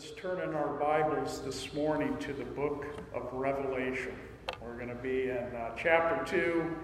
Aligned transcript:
Let's 0.00 0.12
turn 0.12 0.40
in 0.40 0.54
our 0.54 0.78
Bibles 0.78 1.42
this 1.42 1.74
morning 1.74 2.16
to 2.20 2.32
the 2.32 2.46
book 2.46 2.86
of 3.12 3.30
Revelation. 3.34 4.14
We're 4.62 4.76
going 4.76 4.88
to 4.88 4.94
be 4.94 5.24
in 5.24 5.54
uh, 5.54 5.72
chapter 5.76 6.24
2, 6.24 6.74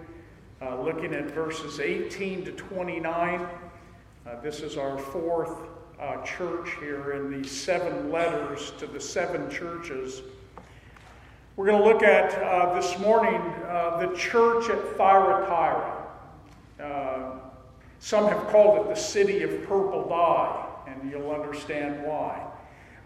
uh, 0.61 0.83
looking 0.83 1.15
at 1.15 1.31
verses 1.31 1.81
18 1.81 2.45
to 2.45 2.53
29. 2.53 3.41
Uh, 3.41 4.41
this 4.43 4.61
is 4.61 4.77
our 4.77 4.99
fourth 4.99 5.57
uh, 5.99 6.23
church 6.25 6.69
here 6.79 7.13
in 7.13 7.41
the 7.41 7.49
seven 7.49 8.13
letters 8.13 8.75
to 8.77 8.87
the 8.87 9.01
seven 9.01 9.49
churches. 9.49 10.21
We're 11.57 11.69
going 11.69 11.83
to 11.83 11.89
look 11.89 12.03
at 12.03 12.35
uh, 12.43 12.79
this 12.79 12.99
morning 12.99 13.41
uh, 13.41 13.97
the 13.97 14.15
church 14.15 14.69
at 14.69 14.95
Thyatira. 14.95 16.05
some 17.99 18.29
have 18.29 18.47
called 18.49 18.85
it 18.85 18.91
the 18.91 19.01
city 19.01 19.43
of 19.43 19.67
purple 19.67 20.07
dye, 20.07 20.67
and 20.87 21.11
you'll 21.11 21.31
understand 21.31 22.05
why. 22.05 22.46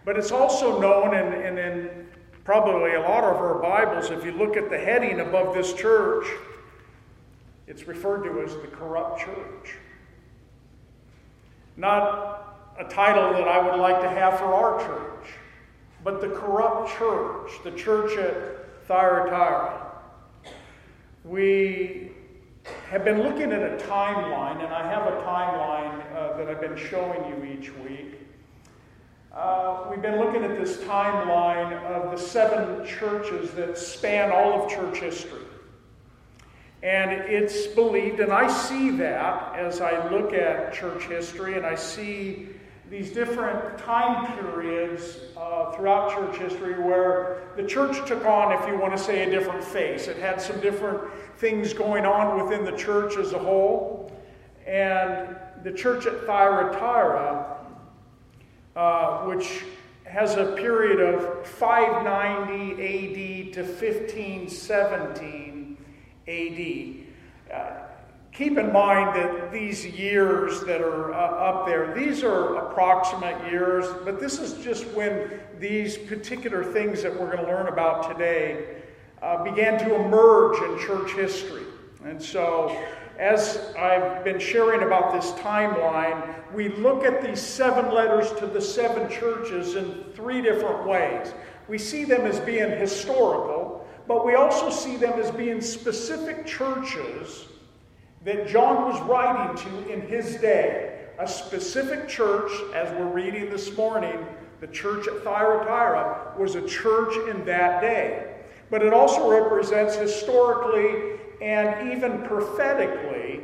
But 0.04 0.16
it's 0.16 0.32
also 0.32 0.80
known, 0.80 1.14
and, 1.14 1.34
and 1.34 1.58
in 1.58 2.06
probably 2.44 2.94
a 2.94 3.00
lot 3.00 3.24
of 3.24 3.36
our 3.36 3.60
Bibles, 3.60 4.10
if 4.10 4.24
you 4.24 4.32
look 4.32 4.56
at 4.56 4.70
the 4.70 4.78
heading 4.78 5.20
above 5.20 5.54
this 5.54 5.72
church, 5.74 6.26
it's 7.66 7.86
referred 7.86 8.24
to 8.24 8.42
as 8.42 8.52
the 8.54 8.68
corrupt 8.68 9.20
church. 9.20 9.76
Not 11.76 12.56
a 12.78 12.84
title 12.84 13.32
that 13.34 13.46
I 13.46 13.60
would 13.64 13.78
like 13.78 14.00
to 14.00 14.08
have 14.08 14.38
for 14.38 14.46
our 14.46 14.80
church, 14.80 15.32
but 16.02 16.20
the 16.20 16.28
corrupt 16.28 16.96
church, 16.98 17.52
the 17.62 17.70
church 17.72 18.18
at 18.18 18.86
Thyatira. 18.86 19.92
We 21.24 22.12
have 22.88 23.04
been 23.04 23.22
looking 23.22 23.52
at 23.52 23.62
a 23.62 23.76
timeline, 23.84 24.64
and 24.64 24.72
I 24.72 24.90
have 24.90 25.06
a 25.06 25.16
timeline 25.22 26.16
uh, 26.16 26.36
that 26.38 26.48
I've 26.48 26.60
been 26.60 26.76
showing 26.76 27.20
you 27.28 27.52
each 27.52 27.72
week. 27.76 28.19
Uh, 29.32 29.86
we've 29.88 30.02
been 30.02 30.18
looking 30.18 30.42
at 30.42 30.58
this 30.58 30.78
timeline 30.78 31.72
of 31.84 32.10
the 32.10 32.18
seven 32.18 32.84
churches 32.84 33.52
that 33.52 33.78
span 33.78 34.32
all 34.32 34.64
of 34.64 34.68
church 34.68 34.98
history. 34.98 35.44
And 36.82 37.12
it's 37.12 37.68
believed, 37.68 38.18
and 38.18 38.32
I 38.32 38.48
see 38.48 38.90
that 38.90 39.54
as 39.54 39.80
I 39.80 40.08
look 40.10 40.32
at 40.32 40.72
church 40.72 41.04
history 41.04 41.56
and 41.56 41.64
I 41.64 41.76
see 41.76 42.48
these 42.90 43.12
different 43.12 43.78
time 43.78 44.36
periods 44.36 45.18
uh, 45.36 45.70
throughout 45.72 46.10
church 46.10 46.36
history 46.38 46.82
where 46.82 47.42
the 47.56 47.62
church 47.62 48.04
took 48.08 48.24
on, 48.24 48.50
if 48.60 48.66
you 48.66 48.76
want 48.76 48.96
to 48.96 48.98
say, 48.98 49.22
a 49.22 49.30
different 49.30 49.62
face. 49.62 50.08
It 50.08 50.16
had 50.16 50.40
some 50.40 50.58
different 50.58 51.02
things 51.36 51.72
going 51.72 52.04
on 52.04 52.42
within 52.42 52.64
the 52.64 52.76
church 52.76 53.16
as 53.16 53.32
a 53.32 53.38
whole. 53.38 54.10
And 54.66 55.36
the 55.62 55.70
church 55.70 56.06
at 56.06 56.26
Thyatira 56.26 57.59
uh, 58.76 59.24
which 59.24 59.64
has 60.04 60.36
a 60.36 60.52
period 60.56 61.00
of 61.00 61.46
590 61.46 62.72
AD 62.72 63.52
to 63.54 63.62
1517 63.62 65.76
AD. 66.26 66.96
Uh, 67.52 67.82
keep 68.32 68.58
in 68.58 68.72
mind 68.72 69.14
that 69.14 69.52
these 69.52 69.86
years 69.86 70.62
that 70.62 70.80
are 70.80 71.12
uh, 71.12 71.16
up 71.16 71.66
there, 71.66 71.94
these 71.94 72.22
are 72.22 72.56
approximate 72.56 73.38
years, 73.50 73.84
but 74.04 74.18
this 74.18 74.38
is 74.38 74.64
just 74.64 74.86
when 74.88 75.30
these 75.58 75.98
particular 75.98 76.64
things 76.64 77.02
that 77.02 77.12
we're 77.12 77.30
going 77.30 77.44
to 77.44 77.50
learn 77.50 77.68
about 77.68 78.10
today 78.10 78.80
uh, 79.22 79.44
began 79.44 79.78
to 79.78 79.94
emerge 79.94 80.56
in 80.62 80.78
church 80.86 81.12
history. 81.12 81.64
And 82.04 82.22
so 82.22 82.74
as 83.20 83.74
I've 83.78 84.24
been 84.24 84.40
sharing 84.40 84.82
about 84.82 85.12
this 85.12 85.32
timeline, 85.32 86.34
we 86.54 86.70
look 86.70 87.04
at 87.04 87.22
these 87.22 87.38
seven 87.40 87.94
letters 87.94 88.32
to 88.40 88.46
the 88.46 88.62
seven 88.62 89.10
churches 89.10 89.74
in 89.74 90.04
three 90.14 90.40
different 90.40 90.86
ways. 90.86 91.34
We 91.68 91.76
see 91.76 92.04
them 92.04 92.22
as 92.22 92.40
being 92.40 92.70
historical, 92.70 93.86
but 94.08 94.24
we 94.24 94.36
also 94.36 94.70
see 94.70 94.96
them 94.96 95.20
as 95.20 95.30
being 95.32 95.60
specific 95.60 96.46
churches 96.46 97.44
that 98.24 98.48
John 98.48 98.90
was 98.90 98.98
writing 99.02 99.54
to 99.64 99.92
in 99.92 100.00
his 100.00 100.36
day. 100.36 101.08
A 101.18 101.28
specific 101.28 102.08
church, 102.08 102.50
as 102.74 102.90
we're 102.92 103.12
reading 103.12 103.50
this 103.50 103.76
morning, 103.76 104.24
the 104.60 104.66
church 104.68 105.06
at 105.08 105.22
Thyatira 105.22 106.32
was 106.38 106.54
a 106.54 106.66
church 106.66 107.14
in 107.28 107.44
that 107.44 107.82
day. 107.82 108.34
But 108.70 108.82
it 108.82 108.94
also 108.94 109.30
represents 109.30 109.94
historically 109.94 111.19
and 111.40 111.92
even 111.92 112.22
prophetically 112.22 113.40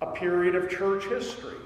a 0.00 0.06
period 0.06 0.54
of 0.54 0.70
church 0.70 1.04
history. 1.04 1.56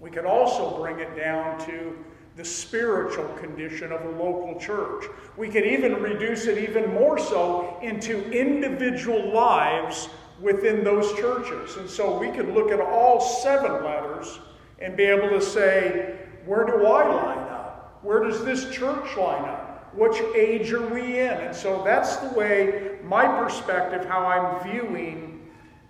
We 0.00 0.10
could 0.10 0.26
also 0.26 0.76
bring 0.78 0.98
it 0.98 1.16
down 1.16 1.58
to 1.66 1.96
the 2.36 2.44
spiritual 2.44 3.28
condition 3.40 3.92
of 3.92 4.04
a 4.04 4.10
local 4.10 4.58
church. 4.58 5.04
We 5.36 5.48
could 5.48 5.64
even 5.64 6.02
reduce 6.02 6.46
it 6.46 6.58
even 6.58 6.92
more 6.92 7.18
so 7.18 7.78
into 7.80 8.28
individual 8.30 9.32
lives 9.32 10.08
within 10.40 10.82
those 10.82 11.12
churches. 11.14 11.76
And 11.76 11.88
so 11.88 12.18
we 12.18 12.30
could 12.30 12.48
look 12.48 12.72
at 12.72 12.80
all 12.80 13.20
seven 13.20 13.84
letters 13.84 14.40
and 14.80 14.96
be 14.96 15.04
able 15.04 15.28
to 15.30 15.40
say, 15.40 16.18
where 16.44 16.64
do 16.64 16.84
I 16.86 17.06
line 17.06 17.38
up? 17.50 18.00
Where 18.02 18.24
does 18.24 18.44
this 18.44 18.68
church 18.70 19.16
line 19.16 19.44
up? 19.44 19.94
Which 19.94 20.20
age 20.34 20.72
are 20.72 20.86
we 20.88 21.20
in? 21.20 21.30
And 21.30 21.54
so 21.54 21.82
that's 21.84 22.16
the 22.16 22.28
way, 22.30 22.93
my 23.06 23.26
perspective, 23.26 24.04
how 24.06 24.26
I'm 24.26 24.70
viewing 24.70 25.48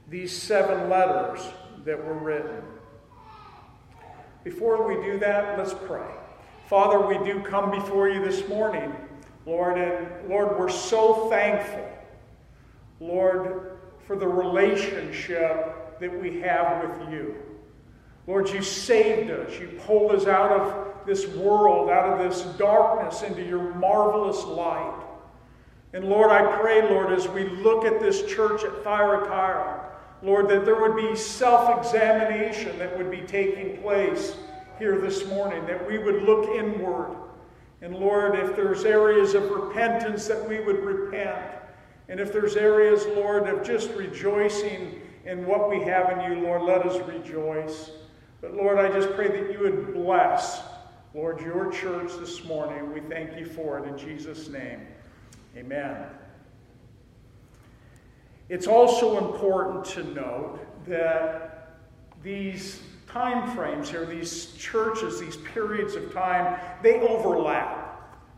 these 0.08 0.36
seven 0.36 0.88
letters 0.88 1.40
that 1.84 2.02
were 2.04 2.14
written. 2.14 2.62
Before 4.42 4.86
we 4.86 5.02
do 5.04 5.18
that, 5.20 5.58
let's 5.58 5.74
pray. 5.86 6.10
Father, 6.66 7.00
we 7.06 7.18
do 7.24 7.40
come 7.42 7.70
before 7.70 8.08
you 8.08 8.24
this 8.24 8.46
morning, 8.48 8.94
Lord, 9.46 9.78
and 9.78 10.28
Lord, 10.28 10.58
we're 10.58 10.70
so 10.70 11.28
thankful, 11.30 11.88
Lord, 13.00 13.78
for 14.06 14.16
the 14.16 14.28
relationship 14.28 15.98
that 16.00 16.22
we 16.22 16.40
have 16.40 16.88
with 16.88 17.12
you. 17.12 17.34
Lord, 18.26 18.48
you 18.48 18.62
saved 18.62 19.30
us. 19.30 19.58
You 19.58 19.78
pulled 19.86 20.12
us 20.12 20.26
out 20.26 20.50
of 20.50 21.06
this 21.06 21.26
world, 21.28 21.90
out 21.90 22.18
of 22.18 22.30
this 22.30 22.42
darkness 22.56 23.22
into 23.22 23.42
your 23.42 23.74
marvelous 23.74 24.44
light. 24.44 25.03
And 25.94 26.06
Lord, 26.06 26.32
I 26.32 26.56
pray, 26.56 26.82
Lord, 26.82 27.12
as 27.12 27.28
we 27.28 27.44
look 27.44 27.84
at 27.84 28.00
this 28.00 28.26
church 28.26 28.64
at 28.64 28.82
Thyatira, 28.82 29.92
Lord, 30.22 30.48
that 30.48 30.64
there 30.64 30.80
would 30.80 30.96
be 30.96 31.14
self 31.14 31.78
examination 31.78 32.76
that 32.78 32.98
would 32.98 33.10
be 33.10 33.20
taking 33.20 33.80
place 33.80 34.36
here 34.78 34.98
this 34.98 35.26
morning, 35.28 35.64
that 35.66 35.86
we 35.86 35.98
would 35.98 36.24
look 36.24 36.50
inward. 36.50 37.16
And 37.80 37.94
Lord, 37.94 38.36
if 38.36 38.56
there's 38.56 38.84
areas 38.84 39.34
of 39.34 39.48
repentance, 39.50 40.26
that 40.26 40.48
we 40.48 40.58
would 40.58 40.80
repent. 40.80 41.40
And 42.08 42.18
if 42.18 42.32
there's 42.32 42.56
areas, 42.56 43.06
Lord, 43.14 43.48
of 43.48 43.64
just 43.64 43.90
rejoicing 43.92 45.00
in 45.24 45.46
what 45.46 45.70
we 45.70 45.80
have 45.82 46.10
in 46.10 46.32
you, 46.32 46.42
Lord, 46.42 46.62
let 46.62 46.84
us 46.84 47.00
rejoice. 47.06 47.92
But 48.40 48.54
Lord, 48.54 48.78
I 48.78 48.88
just 48.92 49.14
pray 49.14 49.28
that 49.28 49.52
you 49.52 49.60
would 49.60 49.94
bless 49.94 50.60
Lord, 51.14 51.40
your 51.42 51.70
church 51.70 52.10
this 52.18 52.44
morning, 52.44 52.92
we 52.92 53.00
thank 53.00 53.38
you 53.38 53.46
for 53.46 53.78
it 53.78 53.86
in 53.86 53.96
Jesus' 53.96 54.48
name. 54.48 54.80
Amen. 55.56 56.06
It's 58.48 58.66
also 58.66 59.18
important 59.26 59.84
to 59.86 60.04
note 60.12 60.58
that 60.86 61.78
these 62.22 62.80
time 63.06 63.54
frames 63.54 63.88
here, 63.88 64.04
these 64.04 64.52
churches, 64.52 65.20
these 65.20 65.36
periods 65.36 65.94
of 65.94 66.12
time, 66.12 66.58
they 66.82 67.00
overlap. 67.00 67.82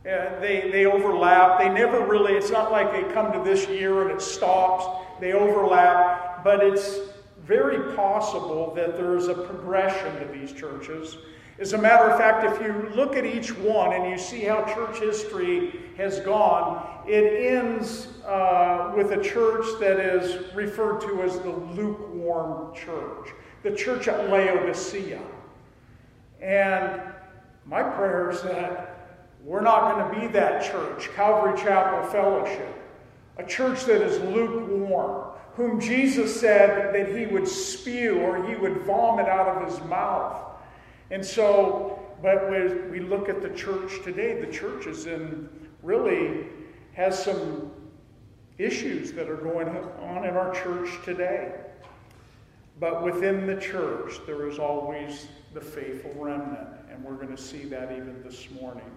Uh, 0.04 0.38
they, 0.40 0.70
they 0.70 0.86
overlap. 0.86 1.58
They 1.58 1.68
never 1.68 2.06
really, 2.06 2.34
it's 2.34 2.50
not 2.50 2.70
like 2.70 2.92
they 2.92 3.12
come 3.12 3.32
to 3.32 3.42
this 3.42 3.66
year 3.68 4.02
and 4.02 4.10
it 4.10 4.22
stops. 4.22 4.86
They 5.20 5.32
overlap, 5.32 6.44
but 6.44 6.62
it's 6.62 6.98
very 7.42 7.96
possible 7.96 8.74
that 8.74 8.96
there's 8.96 9.28
a 9.28 9.34
progression 9.34 10.20
to 10.20 10.32
these 10.32 10.52
churches. 10.52 11.16
As 11.58 11.72
a 11.72 11.78
matter 11.78 12.10
of 12.10 12.18
fact, 12.18 12.44
if 12.44 12.66
you 12.66 12.90
look 12.94 13.16
at 13.16 13.24
each 13.24 13.56
one 13.56 13.94
and 13.94 14.10
you 14.10 14.18
see 14.18 14.42
how 14.42 14.62
church 14.74 14.98
history 14.98 15.80
has 15.96 16.20
gone, 16.20 16.86
it 17.06 17.54
ends 17.54 18.08
uh, 18.26 18.92
with 18.94 19.12
a 19.12 19.22
church 19.22 19.64
that 19.80 19.98
is 19.98 20.54
referred 20.54 21.00
to 21.00 21.22
as 21.22 21.38
the 21.38 21.50
lukewarm 21.50 22.74
church, 22.74 23.30
the 23.62 23.70
church 23.70 24.06
at 24.06 24.28
Laodicea. 24.28 25.22
And 26.42 27.00
my 27.64 27.82
prayer 27.82 28.30
is 28.30 28.42
that 28.42 29.22
we're 29.42 29.62
not 29.62 29.94
going 29.94 30.14
to 30.14 30.20
be 30.20 30.32
that 30.34 30.62
church, 30.62 31.08
Calvary 31.14 31.58
Chapel 31.58 32.10
Fellowship, 32.10 32.82
a 33.38 33.44
church 33.44 33.84
that 33.84 34.02
is 34.02 34.20
lukewarm, 34.34 35.30
whom 35.54 35.80
Jesus 35.80 36.38
said 36.38 36.94
that 36.94 37.16
he 37.16 37.24
would 37.26 37.48
spew 37.48 38.20
or 38.20 38.46
he 38.46 38.56
would 38.56 38.82
vomit 38.82 39.26
out 39.26 39.48
of 39.48 39.70
his 39.70 39.80
mouth. 39.88 40.55
And 41.10 41.24
so, 41.24 41.98
but 42.22 42.50
when 42.50 42.90
we 42.90 43.00
look 43.00 43.28
at 43.28 43.42
the 43.42 43.50
church 43.50 44.02
today, 44.02 44.40
the 44.40 44.52
church 44.52 44.86
is 44.86 45.06
in 45.06 45.48
really 45.82 46.46
has 46.94 47.22
some 47.22 47.70
issues 48.58 49.12
that 49.12 49.28
are 49.28 49.36
going 49.36 49.68
on 49.68 50.24
in 50.24 50.36
our 50.36 50.52
church 50.54 50.88
today. 51.04 51.52
But 52.80 53.02
within 53.02 53.46
the 53.46 53.56
church, 53.60 54.14
there 54.26 54.48
is 54.48 54.58
always 54.58 55.26
the 55.54 55.60
faithful 55.60 56.12
remnant. 56.16 56.68
and 56.90 57.04
we're 57.04 57.14
going 57.14 57.34
to 57.34 57.42
see 57.42 57.64
that 57.64 57.92
even 57.92 58.22
this 58.22 58.50
morning. 58.50 58.90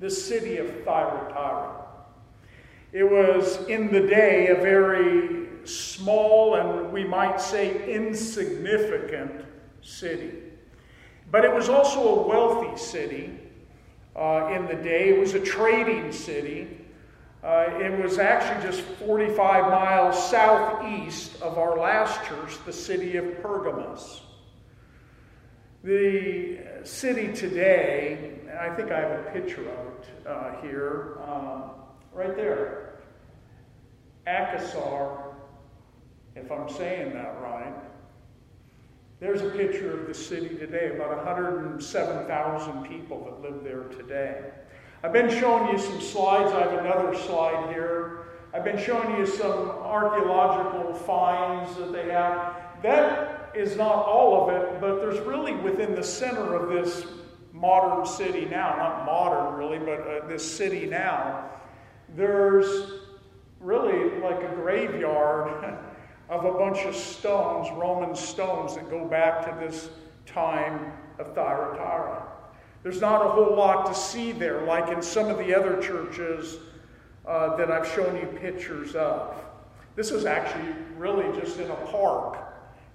The 0.00 0.10
city 0.10 0.56
of 0.56 0.68
Thyatira. 0.84 1.86
It 2.92 3.04
was 3.04 3.66
in 3.68 3.92
the 3.92 4.00
day 4.00 4.48
a 4.48 4.56
very 4.56 5.48
small 5.64 6.56
and 6.56 6.92
we 6.92 7.04
might 7.04 7.40
say 7.40 7.92
insignificant 7.92 9.44
city. 9.80 10.41
But 11.32 11.46
it 11.46 11.52
was 11.52 11.70
also 11.70 12.20
a 12.20 12.28
wealthy 12.28 12.76
city 12.76 13.30
uh, 14.14 14.50
in 14.54 14.66
the 14.66 14.74
day. 14.74 15.08
It 15.08 15.18
was 15.18 15.32
a 15.32 15.40
trading 15.40 16.12
city. 16.12 16.78
Uh, 17.42 17.68
it 17.80 18.00
was 18.00 18.18
actually 18.18 18.70
just 18.70 18.82
45 18.82 19.70
miles 19.70 20.30
southeast 20.30 21.40
of 21.40 21.56
our 21.56 21.78
last 21.78 22.22
church, 22.26 22.58
the 22.66 22.72
city 22.72 23.16
of 23.16 23.42
Pergamos. 23.42 24.20
The 25.82 26.58
city 26.84 27.32
today, 27.32 28.34
and 28.46 28.58
I 28.58 28.76
think 28.76 28.92
I 28.92 29.00
have 29.00 29.20
a 29.20 29.30
picture 29.32 29.62
of 29.62 29.86
it 29.86 30.28
uh, 30.28 30.60
here, 30.60 31.16
um, 31.26 31.70
right 32.12 32.36
there. 32.36 33.00
Akhisar, 34.26 35.32
if 36.36 36.52
I'm 36.52 36.68
saying 36.68 37.14
that 37.14 37.40
right. 37.40 37.91
There's 39.22 39.42
a 39.42 39.50
picture 39.50 40.00
of 40.00 40.08
the 40.08 40.14
city 40.14 40.48
today, 40.48 40.90
about 40.96 41.16
107,000 41.18 42.82
people 42.82 43.24
that 43.24 43.40
live 43.40 43.62
there 43.62 43.84
today. 43.84 44.50
I've 45.04 45.12
been 45.12 45.30
showing 45.30 45.72
you 45.72 45.78
some 45.80 46.00
slides. 46.00 46.50
I 46.50 46.62
have 46.62 46.84
another 46.84 47.16
slide 47.16 47.72
here. 47.72 48.24
I've 48.52 48.64
been 48.64 48.82
showing 48.82 49.16
you 49.16 49.24
some 49.24 49.68
archaeological 49.68 50.92
finds 50.94 51.76
that 51.76 51.92
they 51.92 52.10
have. 52.10 52.56
That 52.82 53.52
is 53.54 53.76
not 53.76 54.06
all 54.06 54.42
of 54.42 54.56
it, 54.56 54.80
but 54.80 54.96
there's 54.96 55.20
really 55.20 55.54
within 55.54 55.94
the 55.94 56.02
center 56.02 56.56
of 56.56 56.70
this 56.70 57.06
modern 57.52 58.04
city 58.04 58.46
now, 58.46 58.74
not 58.76 59.06
modern 59.06 59.54
really, 59.54 59.78
but 59.78 60.00
uh, 60.00 60.26
this 60.26 60.44
city 60.44 60.86
now, 60.86 61.48
there's 62.16 63.02
really 63.60 64.18
like 64.18 64.42
a 64.42 64.52
graveyard 64.56 65.78
of 66.32 66.46
a 66.46 66.52
bunch 66.52 66.86
of 66.86 66.96
stones, 66.96 67.68
Roman 67.72 68.16
stones, 68.16 68.74
that 68.74 68.88
go 68.88 69.04
back 69.04 69.44
to 69.44 69.66
this 69.66 69.90
time 70.24 70.90
of 71.18 71.34
Thyatira. 71.34 72.22
There's 72.82 73.02
not 73.02 73.24
a 73.24 73.28
whole 73.28 73.54
lot 73.54 73.84
to 73.86 73.94
see 73.94 74.32
there, 74.32 74.62
like 74.62 74.88
in 74.88 75.02
some 75.02 75.28
of 75.28 75.36
the 75.36 75.54
other 75.54 75.80
churches 75.82 76.56
uh, 77.26 77.54
that 77.56 77.70
I've 77.70 77.86
shown 77.86 78.16
you 78.16 78.26
pictures 78.40 78.94
of. 78.94 79.44
This 79.94 80.10
is 80.10 80.24
actually 80.24 80.74
really 80.96 81.38
just 81.38 81.58
in 81.58 81.70
a 81.70 81.76
park, 81.92 82.38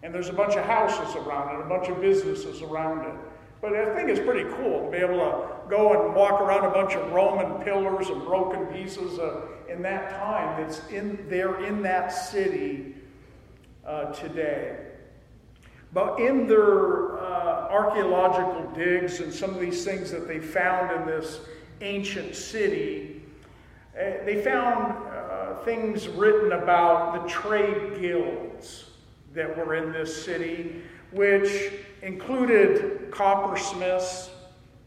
and 0.01 0.11
there's 0.11 0.29
a 0.29 0.33
bunch 0.33 0.55
of 0.55 0.65
houses 0.65 1.15
around 1.15 1.55
it, 1.55 1.63
a 1.63 1.69
bunch 1.69 1.89
of 1.89 2.01
businesses 2.01 2.63
around 2.63 3.05
it. 3.05 3.15
But 3.61 3.75
I 3.75 3.95
think 3.95 4.09
it's 4.09 4.19
pretty 4.19 4.49
cool 4.55 4.85
to 4.85 4.91
be 4.91 4.97
able 4.97 5.19
to 5.19 5.47
go 5.69 5.93
and 5.93 6.15
walk 6.15 6.41
around 6.41 6.65
a 6.65 6.71
bunch 6.71 6.95
of 6.95 7.11
Roman 7.11 7.63
pillars 7.63 8.09
and 8.09 8.23
broken 8.23 8.65
pieces 8.65 9.19
uh, 9.19 9.41
in 9.69 9.83
that 9.83 10.09
time 10.19 10.59
that's 10.59 10.81
in 10.89 11.23
there 11.29 11.63
in 11.63 11.83
that 11.83 12.09
city 12.09 12.95
uh, 13.87 14.11
today. 14.13 14.77
But 15.93 16.19
in 16.19 16.47
their 16.47 17.17
uh, 17.17 17.69
archaeological 17.69 18.71
digs 18.75 19.19
and 19.19 19.33
some 19.33 19.51
of 19.51 19.59
these 19.59 19.85
things 19.85 20.11
that 20.11 20.27
they 20.27 20.39
found 20.39 20.91
in 21.01 21.07
this 21.07 21.39
ancient 21.81 22.35
city, 22.35 23.21
uh, 23.95 24.25
they 24.25 24.41
found 24.43 24.93
uh, 25.07 25.55
things 25.63 26.07
written 26.07 26.51
about 26.51 27.13
the 27.13 27.29
trade 27.29 27.99
guilds 28.01 28.91
that 29.33 29.57
were 29.57 29.75
in 29.75 29.91
this 29.91 30.25
city, 30.25 30.81
which 31.11 31.71
included 32.01 33.09
coppersmiths 33.11 34.29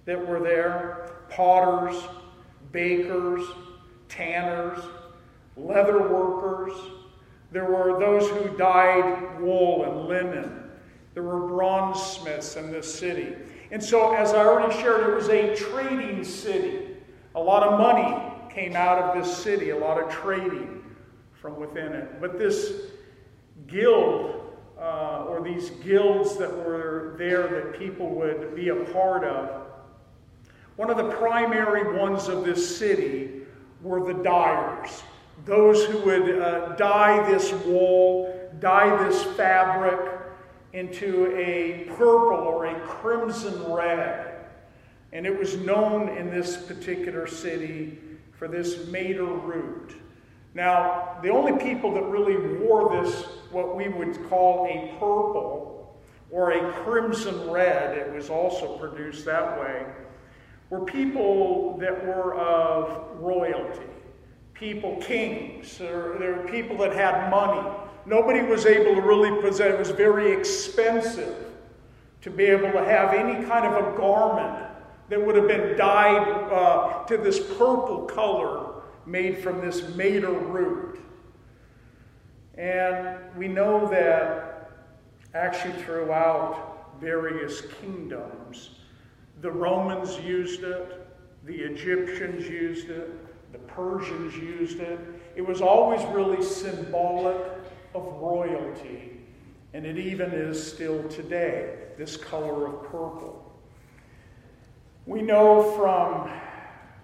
that 0.04 0.26
were 0.26 0.40
there, 0.40 1.12
potters, 1.30 1.96
bakers, 2.72 3.42
tanners, 4.08 4.78
leather 5.56 6.08
workers, 6.08 6.72
there 7.52 7.64
were 7.64 7.98
those 7.98 8.28
who 8.28 8.56
dyed 8.56 9.40
wool 9.40 9.84
and 9.84 10.08
linen. 10.08 10.70
There 11.14 11.22
were 11.22 11.48
bronze 11.48 12.00
smiths 12.00 12.56
in 12.56 12.70
this 12.70 12.92
city. 12.92 13.34
And 13.72 13.82
so, 13.82 14.14
as 14.14 14.32
I 14.32 14.44
already 14.44 14.72
shared, 14.80 15.08
it 15.08 15.14
was 15.14 15.28
a 15.28 15.54
trading 15.56 16.22
city. 16.24 16.96
A 17.34 17.40
lot 17.40 17.62
of 17.62 17.78
money 17.78 18.32
came 18.52 18.76
out 18.76 18.98
of 18.98 19.22
this 19.22 19.36
city, 19.36 19.70
a 19.70 19.76
lot 19.76 20.00
of 20.00 20.10
trading 20.10 20.84
from 21.40 21.58
within 21.58 21.92
it. 21.92 22.20
But 22.20 22.38
this 22.38 22.72
guild, 23.66 24.56
uh, 24.78 25.24
or 25.28 25.42
these 25.42 25.70
guilds 25.70 26.36
that 26.36 26.50
were 26.50 27.14
there 27.18 27.48
that 27.48 27.78
people 27.78 28.10
would 28.10 28.54
be 28.54 28.68
a 28.68 28.76
part 28.76 29.24
of, 29.24 29.66
one 30.76 30.90
of 30.90 30.96
the 30.96 31.10
primary 31.10 31.96
ones 31.98 32.28
of 32.28 32.44
this 32.44 32.78
city 32.78 33.42
were 33.82 34.04
the 34.12 34.22
dyers 34.22 35.02
those 35.44 35.84
who 35.86 35.98
would 36.00 36.40
uh, 36.40 36.76
dye 36.76 37.28
this 37.30 37.52
wool, 37.64 38.50
dye 38.58 39.04
this 39.04 39.22
fabric 39.36 40.18
into 40.72 41.34
a 41.36 41.84
purple 41.96 42.46
or 42.46 42.66
a 42.66 42.80
crimson 42.80 43.72
red. 43.72 44.46
And 45.12 45.26
it 45.26 45.36
was 45.36 45.56
known 45.56 46.08
in 46.08 46.30
this 46.30 46.56
particular 46.56 47.26
city 47.26 47.98
for 48.32 48.46
this 48.48 48.86
madder 48.88 49.24
root. 49.24 49.96
Now, 50.54 51.18
the 51.22 51.30
only 51.30 51.52
people 51.62 51.94
that 51.94 52.04
really 52.04 52.58
wore 52.58 53.02
this, 53.02 53.24
what 53.50 53.76
we 53.76 53.88
would 53.88 54.28
call 54.28 54.66
a 54.66 54.92
purple 54.98 56.00
or 56.30 56.52
a 56.52 56.72
crimson 56.84 57.50
red, 57.50 57.96
it 57.98 58.12
was 58.12 58.30
also 58.30 58.78
produced 58.78 59.24
that 59.24 59.60
way, 59.60 59.84
were 60.70 60.84
people 60.84 61.76
that 61.78 62.06
were 62.06 62.36
of 62.36 63.20
royalty 63.20 63.82
people 64.60 64.96
kings. 64.96 65.78
There, 65.78 66.16
there 66.18 66.34
were 66.34 66.48
people 66.48 66.76
that 66.78 66.92
had 66.92 67.30
money. 67.30 67.66
Nobody 68.04 68.42
was 68.42 68.66
able 68.66 68.94
to 68.94 69.00
really 69.00 69.40
possess, 69.40 69.72
it 69.72 69.78
was 69.78 69.90
very 69.90 70.32
expensive 70.32 71.46
to 72.20 72.30
be 72.30 72.44
able 72.44 72.70
to 72.72 72.84
have 72.84 73.14
any 73.14 73.44
kind 73.46 73.64
of 73.64 73.72
a 73.72 73.96
garment 73.96 74.66
that 75.08 75.24
would 75.24 75.34
have 75.34 75.48
been 75.48 75.76
dyed 75.78 76.28
uh, 76.52 77.04
to 77.04 77.16
this 77.16 77.40
purple 77.40 78.02
color 78.02 78.82
made 79.06 79.38
from 79.38 79.62
this 79.62 79.94
madder 79.96 80.30
root. 80.30 81.00
And 82.56 83.18
we 83.36 83.48
know 83.48 83.88
that 83.88 84.70
actually 85.34 85.82
throughout 85.82 87.00
various 87.00 87.62
kingdoms, 87.80 88.70
the 89.40 89.50
Romans 89.50 90.20
used 90.20 90.62
it, 90.62 91.06
the 91.46 91.56
Egyptians 91.56 92.46
used 92.46 92.90
it, 92.90 93.10
the 93.52 93.58
Persians 93.58 94.36
used 94.36 94.80
it. 94.80 94.98
It 95.36 95.46
was 95.46 95.60
always 95.60 96.04
really 96.06 96.42
symbolic 96.42 97.36
of 97.94 98.04
royalty, 98.20 99.20
and 99.74 99.84
it 99.84 99.98
even 99.98 100.30
is 100.32 100.72
still 100.72 101.02
today, 101.08 101.76
this 101.96 102.16
color 102.16 102.66
of 102.66 102.82
purple. 102.84 103.46
We 105.06 105.22
know 105.22 105.74
from 105.76 106.30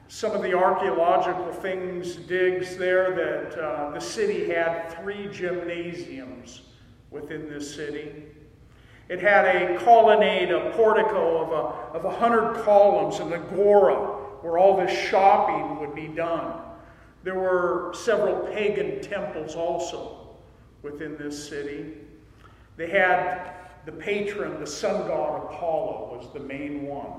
some 0.08 0.32
of 0.32 0.42
the 0.42 0.54
archaeological 0.54 1.52
things, 1.52 2.16
digs 2.16 2.76
there, 2.76 3.14
that 3.14 3.58
uh, 3.58 3.90
the 3.90 4.00
city 4.00 4.48
had 4.48 4.90
three 5.00 5.28
gymnasiums 5.32 6.62
within 7.10 7.48
this 7.48 7.74
city. 7.74 8.24
It 9.08 9.20
had 9.20 9.44
a 9.44 9.78
colonnade, 9.78 10.50
a 10.50 10.70
portico 10.72 11.42
of 11.42 11.52
a, 11.52 11.98
of 11.98 12.04
a 12.04 12.10
hundred 12.10 12.62
columns, 12.64 13.18
an 13.20 13.32
agora 13.32 14.15
where 14.46 14.58
all 14.58 14.76
this 14.76 14.96
shopping 14.96 15.80
would 15.80 15.92
be 15.92 16.06
done. 16.06 16.60
There 17.24 17.34
were 17.34 17.92
several 17.92 18.46
pagan 18.46 19.02
temples 19.02 19.56
also 19.56 20.36
within 20.82 21.16
this 21.16 21.48
city. 21.48 21.94
They 22.76 22.88
had 22.88 23.54
the 23.86 23.92
patron, 23.92 24.60
the 24.60 24.66
sun 24.66 25.08
god 25.08 25.52
Apollo, 25.52 26.16
was 26.16 26.32
the 26.32 26.38
main 26.38 26.86
one. 26.86 27.10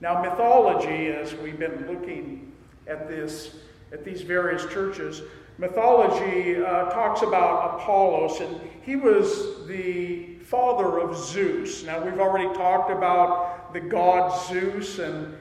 Now, 0.00 0.22
mythology, 0.22 1.08
as 1.08 1.34
we've 1.34 1.58
been 1.58 1.86
looking 1.86 2.52
at 2.86 3.06
this, 3.06 3.56
at 3.92 4.02
these 4.02 4.22
various 4.22 4.64
churches, 4.72 5.20
mythology 5.58 6.56
uh, 6.56 6.88
talks 6.88 7.20
about 7.20 7.80
Apollos, 7.80 8.40
and 8.40 8.58
he 8.80 8.96
was 8.96 9.66
the 9.66 10.36
father 10.36 11.00
of 11.00 11.14
Zeus. 11.18 11.84
Now, 11.84 12.02
we've 12.02 12.18
already 12.18 12.48
talked 12.54 12.90
about 12.90 13.74
the 13.74 13.80
god 13.80 14.48
Zeus 14.48 14.98
and 15.00 15.36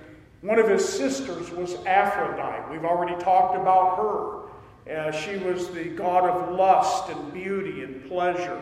one 0.47 0.59
of 0.59 0.69
his 0.69 0.87
sisters 0.87 1.51
was 1.51 1.75
Aphrodite. 1.85 2.71
We've 2.71 2.85
already 2.85 3.21
talked 3.21 3.57
about 3.57 3.97
her. 3.97 4.47
Uh, 4.89 5.11
she 5.11 5.35
was 5.35 5.67
the 5.71 5.83
god 5.83 6.23
of 6.23 6.55
lust 6.55 7.09
and 7.09 7.33
beauty 7.33 7.83
and 7.83 8.07
pleasure. 8.07 8.61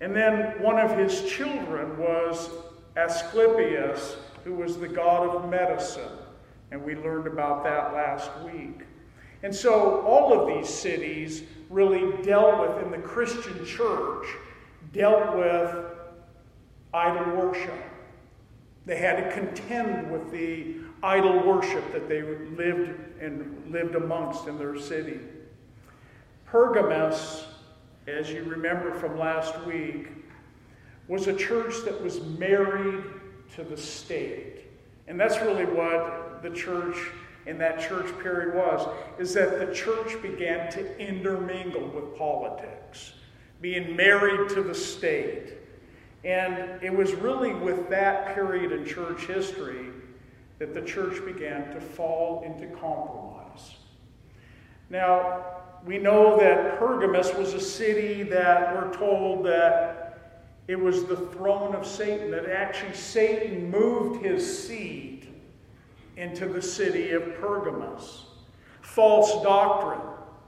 And 0.00 0.16
then 0.16 0.60
one 0.60 0.80
of 0.80 0.98
his 0.98 1.30
children 1.30 1.96
was 1.96 2.50
Asclepius, 2.96 4.16
who 4.42 4.54
was 4.54 4.78
the 4.78 4.88
god 4.88 5.28
of 5.28 5.48
medicine. 5.48 6.10
And 6.72 6.82
we 6.82 6.96
learned 6.96 7.28
about 7.28 7.62
that 7.62 7.94
last 7.94 8.28
week. 8.52 8.80
And 9.44 9.54
so 9.54 10.00
all 10.00 10.32
of 10.32 10.48
these 10.48 10.68
cities 10.68 11.44
really 11.68 12.20
dealt 12.24 12.60
with, 12.60 12.84
in 12.84 12.90
the 12.90 12.98
Christian 12.98 13.64
church, 13.64 14.26
dealt 14.92 15.36
with 15.36 15.84
idol 16.92 17.36
worship. 17.36 17.89
They 18.90 18.96
had 18.96 19.22
to 19.22 19.30
contend 19.30 20.10
with 20.10 20.32
the 20.32 20.78
idol 21.00 21.46
worship 21.46 21.92
that 21.92 22.08
they 22.08 22.22
lived 22.22 22.90
and 23.20 23.70
lived 23.70 23.94
amongst 23.94 24.48
in 24.48 24.58
their 24.58 24.76
city. 24.80 25.20
Pergamos, 26.44 27.46
as 28.08 28.32
you 28.32 28.42
remember 28.42 28.92
from 28.92 29.16
last 29.16 29.64
week, 29.64 30.08
was 31.06 31.28
a 31.28 31.36
church 31.36 31.84
that 31.84 32.02
was 32.02 32.20
married 32.36 33.04
to 33.54 33.62
the 33.62 33.76
state. 33.76 34.62
And 35.06 35.20
that's 35.20 35.40
really 35.40 35.66
what 35.66 36.42
the 36.42 36.50
church 36.50 36.96
in 37.46 37.58
that 37.58 37.78
church 37.78 38.12
period 38.24 38.56
was, 38.56 38.88
is 39.20 39.32
that 39.34 39.60
the 39.64 39.72
church 39.72 40.20
began 40.20 40.68
to 40.72 40.98
intermingle 40.98 41.86
with 41.90 42.18
politics, 42.18 43.12
being 43.60 43.94
married 43.94 44.48
to 44.48 44.64
the 44.64 44.74
state. 44.74 45.59
And 46.24 46.82
it 46.82 46.94
was 46.94 47.12
really 47.14 47.54
with 47.54 47.88
that 47.90 48.34
period 48.34 48.72
in 48.72 48.84
church 48.84 49.26
history 49.26 49.86
that 50.58 50.74
the 50.74 50.82
church 50.82 51.24
began 51.24 51.72
to 51.74 51.80
fall 51.80 52.42
into 52.44 52.66
compromise. 52.76 53.76
Now, 54.90 55.44
we 55.86 55.96
know 55.96 56.38
that 56.38 56.78
Pergamus 56.78 57.34
was 57.34 57.54
a 57.54 57.60
city 57.60 58.22
that 58.24 58.74
we're 58.74 58.92
told 58.92 59.46
that 59.46 60.18
it 60.68 60.78
was 60.78 61.04
the 61.04 61.16
throne 61.16 61.74
of 61.74 61.86
Satan, 61.86 62.30
that 62.32 62.50
actually 62.50 62.94
Satan 62.94 63.70
moved 63.70 64.24
his 64.24 64.66
seat 64.66 65.24
into 66.16 66.46
the 66.46 66.60
city 66.60 67.12
of 67.12 67.22
Pergamus. 67.40 68.24
False 68.82 69.42
doctrine 69.42 70.00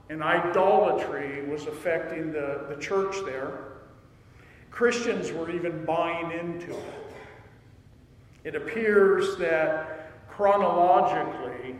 and 0.09 0.21
idolatry 0.21 1.43
was 1.49 1.65
affecting 1.65 2.31
the, 2.31 2.65
the 2.69 2.75
church 2.75 3.15
there. 3.25 3.72
Christians 4.73 5.31
were 5.31 5.51
even 5.51 5.85
buying 5.85 6.31
into 6.31 6.71
it. 6.71 7.13
It 8.43 8.55
appears 8.55 9.37
that 9.37 10.27
chronologically, 10.27 11.75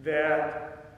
that 0.00 0.96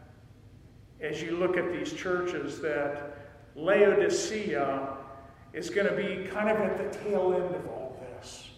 as 1.03 1.21
you 1.21 1.37
look 1.37 1.59
at 1.59 1.71
these 1.71 1.93
churches, 1.93 2.59
that 2.63 3.19
Laodicea 3.55 4.97
is 5.53 5.69
going 5.69 5.87
to 5.87 5.95
be 5.95 6.27
kind 6.31 6.49
of 6.49 6.57
at 6.57 6.79
the 6.79 6.99
tail 6.99 7.35
end 7.35 7.55
of 7.55 7.69
all 7.69 8.03
this. 8.19 8.49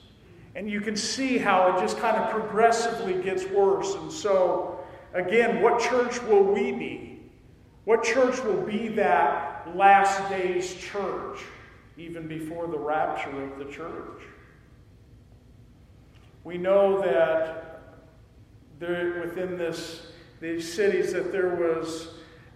And 0.54 0.70
you 0.70 0.80
can 0.80 0.94
see 0.94 1.38
how 1.38 1.76
it 1.76 1.80
just 1.80 1.98
kind 1.98 2.16
of 2.16 2.30
progressively 2.30 3.20
gets 3.24 3.44
worse. 3.46 3.92
And 3.96 4.10
so, 4.10 4.78
again, 5.14 5.60
what 5.60 5.80
church 5.80 6.22
will 6.22 6.44
we 6.44 6.70
be? 6.70 7.18
What 7.86 8.04
church 8.04 8.40
will 8.44 8.62
be 8.62 8.86
that 8.90 9.76
last 9.76 10.30
days 10.30 10.72
church? 10.76 11.40
Even 11.96 12.26
before 12.26 12.66
the 12.66 12.78
rapture 12.78 13.42
of 13.42 13.58
the 13.58 13.64
church. 13.64 14.22
We 16.44 16.58
know 16.58 17.00
that 17.00 17.96
there, 18.78 19.20
within 19.22 19.56
this, 19.56 20.08
these 20.40 20.72
cities 20.72 21.12
that 21.12 21.32
there 21.32 21.56
was 21.56 22.08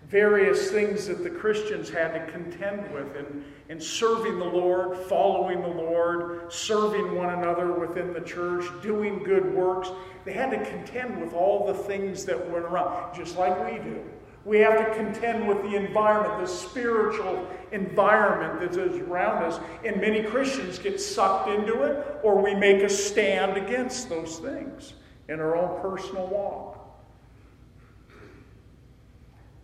various 0.07 0.71
things 0.71 1.07
that 1.07 1.23
the 1.23 1.31
Christians 1.31 1.89
had 1.89 2.13
to 2.13 2.33
contend 2.33 2.93
with 2.93 3.17
in, 3.17 3.45
in 3.69 3.81
serving 3.81 4.39
the 4.39 4.45
Lord, 4.45 4.99
following 5.09 5.63
the 5.63 5.69
Lord, 5.69 6.53
serving 6.53 7.15
one 7.15 7.31
another 7.31 7.73
within 7.73 8.13
the 8.13 8.21
church, 8.21 8.65
doing 8.83 9.23
good 9.23 9.55
works. 9.55 9.89
They 10.25 10.33
had 10.33 10.51
to 10.51 10.65
contend 10.65 11.21
with 11.21 11.33
all 11.33 11.67
the 11.67 11.75
things 11.75 12.25
that 12.25 12.51
went 12.51 12.65
around, 12.65 13.15
just 13.15 13.39
like 13.39 13.71
we 13.71 13.79
do. 13.79 14.03
We 14.45 14.59
have 14.61 14.79
to 14.79 14.95
contend 14.95 15.47
with 15.47 15.63
the 15.63 15.77
environment, 15.77 16.41
the 16.41 16.47
spiritual 16.47 17.47
environment 17.73 18.61
that 18.61 18.81
is 18.81 18.97
around 19.01 19.45
us. 19.45 19.61
And 19.85 20.01
many 20.01 20.23
Christians 20.23 20.79
get 20.79 21.01
sucked 21.01 21.49
into 21.49 21.83
it, 21.83 22.21
or 22.23 22.41
we 22.41 22.55
make 22.55 22.83
a 22.83 22.89
stand 22.89 23.57
against 23.57 24.09
those 24.09 24.39
things 24.39 24.95
in 25.29 25.41
our 25.41 25.57
own 25.57 25.81
personal 25.83 26.27
walk. 26.27 26.79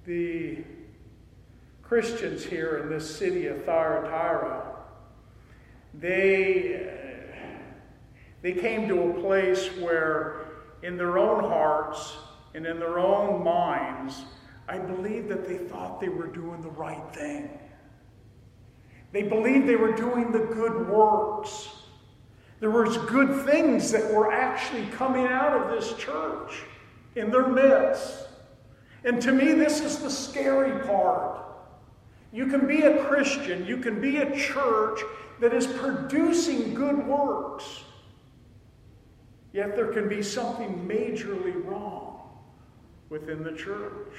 The 0.05 0.59
Christians 1.83 2.45
here 2.45 2.79
in 2.79 2.91
this 2.91 3.17
city 3.17 3.47
of 3.47 3.65
Thyatira, 3.65 4.75
they, 5.95 6.89
they 8.43 8.53
came 8.53 8.89
to 8.89 9.11
a 9.11 9.21
place 9.21 9.67
where, 9.79 10.47
in 10.83 10.97
their 10.97 11.19
own 11.19 11.43
hearts 11.43 12.17
and 12.55 12.67
in 12.67 12.79
their 12.79 12.99
own 12.99 13.43
minds, 13.43 14.25
I 14.69 14.79
believe 14.79 15.29
that 15.29 15.47
they 15.47 15.59
thought 15.59 16.01
they 16.01 16.09
were 16.09 16.27
doing 16.27 16.61
the 16.61 16.71
right 16.71 17.03
thing. 17.15 17.49
They 19.13 19.23
believed 19.23 19.69
they 19.69 19.77
were 19.77 19.95
doing 19.95 20.33
the 20.33 20.41
good 20.41 20.89
works. 20.89 21.69
There 22.59 22.71
was 22.71 22.97
good 22.97 23.47
things 23.47 23.93
that 23.93 24.13
were 24.13 24.33
actually 24.33 24.87
coming 24.87 25.27
out 25.27 25.53
of 25.53 25.71
this 25.71 25.95
church 25.99 26.63
in 27.15 27.31
their 27.31 27.47
midst. 27.47 28.27
And 29.05 29.23
to 29.23 29.33
me, 29.33 29.53
this 29.53 29.81
is 29.81 29.99
the 29.99 30.11
scary 30.11 30.85
part. 30.85 31.43
You 32.33 32.47
can 32.47 32.67
be 32.67 32.83
a 32.83 33.05
Christian, 33.05 33.65
you 33.65 33.77
can 33.79 34.01
be 34.01 34.19
a 34.19 34.37
church 34.37 35.01
that 35.41 35.55
is 35.55 35.67
producing 35.67 36.75
good 36.75 37.07
works, 37.07 37.85
yet 39.53 39.77
there 39.77 39.93
can 39.93 40.09
be 40.09 40.23
something 40.23 40.87
majorly 40.87 41.65
wrong 41.65 42.21
within 43.09 43.43
the 43.43 43.53
church. 43.53 44.13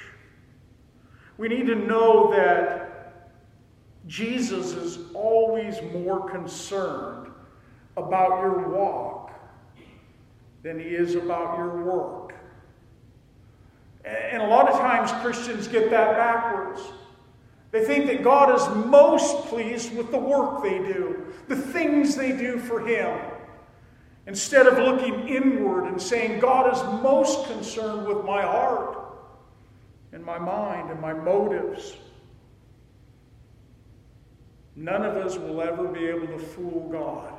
We 1.38 1.48
need 1.48 1.66
to 1.68 1.76
know 1.76 2.32
that 2.32 3.22
Jesus 4.06 4.72
is 4.72 4.98
always 5.14 5.76
more 5.92 6.28
concerned 6.28 7.30
about 7.96 8.40
your 8.40 8.68
walk 8.68 9.32
than 10.62 10.78
he 10.78 10.86
is 10.86 11.14
about 11.14 11.56
your 11.56 11.84
work. 11.84 12.34
And 14.04 14.42
a 14.42 14.46
lot 14.46 14.68
of 14.68 14.78
times 14.78 15.12
Christians 15.22 15.68
get 15.68 15.90
that 15.90 16.16
backwards. 16.16 16.80
They 17.70 17.84
think 17.84 18.06
that 18.06 18.24
God 18.24 18.54
is 18.54 18.86
most 18.86 19.46
pleased 19.46 19.94
with 19.94 20.10
the 20.10 20.18
work 20.18 20.62
they 20.62 20.78
do, 20.78 21.26
the 21.48 21.56
things 21.56 22.16
they 22.16 22.32
do 22.32 22.58
for 22.58 22.80
Him. 22.80 23.20
Instead 24.26 24.66
of 24.66 24.78
looking 24.78 25.28
inward 25.28 25.86
and 25.86 26.00
saying, 26.00 26.40
God 26.40 26.74
is 26.74 26.82
most 27.02 27.46
concerned 27.46 28.06
with 28.06 28.24
my 28.24 28.40
heart 28.40 28.87
and 30.12 30.24
my 30.24 30.38
mind 30.38 30.90
and 30.90 31.00
my 31.00 31.12
motives. 31.12 31.96
None 34.76 35.04
of 35.04 35.16
us 35.16 35.36
will 35.36 35.60
ever 35.60 35.88
be 35.88 36.06
able 36.06 36.26
to 36.28 36.38
fool 36.38 36.88
God. 36.90 37.34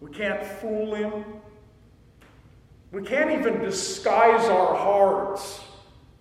We 0.00 0.10
can't 0.10 0.44
fool 0.44 0.94
Him. 0.94 1.24
We 2.92 3.02
can't 3.02 3.30
even 3.30 3.60
disguise 3.60 4.46
our 4.48 4.74
hearts 4.74 5.60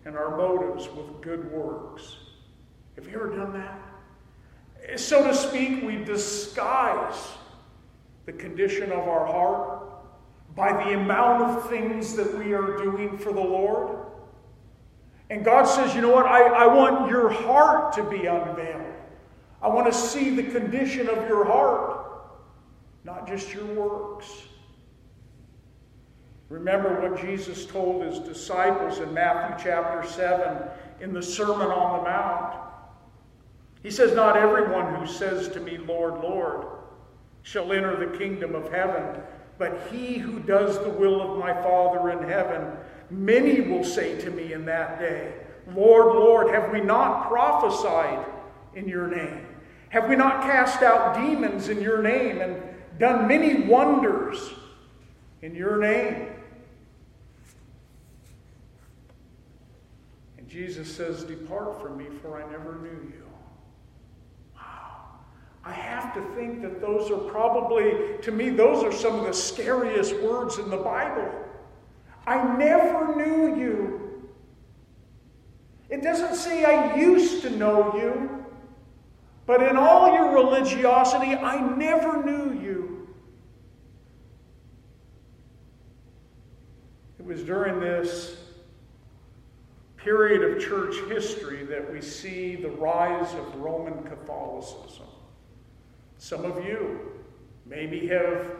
and 0.06 0.16
our 0.16 0.38
motives 0.38 0.88
with 0.90 1.22
good 1.22 1.52
works. 1.52 2.18
Have 2.96 3.08
you 3.08 3.16
ever 3.16 3.36
done 3.36 3.54
that? 3.54 5.00
So 5.00 5.26
to 5.28 5.34
speak, 5.34 5.84
we 5.84 6.04
disguise 6.04 7.16
the 8.26 8.34
condition 8.34 8.92
of 8.92 9.08
our 9.08 9.26
heart 9.26 9.82
by 10.56 10.72
the 10.84 10.94
amount 10.94 11.44
of 11.44 11.70
things 11.70 12.16
that 12.16 12.38
we 12.38 12.54
are 12.54 12.78
doing 12.78 13.18
for 13.18 13.34
the 13.34 13.42
Lord. 13.42 14.05
And 15.29 15.44
God 15.44 15.63
says, 15.63 15.96
you 15.96 16.01
know 16.01 16.12
what? 16.12 16.25
I, 16.25 16.44
I 16.44 16.67
want 16.67 17.10
your 17.10 17.29
heart 17.29 17.94
to 17.94 18.03
be 18.03 18.25
unveiled. 18.27 18.94
I 19.62 19.67
want 19.67 19.91
to 19.91 19.98
see 19.98 20.29
the 20.29 20.44
condition 20.44 21.10
of 21.10 21.27
your 21.27 21.46
heart, 21.46 22.05
not 23.03 23.27
just 23.27 23.53
your 23.53 23.65
works. 23.65 24.29
Remember 26.50 27.01
what 27.01 27.20
Jesus 27.20 27.65
told 27.65 28.03
his 28.03 28.20
disciples 28.20 29.00
in 29.00 29.12
Matthew 29.13 29.65
chapter 29.65 30.08
7 30.08 30.70
in 31.01 31.12
the 31.12 31.22
Sermon 31.22 31.67
on 31.67 31.98
the 31.98 32.10
Mount. 32.10 32.55
He 33.82 33.89
says, 33.89 34.13
Not 34.13 34.38
everyone 34.38 34.96
who 34.96 35.08
says 35.08 35.48
to 35.50 35.60
me, 35.60 35.77
Lord, 35.77 36.22
Lord, 36.22 36.67
shall 37.41 37.74
enter 37.74 37.96
the 37.96 38.17
kingdom 38.17 38.53
of 38.53 38.72
heaven, 38.72 39.22
but 39.58 39.88
he 39.91 40.17
who 40.17 40.39
does 40.39 40.77
the 40.79 40.89
will 40.89 41.22
of 41.22 41.39
my 41.39 41.53
Father 41.53 42.12
in 42.12 42.27
heaven. 42.27 42.77
Many 43.10 43.62
will 43.62 43.84
say 43.84 44.20
to 44.22 44.32
me 44.32 44.54
in 44.54 44.66
that 44.66 45.00
day, 45.00 45.34
Lord, 45.74 46.16
Lord, 46.16 46.50
have 46.54 46.72
we 46.72 46.82
not 46.82 47.28
prophesied 47.28 48.26
in 48.76 48.88
your 48.88 49.08
name? 49.08 49.46
Have 49.90 50.10
we 50.10 50.16
not 50.16 50.44
cast 50.44 50.82
out 50.82 51.16
demons 51.16 51.70
in 51.70 51.82
your 51.82 52.02
name 52.02 52.42
and 52.42 52.62
done 53.00 53.28
many 53.28 53.62
wonders 53.62 54.52
in 55.42 55.56
your 55.56 55.78
name? 55.78 56.30
And 60.38 60.48
Jesus 60.50 60.94
says, 60.94 61.24
Depart 61.24 61.82
from 61.82 61.98
me, 61.98 62.06
for 62.22 62.42
I 62.42 62.50
never 62.52 62.76
knew 62.80 63.10
you. 63.10 63.24
Wow. 64.56 65.20
I 65.64 65.72
have 65.72 66.14
to 66.14 66.22
think 66.36 66.62
that 66.62 66.82
those 66.82 67.10
are 67.10 67.18
probably, 67.18 68.18
to 68.22 68.32
me, 68.32 68.50
those 68.50 68.84
are 68.84 68.92
some 68.92 69.18
of 69.18 69.26
the 69.26 69.34
scariest 69.34 70.16
words 70.18 70.58
in 70.60 70.70
the 70.70 70.78
Bible. 70.78 71.45
I 72.27 72.58
never 72.58 73.15
knew 73.15 73.55
you. 73.55 74.29
It 75.89 76.01
doesn't 76.01 76.36
say 76.36 76.65
I 76.65 76.96
used 76.96 77.44
to 77.44 77.50
know 77.51 77.96
you, 77.96 78.46
but 79.46 79.62
in 79.62 79.77
all 79.77 80.13
your 80.13 80.34
religiosity, 80.34 81.36
I 81.36 81.60
never 81.75 82.24
knew 82.24 82.60
you. 82.60 83.08
It 87.20 87.25
was 87.25 87.44
during 87.44 87.79
this 87.79 88.38
period 89.98 90.44
of 90.44 90.62
church 90.63 90.96
history 91.10 91.63
that 91.65 91.91
we 91.91 92.01
see 92.01 92.55
the 92.55 92.70
rise 92.70 93.34
of 93.36 93.55
Roman 93.55 94.03
Catholicism. 94.03 95.08
Some 96.17 96.46
of 96.46 96.63
you 96.65 97.12
maybe 97.65 98.08
have 98.08 98.51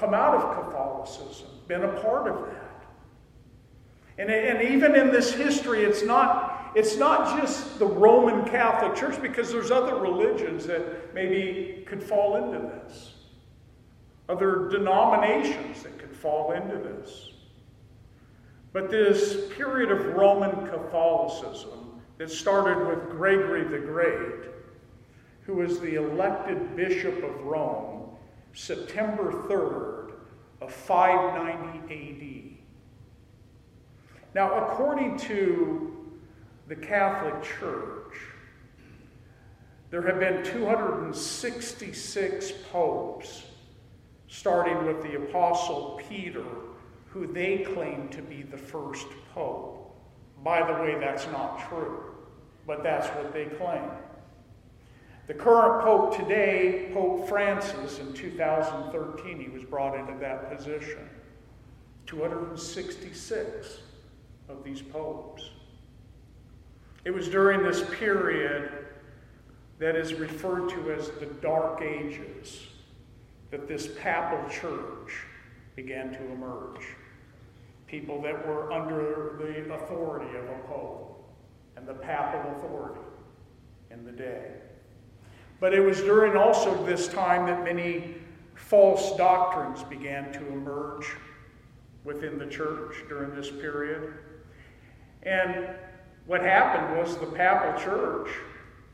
come 0.00 0.14
out 0.14 0.34
of 0.34 0.64
Catholicism, 0.64 1.46
been 1.68 1.84
a 1.84 2.00
part 2.00 2.26
of 2.26 2.46
that. 2.46 2.86
And, 4.18 4.30
and 4.30 4.62
even 4.72 4.94
in 4.96 5.12
this 5.12 5.32
history, 5.32 5.84
it's 5.84 6.02
not, 6.02 6.72
it's 6.74 6.96
not 6.96 7.38
just 7.38 7.78
the 7.78 7.86
Roman 7.86 8.44
Catholic 8.48 8.96
Church, 8.96 9.20
because 9.20 9.52
there's 9.52 9.70
other 9.70 9.96
religions 9.96 10.66
that 10.66 11.14
maybe 11.14 11.84
could 11.86 12.02
fall 12.02 12.36
into 12.36 12.58
this, 12.58 13.14
other 14.28 14.68
denominations 14.70 15.82
that 15.82 15.98
could 15.98 16.16
fall 16.16 16.52
into 16.52 16.76
this. 16.76 17.32
But 18.72 18.90
this 18.90 19.52
period 19.56 19.90
of 19.90 20.14
Roman 20.14 20.66
Catholicism 20.68 22.00
that 22.18 22.30
started 22.30 22.86
with 22.86 23.10
Gregory 23.10 23.64
the 23.64 23.84
Great, 23.84 24.50
who 25.42 25.54
was 25.54 25.80
the 25.80 25.96
elected 25.96 26.76
bishop 26.76 27.22
of 27.24 27.42
Rome, 27.42 27.89
September 28.52 29.32
3rd 29.48 30.12
of 30.60 30.72
590 30.72 31.94
AD. 31.94 32.02
Now, 34.34 34.64
according 34.64 35.16
to 35.18 36.18
the 36.68 36.76
Catholic 36.76 37.42
Church, 37.42 38.14
there 39.90 40.02
have 40.02 40.20
been 40.20 40.44
266 40.44 42.52
popes, 42.70 43.42
starting 44.28 44.86
with 44.86 45.02
the 45.02 45.16
Apostle 45.16 46.00
Peter 46.08 46.44
who 47.06 47.26
they 47.26 47.66
claim 47.74 48.08
to 48.10 48.22
be 48.22 48.42
the 48.42 48.56
first 48.56 49.08
pope. 49.34 49.92
By 50.44 50.64
the 50.64 50.74
way, 50.80 50.96
that's 51.00 51.26
not 51.26 51.68
true, 51.68 52.14
but 52.66 52.84
that's 52.84 53.08
what 53.08 53.32
they 53.32 53.46
claim. 53.46 53.82
The 55.30 55.36
current 55.36 55.84
pope 55.84 56.16
today, 56.16 56.90
Pope 56.92 57.28
Francis, 57.28 58.00
in 58.00 58.12
2013, 58.14 59.38
he 59.38 59.48
was 59.48 59.62
brought 59.62 59.96
into 59.96 60.18
that 60.18 60.50
position. 60.56 61.08
266 62.06 63.78
of 64.48 64.64
these 64.64 64.82
popes. 64.82 65.50
It 67.04 67.12
was 67.12 67.28
during 67.28 67.62
this 67.62 67.84
period 67.92 68.72
that 69.78 69.94
is 69.94 70.14
referred 70.14 70.68
to 70.70 70.90
as 70.94 71.10
the 71.20 71.26
Dark 71.26 71.80
Ages 71.80 72.66
that 73.52 73.68
this 73.68 73.86
papal 74.00 74.42
church 74.50 75.26
began 75.76 76.10
to 76.10 76.24
emerge 76.32 76.82
people 77.86 78.20
that 78.22 78.48
were 78.48 78.72
under 78.72 79.36
the 79.38 79.72
authority 79.74 80.36
of 80.36 80.44
a 80.46 80.58
pope 80.66 81.24
and 81.76 81.86
the 81.86 81.94
papal 81.94 82.50
authority 82.56 83.00
in 83.92 84.04
the 84.04 84.10
day. 84.10 84.59
But 85.60 85.74
it 85.74 85.80
was 85.80 86.00
during 86.00 86.36
also 86.36 86.84
this 86.84 87.06
time 87.06 87.46
that 87.46 87.62
many 87.62 88.16
false 88.54 89.16
doctrines 89.16 89.82
began 89.84 90.32
to 90.32 90.46
emerge 90.48 91.06
within 92.04 92.38
the 92.38 92.46
church 92.46 93.04
during 93.08 93.34
this 93.34 93.50
period. 93.50 94.14
And 95.22 95.68
what 96.26 96.40
happened 96.40 96.98
was 96.98 97.16
the 97.18 97.26
papal 97.26 97.78
church 97.78 98.30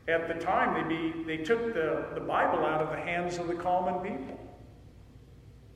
at 0.07 0.27
the 0.27 0.33
time, 0.43 0.73
they, 0.73 0.95
be, 0.95 1.23
they 1.23 1.43
took 1.43 1.73
the, 1.73 2.05
the 2.13 2.21
Bible 2.21 2.65
out 2.65 2.81
of 2.81 2.89
the 2.89 2.97
hands 2.97 3.37
of 3.37 3.47
the 3.47 3.55
common 3.55 3.95
people. 3.95 4.39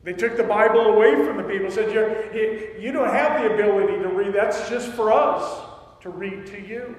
They 0.03 0.13
took 0.13 0.38
the 0.38 0.43
Bible 0.43 0.81
away 0.81 1.13
from 1.25 1.38
the 1.38 1.43
people, 1.43 1.69
said, 1.69 1.93
you, 1.93 2.75
you 2.79 2.91
don't 2.91 3.13
have 3.13 3.41
the 3.41 3.53
ability 3.53 4.01
to 4.01 4.07
read, 4.07 4.33
that's 4.33 4.69
just 4.69 4.89
for 4.93 5.11
us 5.11 5.61
to 6.01 6.09
read 6.09 6.48
to 6.48 6.59
you. 6.59 6.96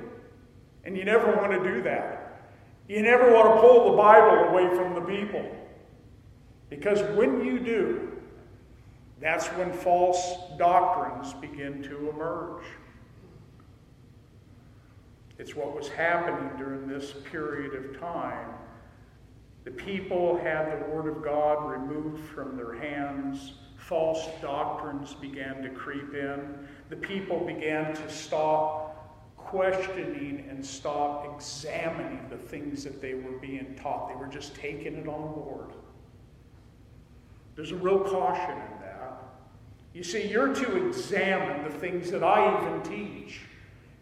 And 0.84 0.96
you 0.96 1.04
never 1.04 1.34
want 1.36 1.52
to 1.52 1.62
do 1.68 1.82
that. 1.82 2.21
You 2.88 3.02
never 3.02 3.32
want 3.32 3.54
to 3.54 3.60
pull 3.60 3.90
the 3.90 3.96
Bible 3.96 4.48
away 4.50 4.68
from 4.76 4.94
the 4.94 5.00
people. 5.00 5.44
Because 6.68 7.00
when 7.16 7.44
you 7.44 7.58
do, 7.58 8.12
that's 9.20 9.46
when 9.48 9.72
false 9.72 10.36
doctrines 10.58 11.32
begin 11.34 11.82
to 11.84 12.10
emerge. 12.10 12.64
It's 15.38 15.54
what 15.54 15.76
was 15.76 15.88
happening 15.88 16.50
during 16.56 16.86
this 16.86 17.14
period 17.30 17.74
of 17.74 17.98
time 18.00 18.48
the 19.64 19.70
people 19.70 20.38
had 20.38 20.80
the 20.80 20.90
Word 20.90 21.06
of 21.06 21.22
God 21.22 21.70
removed 21.70 22.24
from 22.30 22.56
their 22.56 22.74
hands. 22.74 23.54
False 23.76 24.28
doctrines 24.40 25.14
began 25.14 25.62
to 25.62 25.70
creep 25.70 26.14
in. 26.14 26.66
The 26.88 26.96
people 26.96 27.44
began 27.44 27.94
to 27.94 28.10
stop 28.10 28.91
questioning 29.52 30.46
and 30.48 30.64
stop 30.64 31.30
examining 31.34 32.26
the 32.30 32.38
things 32.38 32.82
that 32.84 33.02
they 33.02 33.12
were 33.12 33.38
being 33.38 33.78
taught. 33.80 34.08
They 34.08 34.14
were 34.14 34.26
just 34.26 34.54
taking 34.54 34.94
it 34.94 35.06
on 35.06 35.34
board. 35.34 35.74
There's 37.54 37.70
a 37.70 37.76
real 37.76 38.00
caution 38.00 38.50
in 38.50 38.80
that. 38.80 39.22
You 39.92 40.02
see, 40.02 40.26
you're 40.26 40.54
to 40.54 40.86
examine 40.86 41.64
the 41.64 41.78
things 41.78 42.10
that 42.10 42.24
I 42.24 42.58
even 42.62 42.82
teach. 42.82 43.42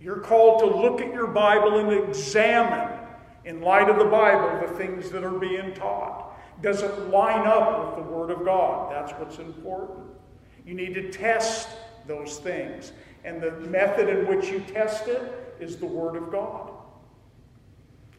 You're 0.01 0.21
called 0.21 0.61
to 0.61 0.67
look 0.67 1.01
at 1.01 1.13
your 1.13 1.27
Bible 1.27 1.81
and 1.81 2.09
examine 2.09 2.97
in 3.45 3.61
light 3.61 3.91
of 3.91 3.99
the 3.99 4.05
Bible, 4.05 4.65
the 4.65 4.73
things 4.75 5.11
that 5.11 5.25
are 5.25 5.37
being 5.37 5.75
taught? 5.75 6.37
Does 6.63 6.83
it 6.83 7.09
line 7.09 7.45
up 7.45 7.97
with 7.97 8.05
the 8.05 8.11
Word 8.11 8.31
of 8.31 8.45
God? 8.45 8.93
That's 8.93 9.11
what's 9.19 9.39
important. 9.39 10.07
You 10.65 10.75
need 10.75 10.95
to 10.95 11.11
test 11.11 11.69
those 12.07 12.39
things. 12.39 12.93
And 13.25 13.43
the 13.43 13.53
method 13.53 14.09
in 14.09 14.27
which 14.29 14.49
you 14.49 14.61
test 14.61 15.09
it 15.09 15.40
is 15.63 15.77
the 15.77 15.87
Word 15.87 16.17
of 16.17 16.31
God. 16.31 16.71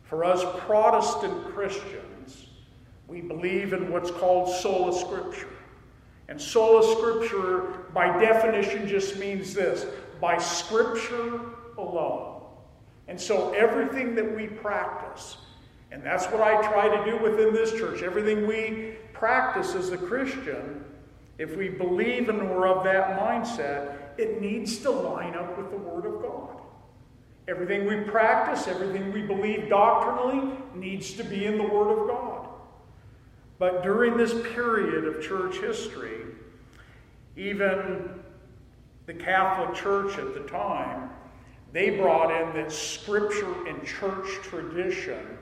For 0.04 0.26
us 0.26 0.44
Protestant 0.66 1.46
Christians, 1.54 2.48
we 3.08 3.22
believe 3.22 3.74
in 3.74 3.92
what's 3.92 4.12
called 4.12 4.50
sola 4.50 4.92
scriptura. 4.92 5.48
And 6.28 6.40
sola 6.40 6.82
scriptura, 6.96 7.94
by 7.94 8.18
definition, 8.20 8.88
just 8.88 9.18
means 9.20 9.54
this 9.54 9.86
by 10.22 10.38
Scripture 10.38 11.42
alone. 11.78 12.44
And 13.08 13.20
so 13.20 13.52
everything 13.52 14.16
that 14.16 14.36
we 14.36 14.48
practice, 14.48 15.38
and 15.92 16.02
that's 16.04 16.26
what 16.28 16.42
I 16.42 16.62
try 16.72 16.88
to 16.88 17.12
do 17.12 17.18
within 17.22 17.54
this 17.54 17.72
church, 17.72 18.02
everything 18.02 18.48
we 18.48 18.96
practice 19.12 19.76
as 19.76 19.90
a 19.92 19.98
Christian, 19.98 20.86
if 21.38 21.58
we 21.58 21.68
believe 21.68 22.30
and 22.30 22.50
we're 22.50 22.68
of 22.68 22.84
that 22.86 23.20
mindset, 23.20 23.98
it 24.18 24.42
needs 24.42 24.78
to 24.80 24.92
line 24.92 25.36
up 25.36 25.58
with 25.58 25.72
the 25.72 25.78
Word 25.78 26.06
of 26.06 26.22
God. 26.22 26.41
Everything 27.52 27.86
we 27.86 27.98
practice, 28.10 28.70
everything 28.70 29.12
we 29.12 29.22
believe 29.24 29.68
doctrinally, 29.68 30.58
needs 30.74 31.12
to 31.16 31.24
be 31.24 31.46
in 31.46 31.58
the 31.58 31.64
Word 31.64 32.00
of 32.00 32.08
God. 32.08 32.48
But 33.60 33.84
during 33.84 34.16
this 34.16 34.34
period 34.54 35.04
of 35.04 35.22
church 35.22 35.58
history, 35.58 36.22
even 37.36 38.22
the 39.06 39.14
Catholic 39.14 39.76
Church 39.76 40.18
at 40.18 40.34
the 40.34 40.50
time 40.50 41.10
they 41.74 41.90
brought 41.90 42.32
in 42.32 42.54
that 42.56 42.72
scripture 42.72 43.68
and 43.68 43.86
church 43.86 44.28
tradition 44.44 45.38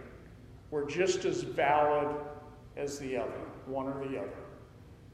were 0.72 0.86
just 0.86 1.26
as 1.26 1.44
valid 1.44 2.16
as 2.76 2.98
the 2.98 3.18
other, 3.18 3.42
one 3.68 3.88
or 3.88 4.08
the 4.08 4.18
other. 4.18 4.30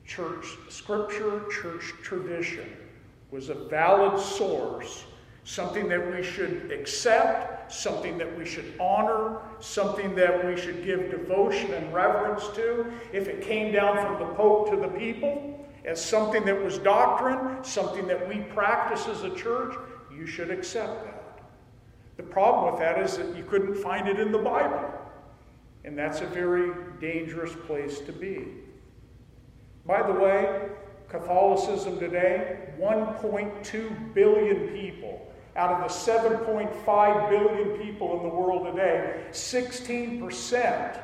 Church 0.05 0.45
scripture, 0.69 1.43
church 1.49 1.93
tradition 2.03 2.69
was 3.31 3.49
a 3.49 3.53
valid 3.53 4.17
source, 4.19 5.03
something 5.45 5.88
that 5.88 6.13
we 6.13 6.23
should 6.23 6.71
accept, 6.71 7.71
something 7.71 8.17
that 8.17 8.38
we 8.38 8.43
should 8.43 8.73
honor, 8.79 9.38
something 9.60 10.15
that 10.15 10.45
we 10.45 10.60
should 10.60 10.84
give 10.84 11.12
devotion 11.12 11.71
and 11.73 11.93
reverence 11.93 12.47
to. 12.55 12.91
If 13.13 13.27
it 13.27 13.41
came 13.41 13.71
down 13.71 13.95
from 13.97 14.19
the 14.19 14.34
Pope 14.34 14.71
to 14.71 14.75
the 14.75 14.88
people 14.88 15.65
as 15.86 16.03
something 16.03 16.43
that 16.45 16.62
was 16.62 16.79
doctrine, 16.79 17.63
something 17.63 18.08
that 18.08 18.27
we 18.27 18.39
practice 18.55 19.08
as 19.08 19.23
a 19.23 19.34
church, 19.36 19.75
you 20.12 20.25
should 20.25 20.49
accept 20.49 21.05
that. 21.05 21.39
The 22.17 22.23
problem 22.23 22.73
with 22.73 22.81
that 22.81 22.99
is 22.99 23.17
that 23.17 23.36
you 23.38 23.43
couldn't 23.43 23.75
find 23.75 24.08
it 24.08 24.19
in 24.19 24.31
the 24.31 24.39
Bible. 24.39 24.91
And 25.84 25.95
that's 25.95 26.21
a 26.21 26.25
very 26.25 26.71
dangerous 26.99 27.53
place 27.67 27.99
to 27.99 28.12
be. 28.12 28.47
By 29.86 30.01
the 30.01 30.13
way, 30.13 30.69
Catholicism 31.08 31.99
today, 31.99 32.69
1.2 32.79 34.13
billion 34.15 34.69
people. 34.69 35.31
Out 35.55 35.71
of 35.71 35.89
the 35.89 36.11
7.5 36.11 37.29
billion 37.29 37.77
people 37.77 38.17
in 38.17 38.23
the 38.23 38.35
world 38.35 38.65
today, 38.75 39.23
16% 39.31 40.99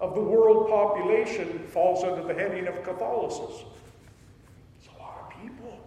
of 0.00 0.14
the 0.16 0.20
world 0.20 0.68
population 0.68 1.60
falls 1.68 2.02
under 2.02 2.24
the 2.24 2.34
heading 2.34 2.66
of 2.66 2.82
Catholicism. 2.82 3.68
It's 4.76 4.88
a 4.88 5.00
lot 5.00 5.20
of 5.20 5.40
people. 5.40 5.78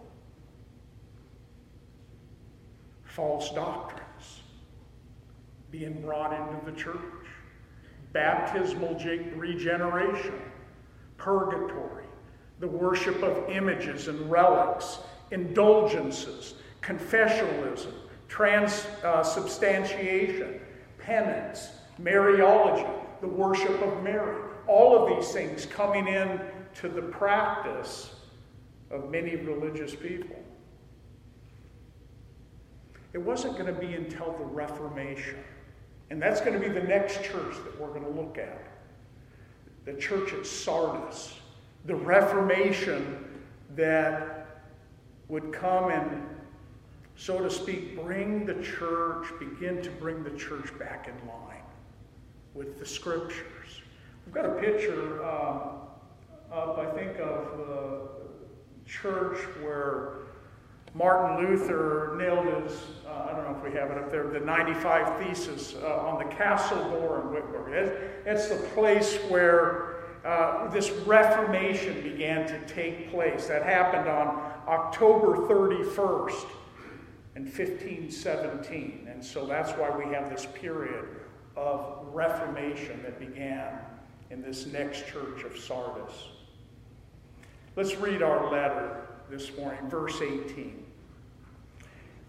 False 3.04 3.52
doctrines 3.52 4.44
being 5.70 6.02
brought 6.02 6.32
into 6.32 6.72
the 6.72 6.78
church, 6.78 7.02
baptismal 8.14 8.98
regeneration, 9.36 10.40
purgatory, 11.18 12.06
the 12.62 12.68
worship 12.68 13.22
of 13.24 13.50
images 13.50 14.08
and 14.08 14.32
relics, 14.32 15.00
indulgences, 15.32 16.54
confessionalism, 16.82 17.92
transubstantiation, 18.36 20.44
uh, 20.44 21.02
penance, 21.02 21.70
Mariology, 22.02 22.86
the 23.22 23.28
worship 23.28 23.82
of 23.82 24.04
Mary. 24.04 24.36
All 24.68 25.02
of 25.02 25.08
these 25.16 25.32
things 25.32 25.66
coming 25.66 26.10
in 26.10 26.42
to 26.76 26.90
the 26.90 27.02
practice 27.02 28.14
of 28.92 29.10
many 29.10 29.38
religious 29.38 29.96
people. 29.96 30.36
It 33.14 33.20
wasn't 33.20 33.54
going 33.54 33.74
to 33.74 33.80
be 33.80 33.94
until 33.94 34.34
the 34.34 34.44
Reformation, 34.44 35.38
and 36.10 36.22
that's 36.22 36.42
going 36.42 36.60
to 36.60 36.62
be 36.68 36.68
the 36.68 36.84
next 36.84 37.24
church 37.24 37.56
that 37.64 37.80
we're 37.80 37.88
going 37.88 38.04
to 38.04 38.10
look 38.10 38.38
at 38.38 38.68
the 39.86 39.94
church 39.94 40.34
at 40.34 40.46
Sardis, 40.46 41.36
the 41.86 41.96
Reformation 41.96 43.26
that 43.76 44.66
would 45.30 45.54
come 45.54 45.92
and, 45.92 46.35
so 47.16 47.40
to 47.40 47.50
speak, 47.50 47.96
bring 48.02 48.46
the 48.46 48.62
church, 48.62 49.28
begin 49.40 49.82
to 49.82 49.90
bring 49.90 50.24
the 50.24 50.32
church 50.32 50.78
back 50.78 51.08
in 51.08 51.28
line 51.28 51.64
with 52.54 52.78
the 52.78 52.86
scriptures. 52.86 53.82
We've 54.26 54.36
got 54.36 54.46
a 54.46 54.54
picture 54.54 55.24
um, 55.24 55.70
up, 56.52 56.78
I 56.78 56.92
think, 56.94 57.18
of 57.20 57.58
the 57.58 58.02
church 58.86 59.38
where 59.62 60.20
Martin 60.94 61.46
Luther 61.46 62.16
nailed 62.18 62.64
his, 62.64 62.80
uh, 63.08 63.28
I 63.30 63.32
don't 63.34 63.50
know 63.50 63.58
if 63.58 63.64
we 63.64 63.78
have 63.78 63.92
it 63.92 63.98
up 63.98 64.12
there, 64.12 64.28
the 64.28 64.40
95 64.40 65.20
Thesis 65.20 65.76
uh, 65.76 65.98
on 65.98 66.20
the 66.20 66.36
castle 66.36 66.78
door 66.90 67.22
in 67.22 67.34
Wittenberg. 67.34 67.92
It's 68.26 68.48
the 68.48 68.58
place 68.74 69.18
where 69.30 69.96
uh, 70.26 70.70
this 70.70 70.90
Reformation 71.06 72.02
began 72.02 72.48
to 72.48 72.60
take 72.66 73.12
place. 73.12 73.48
That 73.48 73.64
happened 73.64 74.10
on 74.10 74.54
October 74.68 75.38
31st 75.48 76.46
in 77.36 77.44
1517. 77.44 79.08
And 79.12 79.24
so 79.24 79.46
that's 79.46 79.72
why 79.72 79.90
we 79.90 80.14
have 80.14 80.30
this 80.30 80.48
period 80.54 81.06
of 81.56 82.08
Reformation 82.14 83.02
that 83.04 83.20
began 83.20 83.78
in 84.30 84.42
this 84.42 84.66
next 84.68 85.08
church 85.08 85.44
of 85.44 85.58
Sardis. 85.58 86.14
Let's 87.76 87.96
read 87.96 88.22
our 88.22 88.52
letter 88.52 89.08
this 89.30 89.56
morning, 89.58 89.90
verse 89.90 90.22
18. 90.22 90.86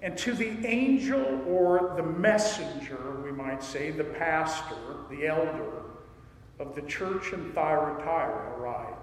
And 0.03 0.19
to 0.19 0.35
the 0.35 0.66
angel 0.66 1.42
or 1.47 1.95
the 1.97 2.03
messenger, 2.03 3.21
we 3.25 3.33
might 3.33 3.62
say, 3.62 3.90
the 3.90 4.05
pastor, 4.05 4.77
the 5.09 5.27
elder 5.27 5.83
of 6.59 6.75
the 6.75 6.83
church 6.83 7.33
in 7.33 7.53
Thyatira, 7.53 8.55
write. 8.59 8.95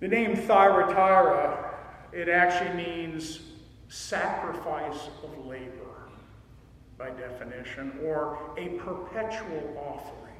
The 0.00 0.08
name 0.08 0.36
Thyatira, 0.36 1.74
it 2.12 2.28
actually 2.28 2.74
means 2.76 3.40
sacrifice 3.88 5.08
of 5.22 5.46
labor 5.46 5.88
by 6.98 7.10
definition, 7.10 7.92
or 8.02 8.38
a 8.56 8.70
perpetual 8.80 9.76
offering. 9.88 10.34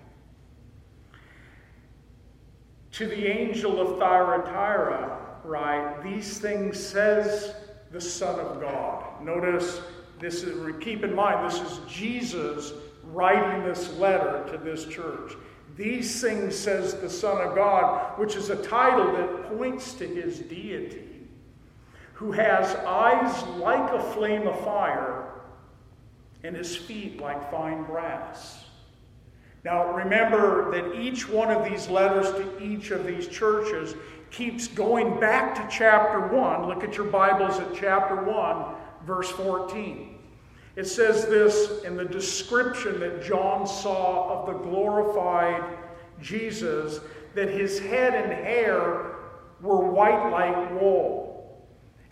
To 2.92 3.06
the 3.06 3.26
angel 3.26 3.80
of 3.80 3.98
Thyatira, 3.98 5.38
right, 5.44 6.02
These 6.02 6.38
things 6.38 6.84
says 6.84 7.54
the 7.92 8.00
Son 8.00 8.40
of 8.40 8.61
God. 8.61 9.22
Notice 9.22 9.80
this 10.18 10.42
is, 10.42 10.74
keep 10.80 11.04
in 11.04 11.14
mind, 11.14 11.48
this 11.48 11.61
is 11.61 11.80
Jesus 11.88 12.72
writing 13.04 13.64
this 13.64 13.92
letter 13.94 14.44
to 14.50 14.58
this 14.58 14.84
church. 14.87 15.34
These 15.76 16.20
things 16.20 16.58
says 16.58 16.94
the 16.94 17.08
Son 17.08 17.40
of 17.40 17.54
God, 17.54 18.18
which 18.18 18.34
is 18.34 18.50
a 18.50 18.56
title 18.56 19.12
that 19.12 19.56
points 19.56 19.94
to 19.94 20.06
his 20.08 20.40
deity, 20.40 21.08
who 22.18 22.33
has 22.33 22.74
eyes 22.85 23.44
like 23.59 23.92
a 23.92 24.02
flame 24.12 24.48
of 24.48 24.59
fire 24.64 25.31
and 26.42 26.57
his 26.57 26.76
feet 26.76 27.20
like 27.20 27.48
fine 27.48 27.85
brass. 27.85 28.64
Now, 29.64 29.92
remember 29.92 30.68
that 30.72 30.96
each 30.96 31.28
one 31.28 31.48
of 31.48 31.62
these 31.62 31.88
letters 31.88 32.33
to 32.33 32.61
each 32.61 32.90
of 32.90 33.07
these 33.07 33.28
churches 33.28 33.94
keeps 34.33 34.66
going 34.66 35.20
back 35.20 35.54
to 35.54 35.76
chapter 35.76 36.26
1. 36.26 36.66
Look 36.66 36.83
at 36.83 36.96
your 36.96 37.07
Bibles 37.07 37.61
at 37.61 37.72
chapter 37.72 38.16
1, 38.16 38.64
verse 39.07 39.31
14. 39.31 40.18
It 40.74 40.87
says 40.87 41.26
this 41.26 41.85
in 41.85 41.96
the 41.96 42.04
description 42.04 42.98
that 42.98 43.22
John 43.22 43.64
saw 43.64 44.40
of 44.40 44.46
the 44.46 44.54
glorified 44.54 45.62
Jesus 46.20 46.98
that 47.37 47.48
his 47.48 47.78
head 47.78 48.12
and 48.12 48.33
hair 48.33 49.14
were 49.61 49.78
white 49.78 50.33
like 50.33 50.81
wool, 50.81 51.28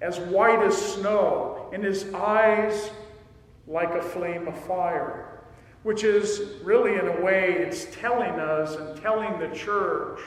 as 0.00 0.18
white 0.20 0.62
as 0.62 0.76
snow, 0.76 1.70
and 1.72 1.82
his 1.82 2.12
eyes 2.12 2.90
like 3.66 3.94
a 3.94 4.02
flame 4.02 4.46
of 4.46 4.64
fire, 4.66 5.40
which 5.82 6.04
is 6.04 6.62
really, 6.62 6.94
in 6.94 7.06
a 7.06 7.20
way, 7.20 7.52
it's 7.54 7.86
telling 7.96 8.32
us 8.40 8.76
and 8.76 9.00
telling 9.00 9.38
the 9.38 9.54
church 9.56 10.20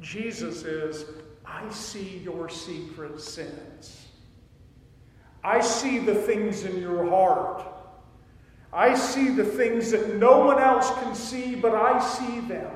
Jesus 0.00 0.62
is, 0.62 1.04
I 1.44 1.68
see 1.70 2.18
your 2.18 2.48
secret 2.48 3.20
sins. 3.20 4.06
I 5.42 5.60
see 5.60 5.98
the 5.98 6.14
things 6.14 6.64
in 6.64 6.80
your 6.80 7.08
heart. 7.08 7.64
I 8.72 8.94
see 8.94 9.30
the 9.30 9.44
things 9.44 9.90
that 9.92 10.16
no 10.16 10.40
one 10.40 10.60
else 10.60 10.90
can 11.02 11.14
see, 11.14 11.54
but 11.54 11.74
I 11.74 11.98
see 12.00 12.40
them. 12.40 12.70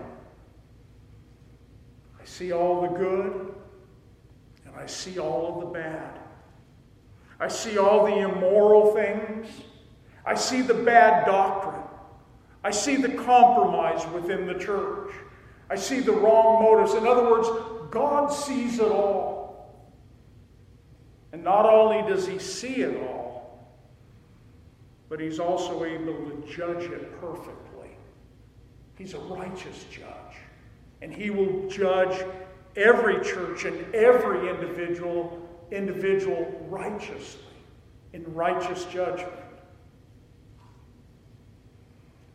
I 2.20 2.24
see 2.24 2.52
all 2.52 2.82
the 2.82 2.88
good, 2.88 3.54
and 4.64 4.74
I 4.74 4.86
see 4.86 5.18
all 5.18 5.54
of 5.54 5.60
the 5.60 5.78
bad. 5.78 6.21
I 7.42 7.48
see 7.48 7.76
all 7.76 8.06
the 8.06 8.18
immoral 8.18 8.94
things. 8.94 9.48
I 10.24 10.34
see 10.36 10.62
the 10.62 10.74
bad 10.74 11.26
doctrine. 11.26 11.82
I 12.62 12.70
see 12.70 12.94
the 12.94 13.08
compromise 13.08 14.06
within 14.12 14.46
the 14.46 14.54
church. 14.54 15.12
I 15.68 15.74
see 15.74 15.98
the 15.98 16.12
wrong 16.12 16.62
motives. 16.62 16.94
In 16.94 17.04
other 17.04 17.28
words, 17.28 17.48
God 17.90 18.28
sees 18.28 18.78
it 18.78 18.92
all. 18.92 19.74
And 21.32 21.42
not 21.42 21.66
only 21.66 22.08
does 22.08 22.28
He 22.28 22.38
see 22.38 22.76
it 22.76 22.96
all, 23.08 23.74
but 25.08 25.18
He's 25.18 25.40
also 25.40 25.82
able 25.82 26.14
to 26.14 26.44
judge 26.48 26.84
it 26.84 27.20
perfectly. 27.20 27.96
He's 28.96 29.14
a 29.14 29.18
righteous 29.18 29.84
judge. 29.90 30.36
And 31.00 31.12
He 31.12 31.30
will 31.30 31.68
judge 31.68 32.24
every 32.76 33.20
church 33.24 33.64
and 33.64 33.92
every 33.92 34.48
individual 34.48 35.42
individual 35.72 36.66
righteously 36.68 37.40
in 38.12 38.22
righteous 38.34 38.84
judgment. 38.84 39.32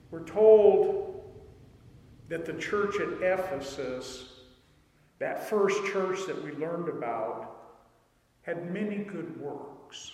We're 0.10 0.24
told 0.24 1.24
that 2.30 2.46
the 2.46 2.54
church 2.54 2.96
at 3.00 3.22
Ephesus, 3.22 4.34
that 5.20 5.50
first 5.50 5.78
church 5.86 6.20
that 6.28 6.44
we 6.44 6.52
learned 6.54 6.90
about, 6.90 7.58
had 8.42 8.72
many 8.72 8.98
good 8.98 9.40
works. 9.40 10.12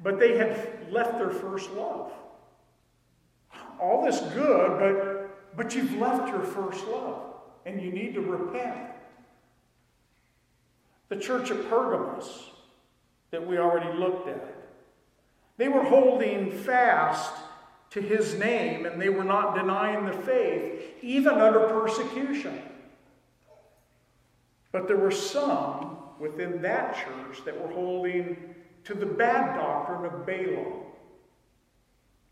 But 0.00 0.18
they 0.18 0.36
had 0.36 0.90
left 0.90 1.18
their 1.18 1.30
first 1.30 1.70
love. 1.72 2.12
All 3.80 4.04
this 4.04 4.20
good, 4.34 4.78
but, 4.78 5.56
but 5.56 5.74
you've 5.74 5.94
left 5.98 6.28
your 6.28 6.42
first 6.42 6.86
love, 6.86 7.34
and 7.66 7.80
you 7.82 7.90
need 7.90 8.14
to 8.14 8.20
repent. 8.20 8.93
The 11.08 11.16
church 11.16 11.50
of 11.50 11.68
Pergamos 11.68 12.50
that 13.30 13.46
we 13.46 13.58
already 13.58 13.96
looked 13.98 14.28
at, 14.28 14.56
they 15.56 15.68
were 15.68 15.84
holding 15.84 16.50
fast 16.50 17.32
to 17.90 18.00
his 18.00 18.34
name, 18.34 18.86
and 18.86 19.00
they 19.00 19.08
were 19.08 19.24
not 19.24 19.54
denying 19.54 20.06
the 20.06 20.12
faith, 20.12 20.94
even 21.02 21.34
under 21.34 21.68
persecution. 21.68 22.60
But 24.72 24.88
there 24.88 24.96
were 24.96 25.12
some 25.12 25.98
within 26.18 26.60
that 26.62 26.96
church 26.96 27.44
that 27.44 27.60
were 27.60 27.72
holding 27.72 28.54
to 28.84 28.94
the 28.94 29.06
bad 29.06 29.56
doctrine 29.56 30.04
of 30.04 30.26
Balaam, 30.26 30.82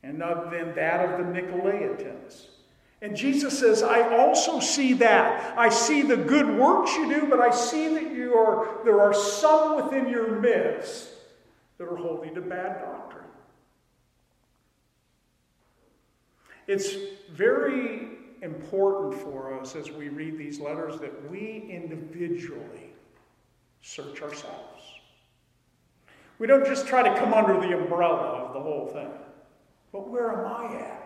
and 0.02 0.20
then 0.20 0.74
that 0.74 1.08
of 1.08 1.24
the 1.24 1.40
Nicolaitans. 1.40 2.46
And 3.02 3.16
Jesus 3.16 3.58
says, 3.58 3.82
I 3.82 4.16
also 4.16 4.60
see 4.60 4.92
that. 4.94 5.58
I 5.58 5.68
see 5.70 6.02
the 6.02 6.16
good 6.16 6.56
works 6.56 6.94
you 6.94 7.12
do, 7.12 7.26
but 7.26 7.40
I 7.40 7.50
see 7.50 7.88
that 7.88 8.12
you 8.12 8.34
are, 8.34 8.84
there 8.84 9.00
are 9.00 9.12
some 9.12 9.74
within 9.74 10.08
your 10.08 10.38
midst 10.38 11.08
that 11.78 11.88
are 11.88 11.96
holding 11.96 12.32
to 12.36 12.40
bad 12.40 12.80
doctrine. 12.80 13.24
It's 16.68 16.94
very 17.32 18.06
important 18.40 19.20
for 19.20 19.60
us 19.60 19.74
as 19.74 19.90
we 19.90 20.08
read 20.08 20.38
these 20.38 20.60
letters 20.60 21.00
that 21.00 21.28
we 21.28 21.66
individually 21.68 22.92
search 23.82 24.22
ourselves. 24.22 24.80
We 26.38 26.46
don't 26.46 26.64
just 26.64 26.86
try 26.86 27.02
to 27.02 27.18
come 27.18 27.34
under 27.34 27.54
the 27.54 27.76
umbrella 27.76 28.44
of 28.44 28.54
the 28.54 28.60
whole 28.60 28.86
thing, 28.86 29.10
but 29.90 30.08
where 30.08 30.30
am 30.30 30.46
I 30.46 30.76
at 30.76 31.01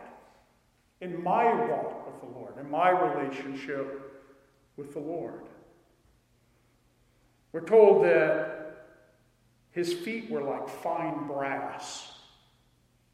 in 1.00 1.22
my 1.22 1.44
walk 1.68 2.06
with 2.06 2.20
the 2.20 2.38
Lord, 2.38 2.54
in 2.58 2.70
my 2.70 2.90
relationship 2.90 4.24
with 4.76 4.92
the 4.92 5.00
Lord? 5.00 5.42
We're 7.52 7.60
told 7.60 8.04
that 8.04 8.56
his 9.70 9.92
feet 9.92 10.30
were 10.30 10.42
like 10.42 10.68
fine 10.68 11.26
brass 11.26 12.12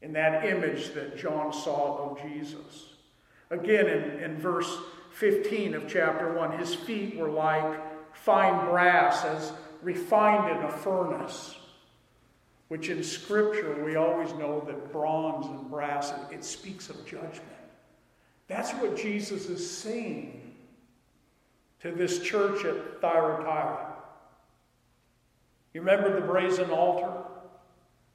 in 0.01 0.13
that 0.13 0.45
image 0.45 0.93
that 0.93 1.17
John 1.17 1.53
saw 1.53 2.09
of 2.09 2.21
Jesus. 2.21 2.89
Again, 3.49 3.87
in, 3.87 4.19
in 4.19 4.37
verse 4.37 4.77
15 5.11 5.75
of 5.75 5.87
chapter 5.87 6.33
1, 6.33 6.57
his 6.57 6.75
feet 6.75 7.15
were 7.15 7.29
like 7.29 8.15
fine 8.15 8.65
brass 8.69 9.23
as 9.23 9.53
refined 9.81 10.57
in 10.57 10.63
a 10.65 10.71
furnace, 10.71 11.55
which 12.67 12.89
in 12.89 13.03
Scripture 13.03 13.83
we 13.85 13.95
always 13.95 14.33
know 14.33 14.63
that 14.65 14.91
bronze 14.91 15.45
and 15.45 15.69
brass, 15.69 16.13
it 16.31 16.43
speaks 16.43 16.89
of 16.89 17.05
judgment. 17.05 17.62
That's 18.47 18.71
what 18.71 18.97
Jesus 18.97 19.47
is 19.49 19.69
saying 19.69 20.41
to 21.81 21.91
this 21.91 22.19
church 22.19 22.65
at 22.65 23.01
Thyatira. 23.01 23.93
You 25.73 25.81
remember 25.81 26.13
the 26.13 26.25
brazen 26.25 26.69
altar 26.69 27.11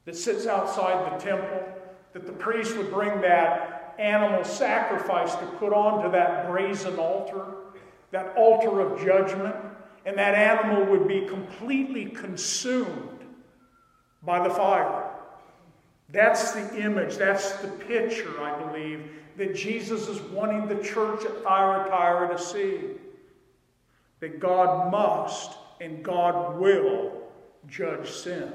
that 0.05 0.17
sits 0.17 0.47
outside 0.47 1.13
the 1.13 1.25
temple? 1.25 1.63
That 2.13 2.27
the 2.27 2.33
priest 2.33 2.77
would 2.77 2.91
bring 2.91 3.21
that 3.21 3.95
animal 3.99 4.45
sacrifice 4.45 5.35
to 5.35 5.47
put 5.59 5.73
onto 5.73 6.11
that 6.13 6.49
brazen 6.49 6.97
altar, 6.97 7.45
that 8.13 8.35
altar 8.37 8.81
of 8.81 9.05
judgment, 9.05 9.55
and 10.07 10.17
that 10.17 10.35
animal 10.35 10.87
would 10.87 11.07
be 11.07 11.27
completely 11.27 12.07
consumed 12.07 13.21
by 14.23 14.47
the 14.47 14.55
fire. 14.55 15.11
That's 16.11 16.53
the 16.53 16.81
image, 16.81 17.17
that's 17.17 17.53
the 17.57 17.69
picture, 17.69 18.43
I 18.43 18.59
believe, 18.63 19.11
that 19.39 19.55
Jesus 19.55 20.09
is 20.09 20.21
wanting 20.21 20.67
the 20.67 20.83
church 20.83 21.25
at 21.25 21.43
Thyatira 21.45 22.37
to 22.37 22.43
see. 22.43 22.81
That 24.21 24.41
God 24.41 24.91
must 24.91 25.57
and 25.81 26.03
God 26.03 26.59
will 26.59 27.23
judge 27.69 28.11
sin. 28.11 28.53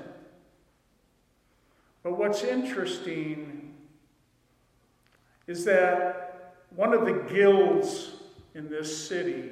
But 2.03 2.17
what's 2.17 2.43
interesting 2.43 3.73
is 5.47 5.63
that 5.63 6.55
one 6.75 6.93
of 6.93 7.05
the 7.05 7.33
guilds 7.33 8.11
in 8.53 8.69
this 8.69 9.07
city 9.07 9.51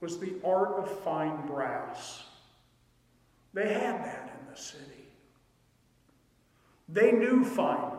was 0.00 0.18
the 0.18 0.34
art 0.44 0.74
of 0.76 0.90
fine 1.02 1.46
brass. 1.46 2.24
They 3.52 3.72
had 3.72 4.04
that 4.04 4.36
in 4.40 4.52
the 4.52 4.60
city. 4.60 4.82
They 6.88 7.12
knew 7.12 7.44
fine. 7.44 7.92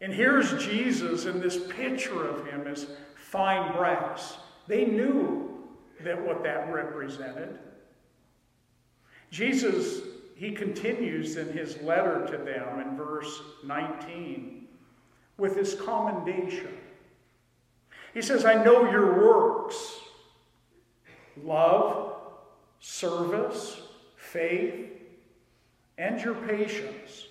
And 0.00 0.12
here's 0.12 0.62
Jesus 0.64 1.26
in 1.26 1.40
this 1.40 1.58
picture 1.68 2.26
of 2.26 2.46
him 2.46 2.66
as 2.66 2.86
fine 3.14 3.72
brass. 3.76 4.38
They 4.66 4.84
knew 4.84 5.58
that 6.00 6.24
what 6.24 6.42
that 6.42 6.72
represented. 6.72 7.58
Jesus, 9.30 10.00
he 10.34 10.52
continues 10.52 11.36
in 11.36 11.52
his 11.52 11.80
letter 11.82 12.26
to 12.26 12.38
them 12.38 12.80
in 12.80 12.96
verse 12.96 13.42
19 13.64 14.66
with 15.36 15.56
his 15.56 15.74
commendation. 15.74 16.76
He 18.14 18.22
says, 18.22 18.44
I 18.44 18.62
know 18.62 18.90
your 18.90 19.22
works 19.22 20.00
love, 21.44 22.16
service, 22.80 23.80
faith, 24.16 24.90
and 25.96 26.20
your 26.20 26.34
patience. 26.34 27.26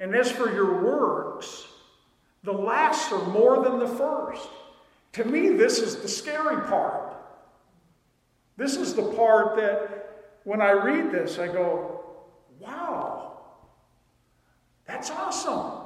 And 0.00 0.14
as 0.16 0.32
for 0.32 0.52
your 0.52 0.82
works, 0.82 1.66
the 2.42 2.52
last 2.52 3.12
are 3.12 3.26
more 3.28 3.62
than 3.62 3.78
the 3.78 3.86
first. 3.86 4.48
To 5.12 5.24
me, 5.24 5.50
this 5.50 5.78
is 5.78 5.96
the 5.96 6.08
scary 6.08 6.66
part. 6.68 7.14
This 8.56 8.76
is 8.76 8.94
the 8.94 9.12
part 9.12 9.56
that 9.56 10.38
when 10.44 10.62
I 10.62 10.70
read 10.70 11.12
this, 11.12 11.38
I 11.38 11.48
go, 11.48 12.00
wow, 12.58 13.40
that's 14.86 15.10
awesome. 15.10 15.82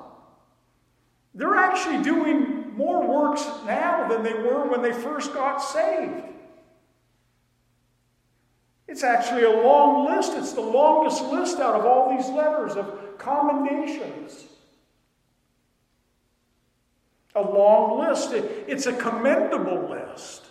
They're 1.35 1.57
actually 1.57 2.05
doing 2.05 2.77
more 2.77 3.05
works 3.07 3.45
now 3.67 4.07
than 4.09 4.23
they 4.23 4.35
were 4.35 4.69
when 4.69 4.81
they 4.83 4.93
first 4.93 5.35
got 5.35 5.59
saved. 5.59 6.23
It's 8.87 9.03
actually 9.03 9.45
a 9.45 9.51
long 9.51 10.07
list. 10.07 10.33
It's 10.35 10.53
the 10.53 10.61
longest 10.61 11.25
list 11.25 11.59
out 11.59 11.75
of 11.75 11.87
all 11.87 12.17
these 12.17 12.29
letters 12.29 12.73
of 12.77 13.19
commendations. 13.19 14.45
A 17.35 17.41
long 17.41 17.99
list. 18.01 18.33
It's 18.33 18.87
a 18.87 18.93
commendable 18.93 19.89
list. 19.89 20.45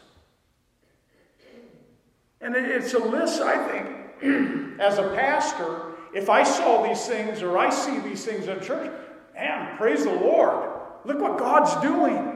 And 2.41 2.55
it's 2.55 2.93
a 2.93 2.99
list, 2.99 3.41
I 3.41 3.65
think, 3.69 4.79
as 4.79 4.97
a 4.97 5.13
pastor, 5.15 5.93
if 6.13 6.29
I 6.29 6.43
saw 6.43 6.85
these 6.85 7.07
things 7.07 7.41
or 7.41 7.57
I 7.57 7.69
see 7.69 7.99
these 7.99 8.25
things 8.25 8.47
in 8.47 8.59
church, 8.61 8.91
man, 9.33 9.77
praise 9.77 10.03
the 10.03 10.13
Lord. 10.13 10.69
Look 11.05 11.19
what 11.19 11.37
God's 11.37 11.73
doing. 11.81 12.32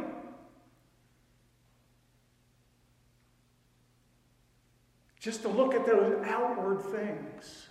Just 5.28 5.42
to 5.42 5.50
look 5.50 5.74
at 5.74 5.86
those 5.86 6.26
outward 6.26 6.82
things. 6.84 7.68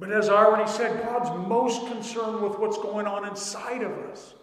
But 0.00 0.10
as 0.10 0.28
I 0.28 0.44
already 0.44 0.68
said, 0.68 1.04
God's 1.04 1.30
most 1.46 1.86
concerned 1.86 2.40
with 2.40 2.58
what's 2.58 2.78
going 2.78 3.06
on 3.06 3.24
inside 3.24 3.84
of 3.84 3.92
us, 3.92 4.34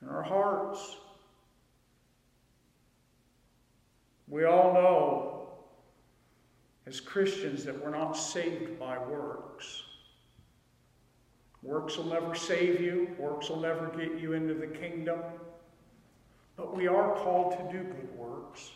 in 0.00 0.08
our 0.08 0.22
hearts. 0.22 0.96
We 4.28 4.46
all 4.46 4.72
know 4.72 5.48
as 6.86 6.98
Christians 6.98 7.64
that 7.64 7.84
we're 7.84 7.90
not 7.90 8.14
saved 8.14 8.78
by 8.78 8.96
works. 8.96 9.82
Works 11.62 11.98
will 11.98 12.06
never 12.06 12.34
save 12.34 12.80
you, 12.80 13.14
works 13.18 13.50
will 13.50 13.60
never 13.60 13.88
get 13.88 14.18
you 14.18 14.32
into 14.32 14.54
the 14.54 14.68
kingdom. 14.68 15.20
But 16.56 16.74
we 16.74 16.88
are 16.88 17.14
called 17.16 17.58
to 17.58 17.78
do 17.78 17.84
good 17.84 18.08
works. 18.16 18.70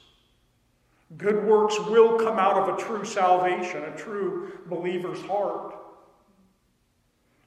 Good 1.16 1.44
works 1.44 1.78
will 1.78 2.18
come 2.18 2.38
out 2.38 2.56
of 2.56 2.78
a 2.78 2.82
true 2.82 3.04
salvation, 3.04 3.82
a 3.82 3.96
true 3.96 4.60
believer's 4.66 5.22
heart. 5.22 5.74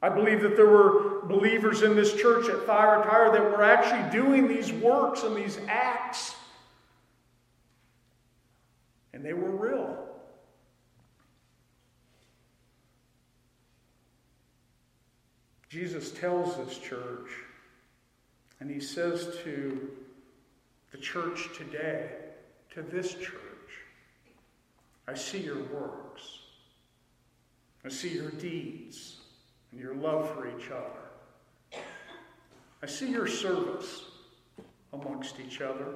I 0.01 0.09
believe 0.09 0.41
that 0.41 0.55
there 0.55 0.67
were 0.67 1.21
believers 1.25 1.83
in 1.83 1.95
this 1.95 2.13
church 2.15 2.49
at 2.49 2.65
Thyatira 2.65 3.31
that 3.33 3.43
were 3.43 3.63
actually 3.63 4.09
doing 4.11 4.47
these 4.47 4.71
works 4.71 5.21
and 5.21 5.35
these 5.35 5.59
acts 5.67 6.35
and 9.21 9.27
they 9.27 9.33
were 9.33 9.51
real. 9.51 9.97
Jesus 15.69 16.11
tells 16.11 16.57
this 16.57 16.79
church, 16.79 17.29
and 18.59 18.69
he 18.69 18.79
says 18.79 19.37
to 19.43 19.89
the 20.91 20.97
church 20.97 21.49
today, 21.55 22.09
to 22.73 22.81
this 22.81 23.13
church, 23.13 23.50
I 25.11 25.15
see 25.15 25.39
your 25.39 25.61
works. 25.63 26.39
I 27.83 27.89
see 27.89 28.13
your 28.13 28.31
deeds 28.31 29.17
and 29.71 29.81
your 29.81 29.93
love 29.93 30.29
for 30.33 30.47
each 30.47 30.71
other. 30.71 31.81
I 32.81 32.85
see 32.85 33.11
your 33.11 33.27
service 33.27 34.05
amongst 34.93 35.39
each 35.41 35.59
other. 35.59 35.87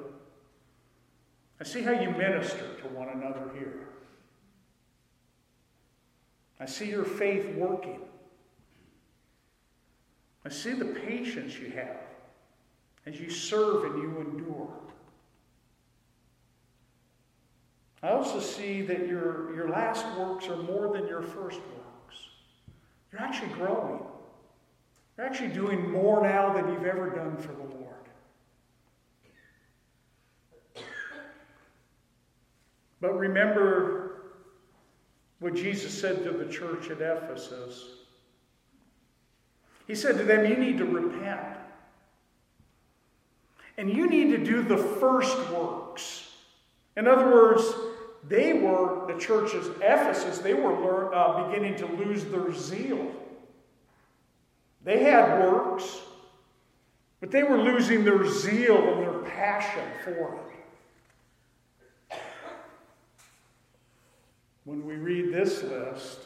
I 1.62 1.64
see 1.64 1.82
how 1.82 1.92
you 1.92 2.12
minister 2.12 2.76
to 2.82 2.88
one 2.90 3.08
another 3.08 3.52
here. 3.58 3.88
I 6.60 6.66
see 6.66 6.90
your 6.90 7.06
faith 7.06 7.56
working. 7.56 8.02
I 10.44 10.50
see 10.50 10.74
the 10.74 10.86
patience 10.86 11.58
you 11.58 11.72
have 11.72 12.02
as 13.06 13.20
you 13.20 13.30
serve 13.30 13.86
and 13.86 14.02
you 14.02 14.20
endure. 14.20 14.65
I 18.06 18.10
also 18.12 18.40
see 18.40 18.84
that 18.84 19.08
your, 19.08 19.56
your 19.56 19.68
last 19.68 20.06
works 20.16 20.48
are 20.48 20.58
more 20.58 20.94
than 20.94 21.08
your 21.08 21.24
first 21.24 21.60
works. 21.60 22.16
You're 23.12 23.20
actually 23.20 23.52
growing. 23.54 24.00
You're 25.18 25.26
actually 25.26 25.50
doing 25.50 25.90
more 25.90 26.22
now 26.22 26.54
than 26.54 26.72
you've 26.72 26.86
ever 26.86 27.10
done 27.10 27.36
for 27.38 27.54
the 27.54 27.64
Lord. 27.64 27.96
But 33.02 33.18
remember 33.18 34.36
what 35.40 35.56
Jesus 35.56 36.00
said 36.00 36.24
to 36.26 36.32
the 36.32 36.46
church 36.46 36.92
at 36.92 37.02
Ephesus. 37.02 37.86
He 39.88 39.96
said 39.96 40.20
to 40.20 40.24
them, 40.24 40.46
You 40.46 40.58
need 40.58 40.78
to 40.78 40.86
repent. 40.86 41.58
And 43.80 43.90
you 43.90 44.08
need 44.08 44.30
to 44.30 44.38
do 44.38 44.62
the 44.62 44.78
first 44.78 45.36
works. 45.50 46.34
In 46.96 47.08
other 47.08 47.26
words, 47.26 47.64
they 48.28 48.54
were, 48.54 49.06
the 49.08 49.20
church 49.20 49.54
of 49.54 49.78
Ephesus, 49.78 50.40
they 50.40 50.54
were 50.54 51.14
uh, 51.14 51.48
beginning 51.48 51.76
to 51.78 51.86
lose 51.86 52.26
their 52.26 52.52
zeal. 52.54 53.12
They 54.84 55.04
had 55.04 55.42
works, 55.42 56.00
but 57.20 57.32
they 57.32 57.44
were 57.44 57.58
losing 57.58 58.04
their 58.04 58.26
zeal 58.28 58.78
and 58.78 59.02
their 59.02 59.20
passion 59.32 59.84
for 60.04 60.40
it. 62.10 62.20
When 64.64 64.86
we 64.86 64.96
read 64.96 65.32
this 65.32 65.62
list 65.62 66.22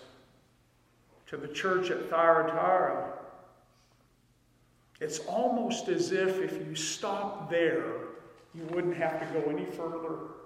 to 1.27 1.35
the 1.35 1.47
church 1.47 1.91
at 1.91 2.09
Thyatira, 2.09 3.11
it's 5.01 5.19
almost 5.19 5.89
as 5.89 6.13
if 6.13 6.39
if 6.39 6.65
you 6.65 6.75
stopped 6.75 7.49
there, 7.49 7.83
you 8.55 8.63
wouldn't 8.71 8.95
have 8.95 9.19
to 9.19 9.39
go 9.39 9.49
any 9.49 9.65
further 9.65 10.38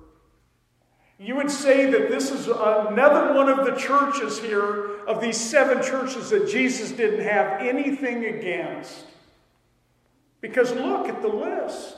you 1.23 1.37
would 1.37 1.49
say 1.49 1.89
that 1.89 2.09
this 2.09 2.31
is 2.31 2.49
uh, 2.49 2.87
another 2.89 3.33
one 3.33 3.47
of 3.47 3.65
the 3.65 3.79
churches 3.79 4.39
here, 4.39 4.97
of 5.07 5.21
these 5.21 5.39
seven 5.39 5.81
churches, 5.81 6.29
that 6.31 6.49
Jesus 6.49 6.91
didn't 6.91 7.23
have 7.23 7.61
anything 7.61 8.25
against. 8.25 9.05
Because 10.41 10.73
look 10.73 11.07
at 11.07 11.21
the 11.21 11.29
list. 11.29 11.95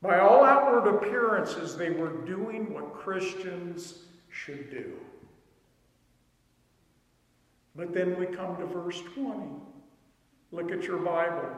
By 0.00 0.20
all 0.20 0.42
outward 0.42 0.88
appearances, 0.88 1.76
they 1.76 1.90
were 1.90 2.12
doing 2.24 2.72
what 2.72 2.94
Christians 2.94 3.98
should 4.30 4.70
do. 4.70 4.94
But 7.76 7.92
then 7.92 8.18
we 8.18 8.24
come 8.24 8.56
to 8.56 8.64
verse 8.64 9.02
20. 9.14 9.42
Look 10.50 10.72
at 10.72 10.84
your 10.84 10.98
Bible. 10.98 11.50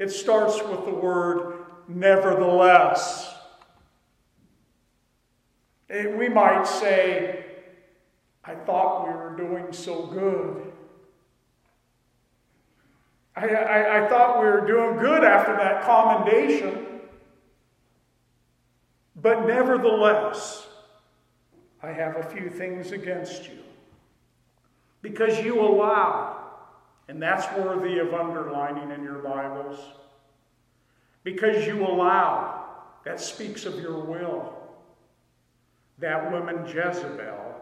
It 0.00 0.10
starts 0.10 0.60
with 0.64 0.84
the 0.84 0.94
word 0.94 1.64
nevertheless. 1.86 3.37
We 5.88 6.28
might 6.28 6.66
say, 6.66 7.44
I 8.44 8.54
thought 8.54 9.06
we 9.06 9.12
were 9.12 9.34
doing 9.36 9.72
so 9.72 10.06
good. 10.06 10.72
I, 13.36 13.46
I, 13.46 14.04
I, 14.04 14.08
thought 14.08 14.40
we 14.40 14.46
were 14.46 14.66
doing 14.66 14.96
good 14.96 15.22
after 15.22 15.54
that 15.56 15.82
commendation. 15.84 16.86
But 19.14 19.46
nevertheless, 19.46 20.66
I 21.82 21.88
have 21.88 22.16
a 22.16 22.24
few 22.24 22.50
things 22.50 22.92
against 22.92 23.44
you. 23.44 23.58
Because 25.02 25.38
you 25.38 25.60
allow, 25.60 26.36
and 27.08 27.22
that's 27.22 27.46
worthy 27.56 27.98
of 27.98 28.12
underlining 28.12 28.90
in 28.90 29.04
your 29.04 29.18
Bibles, 29.18 29.78
because 31.22 31.66
you 31.66 31.86
allow, 31.86 32.66
that 33.04 33.20
speaks 33.20 33.64
of 33.64 33.78
your 33.80 33.98
will. 34.00 34.57
That 35.98 36.30
woman 36.30 36.64
Jezebel, 36.66 37.54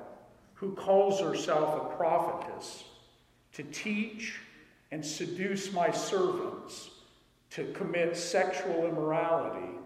who 0.55 0.72
calls 0.75 1.20
herself 1.20 1.92
a 1.92 1.96
prophetess, 1.96 2.85
to 3.55 3.62
teach 3.62 4.38
and 4.90 5.05
seduce 5.05 5.72
my 5.72 5.90
servants 5.90 6.90
to 7.51 7.72
commit 7.72 8.16
sexual 8.16 8.87
immorality 8.87 9.79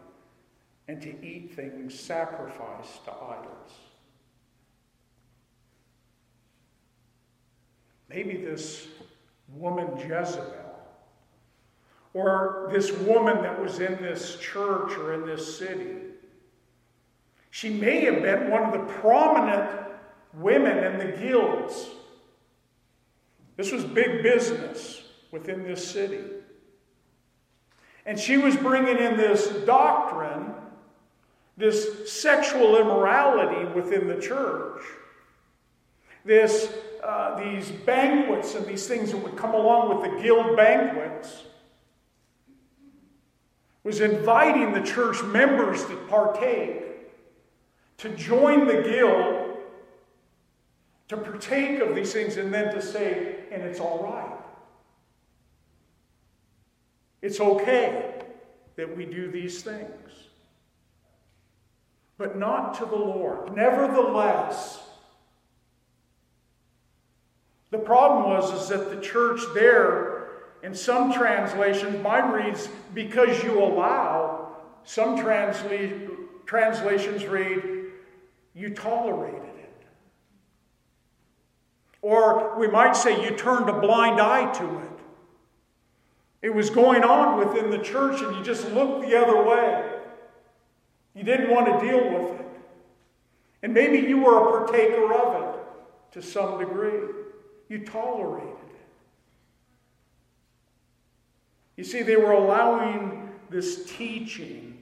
and 0.88 1.00
to 1.02 1.24
eat 1.24 1.54
things 1.54 1.98
sacrificed 1.98 3.04
to 3.04 3.12
idols. 3.12 3.70
Maybe 8.08 8.38
this 8.38 8.88
woman 9.54 9.96
Jezebel, 9.96 10.80
or 12.12 12.68
this 12.72 12.90
woman 12.90 13.42
that 13.42 13.62
was 13.62 13.78
in 13.78 14.02
this 14.02 14.36
church 14.40 14.98
or 14.98 15.14
in 15.14 15.24
this 15.24 15.58
city, 15.58 16.10
she 17.50 17.68
may 17.68 18.04
have 18.04 18.22
been 18.22 18.50
one 18.50 18.62
of 18.62 18.72
the 18.72 18.92
prominent 18.94 19.68
women 20.34 20.78
in 20.78 20.98
the 20.98 21.16
guilds. 21.16 21.90
This 23.56 23.72
was 23.72 23.84
big 23.84 24.22
business 24.22 25.02
within 25.32 25.64
this 25.64 25.86
city. 25.86 26.20
And 28.06 28.18
she 28.18 28.38
was 28.38 28.56
bringing 28.56 28.96
in 28.96 29.16
this 29.16 29.48
doctrine, 29.66 30.54
this 31.56 32.10
sexual 32.10 32.76
immorality 32.76 33.66
within 33.72 34.08
the 34.08 34.20
church, 34.20 34.82
this, 36.24 36.72
uh, 37.04 37.38
these 37.38 37.70
banquets 37.70 38.54
and 38.54 38.64
these 38.64 38.86
things 38.86 39.10
that 39.10 39.18
would 39.18 39.36
come 39.36 39.54
along 39.54 39.88
with 39.88 40.10
the 40.10 40.22
guild 40.22 40.56
banquets, 40.56 41.44
was 43.82 44.00
inviting 44.00 44.72
the 44.72 44.82
church 44.82 45.22
members 45.24 45.84
to 45.86 45.96
partake 46.08 46.89
to 48.00 48.08
join 48.10 48.66
the 48.66 48.82
guild, 48.82 49.58
to 51.08 51.16
partake 51.18 51.80
of 51.80 51.94
these 51.94 52.12
things, 52.12 52.38
and 52.38 52.52
then 52.52 52.74
to 52.74 52.80
say, 52.80 53.40
and 53.52 53.62
it's 53.62 53.78
all 53.78 54.02
right. 54.02 54.38
It's 57.20 57.40
okay 57.40 58.14
that 58.76 58.96
we 58.96 59.04
do 59.04 59.30
these 59.30 59.62
things. 59.62 59.88
But 62.16 62.38
not 62.38 62.74
to 62.78 62.86
the 62.86 62.96
Lord. 62.96 63.54
Nevertheless, 63.54 64.80
the 67.70 67.78
problem 67.78 68.30
was 68.30 68.62
is 68.62 68.68
that 68.70 68.88
the 68.88 69.00
church 69.02 69.40
there, 69.52 70.28
in 70.62 70.74
some 70.74 71.12
translations, 71.12 72.02
mine 72.02 72.32
reads, 72.32 72.68
because 72.94 73.42
you 73.44 73.62
allow, 73.62 74.56
some 74.84 75.18
transla- 75.18 76.16
translations 76.46 77.26
read, 77.26 77.69
you 78.54 78.70
tolerated 78.70 79.40
it. 79.40 79.84
Or 82.02 82.58
we 82.58 82.68
might 82.68 82.96
say 82.96 83.22
you 83.22 83.36
turned 83.36 83.68
a 83.68 83.80
blind 83.80 84.20
eye 84.20 84.52
to 84.52 84.78
it. 84.78 84.90
It 86.42 86.54
was 86.54 86.70
going 86.70 87.04
on 87.04 87.38
within 87.38 87.70
the 87.70 87.78
church 87.78 88.22
and 88.22 88.34
you 88.36 88.42
just 88.42 88.70
looked 88.72 89.02
the 89.06 89.16
other 89.20 89.44
way. 89.44 89.90
You 91.14 91.22
didn't 91.22 91.50
want 91.50 91.66
to 91.66 91.86
deal 91.86 91.98
with 91.98 92.40
it. 92.40 92.46
And 93.62 93.74
maybe 93.74 93.98
you 93.98 94.20
were 94.20 94.48
a 94.48 94.58
partaker 94.58 95.12
of 95.12 95.54
it 95.54 95.60
to 96.12 96.22
some 96.22 96.58
degree. 96.58 97.00
You 97.68 97.84
tolerated 97.84 98.48
it. 98.48 98.80
You 101.76 101.84
see, 101.84 102.02
they 102.02 102.16
were 102.16 102.32
allowing 102.32 103.30
this 103.50 103.84
teaching 103.84 104.78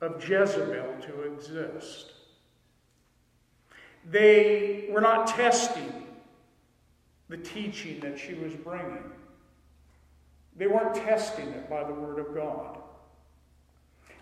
of 0.00 0.22
Jezebel 0.28 0.96
to 1.02 1.22
exist. 1.22 2.12
They 4.08 4.88
were 4.90 5.00
not 5.00 5.26
testing 5.26 6.06
the 7.28 7.36
teaching 7.36 8.00
that 8.00 8.18
she 8.18 8.34
was 8.34 8.52
bringing. 8.54 9.02
They 10.56 10.66
weren't 10.66 10.94
testing 10.94 11.48
it 11.48 11.68
by 11.68 11.84
the 11.84 11.92
Word 11.92 12.18
of 12.18 12.34
God. 12.34 12.78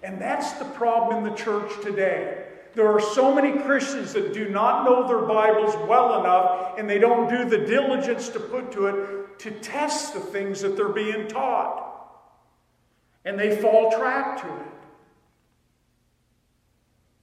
And 0.02 0.20
that's 0.20 0.52
the 0.52 0.64
problem 0.64 1.24
in 1.24 1.30
the 1.30 1.36
church 1.36 1.70
today. 1.82 2.44
There 2.74 2.90
are 2.90 3.00
so 3.00 3.32
many 3.32 3.58
Christians 3.62 4.12
that 4.14 4.34
do 4.34 4.48
not 4.48 4.84
know 4.84 5.06
their 5.06 5.26
Bibles 5.26 5.74
well 5.88 6.20
enough 6.20 6.78
and 6.78 6.90
they 6.90 6.98
don't 6.98 7.28
do 7.28 7.48
the 7.48 7.64
diligence 7.64 8.28
to 8.30 8.40
put 8.40 8.72
to 8.72 8.86
it 8.86 9.38
to 9.40 9.50
test 9.50 10.14
the 10.14 10.20
things 10.20 10.60
that 10.62 10.76
they're 10.76 10.88
being 10.88 11.28
taught. 11.28 11.92
And 13.24 13.38
they 13.38 13.56
fall 13.56 13.92
trap 13.92 14.42
to 14.42 14.48
it. 14.48 14.83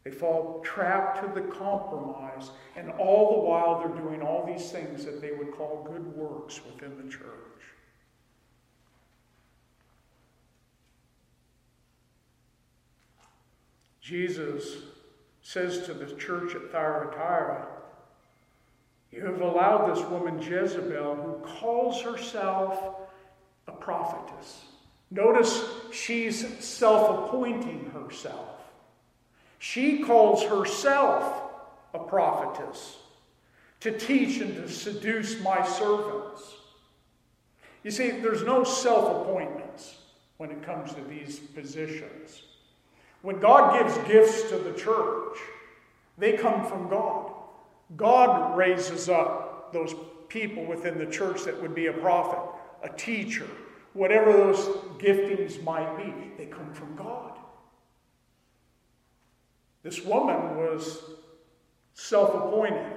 They 0.03 0.11
fall 0.11 0.61
trapped 0.63 1.21
to 1.21 1.39
the 1.39 1.47
compromise, 1.47 2.49
and 2.75 2.89
all 2.91 3.35
the 3.35 3.47
while 3.47 3.79
they're 3.79 4.01
doing 4.01 4.21
all 4.21 4.45
these 4.45 4.71
things 4.71 5.05
that 5.05 5.21
they 5.21 5.31
would 5.31 5.51
call 5.51 5.87
good 5.87 6.15
works 6.15 6.59
within 6.65 6.97
the 6.97 7.11
church. 7.11 7.27
Jesus 14.01 14.77
says 15.43 15.85
to 15.85 15.93
the 15.93 16.15
church 16.15 16.55
at 16.55 16.71
Thyatira, 16.71 17.67
You 19.11 19.25
have 19.25 19.41
allowed 19.41 19.95
this 19.95 20.03
woman 20.07 20.41
Jezebel, 20.41 21.15
who 21.15 21.47
calls 21.59 22.01
herself 22.01 22.95
a 23.67 23.71
prophetess. 23.71 24.63
Notice 25.11 25.63
she's 25.91 26.57
self 26.63 27.27
appointing 27.27 27.91
herself. 27.93 28.50
She 29.61 29.99
calls 29.99 30.41
herself 30.41 31.39
a 31.93 31.99
prophetess 31.99 32.97
to 33.81 33.95
teach 33.95 34.41
and 34.41 34.55
to 34.55 34.67
seduce 34.67 35.39
my 35.43 35.63
servants. 35.63 36.41
You 37.83 37.91
see, 37.91 38.09
there's 38.09 38.41
no 38.41 38.63
self 38.63 39.21
appointments 39.21 39.97
when 40.37 40.49
it 40.49 40.63
comes 40.63 40.95
to 40.95 41.01
these 41.03 41.37
positions. 41.37 42.41
When 43.21 43.39
God 43.39 43.77
gives 43.77 43.95
gifts 44.07 44.49
to 44.49 44.57
the 44.57 44.73
church, 44.73 45.37
they 46.17 46.33
come 46.33 46.65
from 46.65 46.89
God. 46.89 47.31
God 47.95 48.57
raises 48.57 49.09
up 49.09 49.71
those 49.71 49.93
people 50.27 50.65
within 50.65 50.97
the 50.97 51.05
church 51.05 51.43
that 51.43 51.61
would 51.61 51.75
be 51.75 51.85
a 51.85 51.93
prophet, 51.93 52.39
a 52.81 52.89
teacher, 52.97 53.45
whatever 53.93 54.33
those 54.33 54.57
giftings 54.97 55.61
might 55.63 55.97
be, 55.97 56.31
they 56.43 56.49
come 56.49 56.73
from 56.73 56.95
God. 56.95 57.30
This 59.83 60.03
woman 60.03 60.57
was 60.57 60.99
self 61.93 62.33
appointed. 62.33 62.93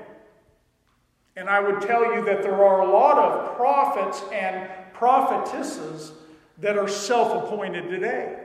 And 1.37 1.49
I 1.49 1.61
would 1.61 1.80
tell 1.80 2.14
you 2.14 2.24
that 2.26 2.43
there 2.43 2.64
are 2.64 2.82
a 2.82 2.91
lot 2.91 3.18
of 3.18 3.57
prophets 3.57 4.22
and 4.32 4.68
prophetesses 4.93 6.12
that 6.59 6.78
are 6.78 6.89
self 6.89 7.45
appointed 7.45 7.89
today. 7.91 8.39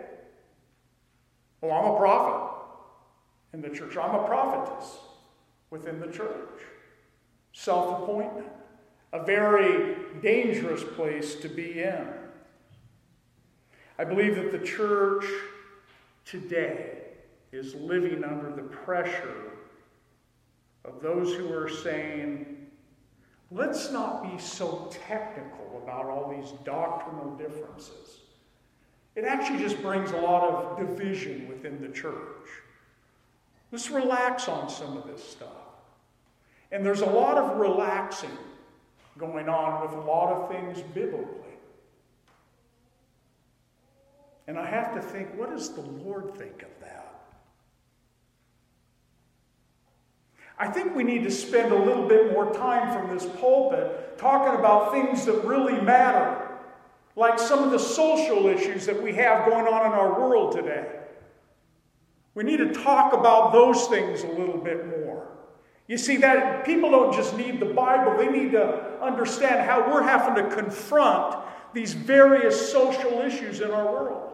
Well, 1.62 1.72
I'm 1.74 1.92
a 1.92 1.98
prophet 1.98 2.50
in 3.54 3.62
the 3.62 3.70
church, 3.70 3.98
I'm 3.98 4.16
a 4.16 4.26
prophetess. 4.26 4.98
within 5.70 6.00
the 6.00 6.08
church. 6.08 6.62
Self 7.54 8.02
appointment, 8.04 8.48
a 9.12 9.24
very 9.24 9.96
dangerous 10.22 10.84
place 10.96 11.36
to 11.36 11.50
be 11.50 11.82
in. 11.84 12.08
I 13.98 14.04
believe 14.04 14.36
that 14.36 14.52
the 14.52 14.66
church 14.66 15.26
today 16.26 16.99
is 17.52 17.76
living 17.76 18.24
under 18.24 18.52
the 18.56 18.62
pressure 18.62 19.52
of 20.86 21.02
those 21.02 21.34
who 21.34 21.52
are 21.54 21.70
saying, 21.70 22.68
let's 23.52 23.92
not 23.92 24.24
be 24.24 24.42
so 24.42 24.90
technical 25.08 25.82
about 25.84 26.06
all 26.06 26.36
these 26.36 26.52
doctrinal 26.64 27.36
differences. 27.36 28.22
It 29.16 29.26
actually 29.26 29.60
just 29.60 29.82
brings 29.82 30.12
a 30.12 30.18
lot 30.18 30.48
of 30.48 30.78
division 30.78 31.48
within 31.48 31.82
the 31.82 31.90
church. 31.90 32.48
Let's 33.72 33.90
relax 33.90 34.48
on 34.48 34.70
some 34.70 34.98
of 34.98 35.06
this 35.08 35.24
stuff. 35.24 35.48
And 36.72 36.86
there's 36.86 37.02
a 37.02 37.06
lot 37.06 37.38
of 37.38 37.58
relaxing 37.58 38.30
going 39.18 39.50
on 39.50 39.82
with 39.82 39.92
a 39.92 40.02
lot 40.02 40.32
of 40.32 40.50
things 40.50 40.82
biblically. 40.94 41.36
And 44.48 44.58
I 44.58 44.66
have 44.66 44.94
to 44.96 45.02
think, 45.02 45.30
what 45.36 45.50
does 45.50 45.74
the 45.74 45.82
Lord 45.82 46.36
think 46.36 46.64
of 46.64 46.70
that? 46.82 47.09
I 50.60 50.68
think 50.68 50.94
we 50.94 51.06
need 51.06 51.24
to 51.24 51.32
spend 51.32 51.72
a 51.72 51.78
little 51.78 52.06
bit 52.06 52.34
more 52.34 52.54
time 52.54 52.92
from 52.94 53.16
this 53.16 53.26
pulpit 53.40 54.18
talking 54.18 54.60
about 54.60 54.92
things 54.92 55.26
that 55.26 55.46
really 55.46 55.80
matter, 55.80 56.50
like 57.16 57.40
some 57.40 57.64
of 57.64 57.72
the 57.72 57.80
social 57.80 58.48
issues 58.48 58.86
that 58.86 59.02
we 59.02 59.14
have 59.14 59.50
going 59.50 59.66
on 59.66 59.86
in 59.86 59.94
our 59.94 60.20
world 60.20 60.52
today. 60.52 60.86
We 62.36 62.44
need 62.44 62.58
to 62.58 62.74
talk 62.74 63.14
about 63.14 63.54
those 63.54 63.88
things 63.88 64.24
a 64.24 64.28
little 64.28 64.58
bit 64.58 64.86
more. 64.86 65.28
You 65.88 65.98
see, 65.98 66.18
that 66.18 66.66
people 66.66 66.92
don't 66.92 67.14
just 67.14 67.36
need 67.38 67.60
the 67.60 67.66
Bible, 67.66 68.18
they 68.18 68.28
need 68.28 68.52
to 68.52 69.02
understand 69.02 69.68
how 69.68 69.90
we're 69.90 70.04
having 70.04 70.36
to 70.44 70.54
confront 70.54 71.38
these 71.74 71.94
various 71.94 72.72
social 72.72 73.22
issues 73.22 73.62
in 73.62 73.72
our 73.72 73.92
world. 73.92 74.34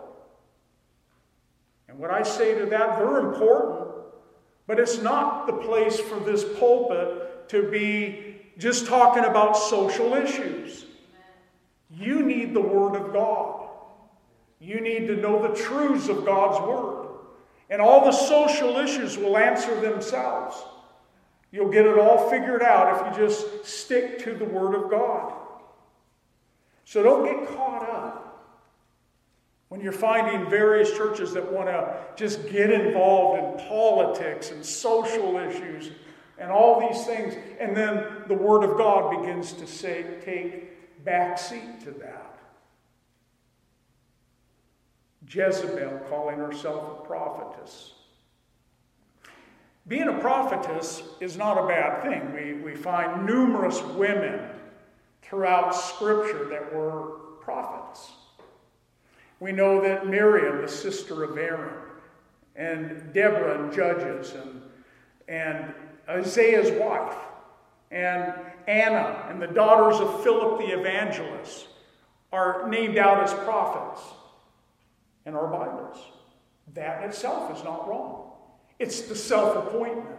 And 1.88 1.99
what 1.99 2.11
I 2.11 2.23
say 2.23 2.57
to 2.57 2.65
that, 2.65 2.97
they're 2.97 3.19
important, 3.19 3.89
but 4.68 4.80
it's 4.80 4.99
not 5.01 5.47
the 5.47 5.53
place 5.53 5.99
for 5.99 6.20
this 6.20 6.43
pulpit 6.57 7.49
to 7.49 7.70
be 7.70 8.38
just 8.57 8.88
talking 8.88 9.26
about 9.26 9.57
social 9.57 10.13
issues. 10.13 10.86
You 11.91 12.24
need 12.24 12.53
the 12.53 12.61
Word 12.61 12.95
of 12.95 13.13
God. 13.13 13.70
You 14.59 14.82
need 14.82 15.07
to 15.07 15.16
know 15.16 15.41
the 15.41 15.55
truths 15.55 16.07
of 16.07 16.26
God's 16.26 16.59
Word. 16.68 17.05
And 17.70 17.82
all 17.82 18.05
the 18.05 18.11
social 18.11 18.78
issues 18.78 19.18
will 19.18 19.38
answer 19.38 19.80
themselves. 19.80 20.55
You'll 21.51 21.72
get 21.72 21.86
it 21.86 21.97
all 21.97 22.30
figured 22.30 22.63
out 22.63 23.07
if 23.07 23.18
you 23.18 23.28
just 23.28 23.66
stick 23.66 24.24
to 24.24 24.34
the 24.34 24.45
Word 24.45 24.76
of 24.76 24.89
God. 24.89 25.34
So 26.86 27.03
don't 27.03 27.26
get 27.26 27.55
caught 27.55 27.89
up 27.89 28.24
when 29.70 29.82
you're 29.82 29.91
finding 29.91 30.49
various 30.49 30.95
churches 30.95 31.34
that 31.34 31.51
want 31.51 31.68
to 31.68 31.97
just 32.16 32.49
get 32.49 32.70
involved 32.72 33.39
in 33.39 33.68
politics 33.68 34.51
and 34.51 34.63
social 34.63 35.38
issues 35.38 35.91
and 36.38 36.51
all 36.51 36.88
these 36.88 37.05
things, 37.05 37.34
and 37.59 37.76
then 37.76 38.05
the 38.28 38.34
Word 38.34 38.63
of 38.63 38.78
God 38.78 39.22
begins 39.22 39.53
to 39.53 39.66
say, 39.66 40.05
take 40.24 41.03
back 41.03 41.38
seat 41.38 41.80
to 41.82 41.91
that. 41.91 42.38
Jezebel 45.28 46.01
calling 46.09 46.38
herself 46.38 46.99
a 46.99 47.07
prophetess. 47.07 47.93
Being 49.88 50.07
a 50.07 50.20
prophetess 50.20 51.03
is 51.20 51.38
not 51.38 51.57
a 51.57 51.68
bad 51.68 52.03
thing. 52.03 52.34
We, 52.34 52.53
we 52.61 52.76
find 52.76 53.26
numerous 53.26 53.82
women 53.82 54.39
throughout 55.22 55.76
Scripture 55.76 56.45
that 56.49 56.74
were 56.74 57.20
prophets. 57.39 58.11
We 59.40 59.52
know 59.52 59.82
that 59.82 60.08
Miriam, 60.08 60.62
the 60.62 60.68
sister 60.68 61.24
of 61.24 61.38
Aaron, 61.38 61.74
and 62.56 63.14
Deborah 63.14 63.64
and 63.64 63.74
Judges, 63.74 64.34
and, 64.34 64.62
and 65.28 65.74
Isaiah's 66.08 66.72
wife, 66.80 67.16
and 67.92 68.34
Anna, 68.68 69.28
and 69.30 69.42
the 69.42 69.48
daughters 69.48 70.00
of 70.00 70.24
Philip 70.24 70.60
the 70.60 70.80
evangelist 70.80 71.68
are 72.32 72.68
named 72.68 72.98
out 72.98 73.24
as 73.24 73.34
prophets 73.34 74.02
in 75.26 75.36
our 75.36 75.48
Bibles. 75.48 75.98
That 76.74 77.04
itself 77.04 77.56
is 77.56 77.64
not 77.64 77.88
wrong. 77.88 78.32
It's 78.80 79.02
the 79.02 79.16
self 79.16 79.56
appointment. 79.68 80.10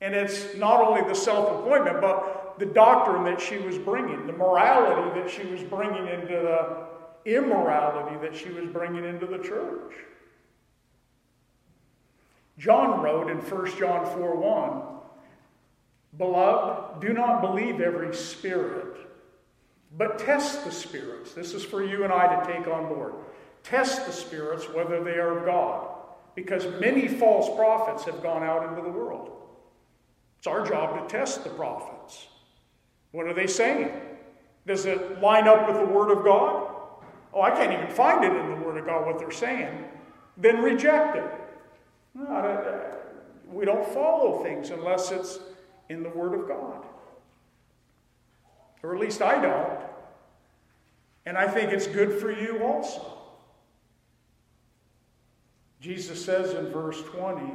And 0.00 0.14
it's 0.14 0.54
not 0.56 0.80
only 0.80 1.02
the 1.02 1.14
self 1.14 1.60
appointment, 1.60 2.00
but 2.00 2.58
the 2.58 2.66
doctrine 2.66 3.24
that 3.24 3.40
she 3.40 3.58
was 3.58 3.78
bringing, 3.78 4.26
the 4.26 4.32
morality 4.32 5.20
that 5.20 5.30
she 5.30 5.46
was 5.46 5.62
bringing 5.62 6.06
into 6.06 6.34
the 6.34 6.95
immorality 7.26 8.16
that 8.22 8.36
she 8.36 8.50
was 8.50 8.66
bringing 8.72 9.04
into 9.04 9.26
the 9.26 9.38
church. 9.38 9.92
John 12.58 13.02
wrote 13.02 13.30
in 13.30 13.38
1 13.38 13.76
John 13.76 14.06
4 14.16 14.36
1, 14.36 14.82
Beloved, 16.16 17.02
do 17.02 17.12
not 17.12 17.42
believe 17.42 17.80
every 17.80 18.14
spirit, 18.14 18.96
but 19.98 20.18
test 20.18 20.64
the 20.64 20.70
spirits. 20.70 21.34
This 21.34 21.52
is 21.52 21.62
for 21.62 21.84
you 21.84 22.04
and 22.04 22.12
I 22.12 22.42
to 22.42 22.52
take 22.52 22.66
on 22.66 22.88
board. 22.88 23.12
Test 23.62 24.06
the 24.06 24.12
spirits 24.12 24.68
whether 24.70 25.02
they 25.04 25.16
are 25.16 25.38
of 25.38 25.44
God 25.44 25.88
because 26.34 26.66
many 26.80 27.08
false 27.08 27.54
prophets 27.56 28.04
have 28.04 28.22
gone 28.22 28.42
out 28.42 28.68
into 28.68 28.82
the 28.82 28.88
world. 28.88 29.32
It's 30.38 30.46
our 30.46 30.66
job 30.66 31.02
to 31.02 31.12
test 31.14 31.44
the 31.44 31.50
prophets. 31.50 32.28
What 33.10 33.26
are 33.26 33.34
they 33.34 33.46
saying? 33.46 33.90
Does 34.66 34.86
it 34.86 35.20
line 35.20 35.48
up 35.48 35.66
with 35.66 35.76
the 35.76 35.92
Word 35.92 36.16
of 36.16 36.24
God? 36.24 36.75
Oh, 37.36 37.42
I 37.42 37.50
can't 37.50 37.70
even 37.70 37.88
find 37.88 38.24
it 38.24 38.34
in 38.34 38.48
the 38.48 38.66
Word 38.66 38.78
of 38.78 38.86
God 38.86 39.04
what 39.04 39.18
they're 39.18 39.30
saying. 39.30 39.84
Then 40.38 40.62
reject 40.62 41.18
it. 41.18 41.30
Uh, 42.18 42.96
we 43.46 43.66
don't 43.66 43.86
follow 43.92 44.42
things 44.42 44.70
unless 44.70 45.12
it's 45.12 45.38
in 45.90 46.02
the 46.02 46.08
Word 46.08 46.32
of 46.32 46.48
God. 46.48 46.86
Or 48.82 48.94
at 48.94 49.00
least 49.00 49.20
I 49.20 49.38
don't. 49.38 49.80
And 51.26 51.36
I 51.36 51.46
think 51.46 51.72
it's 51.72 51.86
good 51.86 52.18
for 52.18 52.32
you 52.32 52.64
also. 52.64 53.18
Jesus 55.78 56.24
says 56.24 56.54
in 56.54 56.70
verse 56.70 57.02
20, 57.02 57.52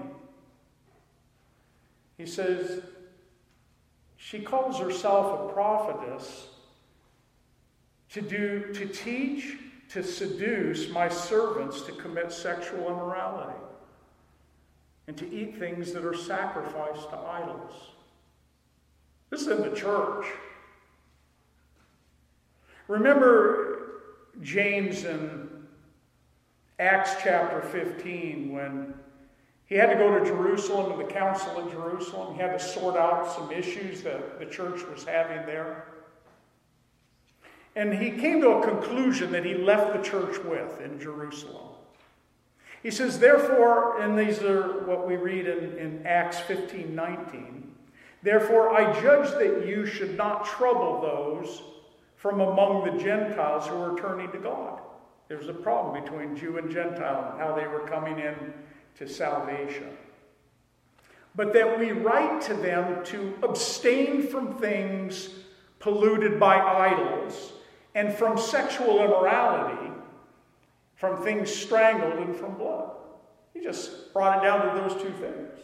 he 2.20 2.28
says, 2.28 2.84
she 4.16 4.42
calls 4.42 4.78
herself 4.78 5.50
a 5.50 5.54
prophetess 5.54 6.50
to 8.10 8.22
do 8.22 8.72
to 8.74 8.86
teach 8.86 9.58
to 9.94 10.04
seduce 10.04 10.90
my 10.90 11.10
servants 11.10 11.82
to 11.82 11.92
commit 11.94 12.32
sexual 12.32 12.88
immorality 12.88 13.60
and 15.08 15.18
to 15.18 15.30
eat 15.34 15.58
things 15.58 15.92
that 15.92 16.06
are 16.06 16.16
sacrificed 16.16 17.10
to 17.10 17.18
idols 17.18 17.92
this 19.30 19.42
is 19.42 19.48
in 19.48 19.62
the 19.62 19.76
church 19.76 20.26
remember 22.88 24.02
james 24.42 25.04
and 25.04 25.50
Acts 26.82 27.12
chapter 27.22 27.62
15 27.62 28.52
when 28.52 28.96
he 29.68 29.76
had 29.76 29.92
to 29.92 29.96
go 29.96 30.18
to 30.18 30.26
Jerusalem 30.26 30.92
to 30.92 31.06
the 31.06 31.12
council 31.12 31.60
in 31.60 31.70
Jerusalem. 31.70 32.34
He 32.34 32.42
had 32.42 32.58
to 32.58 32.60
sort 32.60 32.98
out 32.98 33.32
some 33.32 33.52
issues 33.52 34.02
that 34.02 34.40
the 34.40 34.48
church 34.48 34.82
was 34.92 35.04
having 35.04 35.46
there. 35.46 35.86
And 37.76 37.94
he 37.94 38.12
came 38.12 38.42
to 38.42 38.50
a 38.50 38.68
conclusion 38.68 39.32
that 39.32 39.46
he 39.46 39.54
left 39.54 39.94
the 39.94 40.02
church 40.02 40.38
with 40.44 40.82
in 40.82 41.00
Jerusalem. 41.00 41.76
He 42.84 42.92
says, 42.92 43.20
Therefore, 43.20 44.02
and 44.02 44.18
these 44.18 44.42
are 44.42 44.84
what 44.86 45.08
we 45.08 45.16
read 45.16 45.48
in, 45.48 45.78
in 45.78 46.06
Acts 46.06 46.40
15 46.42 46.94
19. 46.94 47.76
Therefore, 48.24 48.76
I 48.76 49.00
judge 49.02 49.32
that 49.32 49.66
you 49.68 49.86
should 49.86 50.18
not 50.18 50.46
trouble 50.46 51.02
those 51.02 51.64
from 52.18 52.40
among 52.40 52.86
the 52.86 53.04
Gentiles 53.04 53.68
who 53.68 53.76
are 53.76 53.98
turning 53.98 54.32
to 54.32 54.38
God 54.38 54.82
there 55.32 55.38
was 55.38 55.48
a 55.48 55.54
problem 55.54 56.04
between 56.04 56.36
Jew 56.36 56.58
and 56.58 56.70
Gentile 56.70 57.32
and 57.32 57.40
how 57.40 57.56
they 57.56 57.66
were 57.66 57.88
coming 57.88 58.20
in 58.20 58.36
to 58.98 59.08
salvation. 59.08 59.88
But 61.36 61.54
that 61.54 61.80
we 61.80 61.94
write 61.94 62.42
to 62.42 62.54
them 62.54 63.02
to 63.06 63.34
abstain 63.42 64.28
from 64.28 64.58
things 64.58 65.30
polluted 65.80 66.38
by 66.38 66.60
idols 66.60 67.54
and 67.96 68.14
from 68.14 68.38
sexual 68.38 69.04
immorality, 69.04 69.92
from 70.96 71.22
things 71.24 71.54
strangled 71.54 72.20
and 72.26 72.36
from 72.36 72.56
blood. 72.56 72.92
He 73.54 73.62
just 73.62 74.14
brought 74.14 74.40
it 74.40 74.48
down 74.48 74.74
to 74.74 74.82
those 74.82 75.02
two 75.02 75.12
things. 75.12 75.60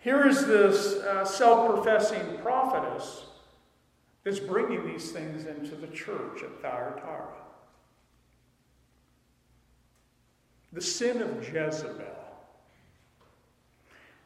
Here 0.00 0.26
is 0.26 0.46
this 0.46 0.94
uh, 0.96 1.24
self 1.24 1.74
professing 1.74 2.38
prophetess 2.38 3.24
that's 4.24 4.40
bringing 4.40 4.86
these 4.86 5.10
things 5.10 5.46
into 5.46 5.74
the 5.74 5.88
church 5.88 6.42
at 6.42 6.60
Thyatira. 6.62 7.34
The 10.72 10.80
sin 10.80 11.20
of 11.20 11.46
Jezebel. 11.52 12.06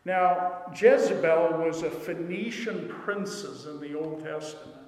Now, 0.05 0.63
Jezebel 0.73 1.65
was 1.65 1.83
a 1.83 1.91
Phoenician 1.91 2.89
princess 3.03 3.65
in 3.67 3.81
the 3.81 3.99
Old 3.99 4.23
Testament 4.23 4.86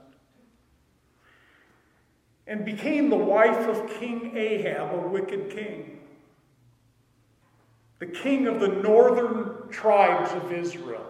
and 2.49 2.65
became 2.65 3.11
the 3.11 3.17
wife 3.17 3.69
of 3.69 4.01
King 4.01 4.35
Ahab, 4.35 4.95
a 4.95 5.09
wicked 5.09 5.51
king, 5.51 6.01
the 7.99 8.07
king 8.07 8.47
of 8.47 8.59
the 8.59 8.69
northern 8.69 9.69
tribes 9.71 10.33
of 10.33 10.51
Israel. 10.51 11.05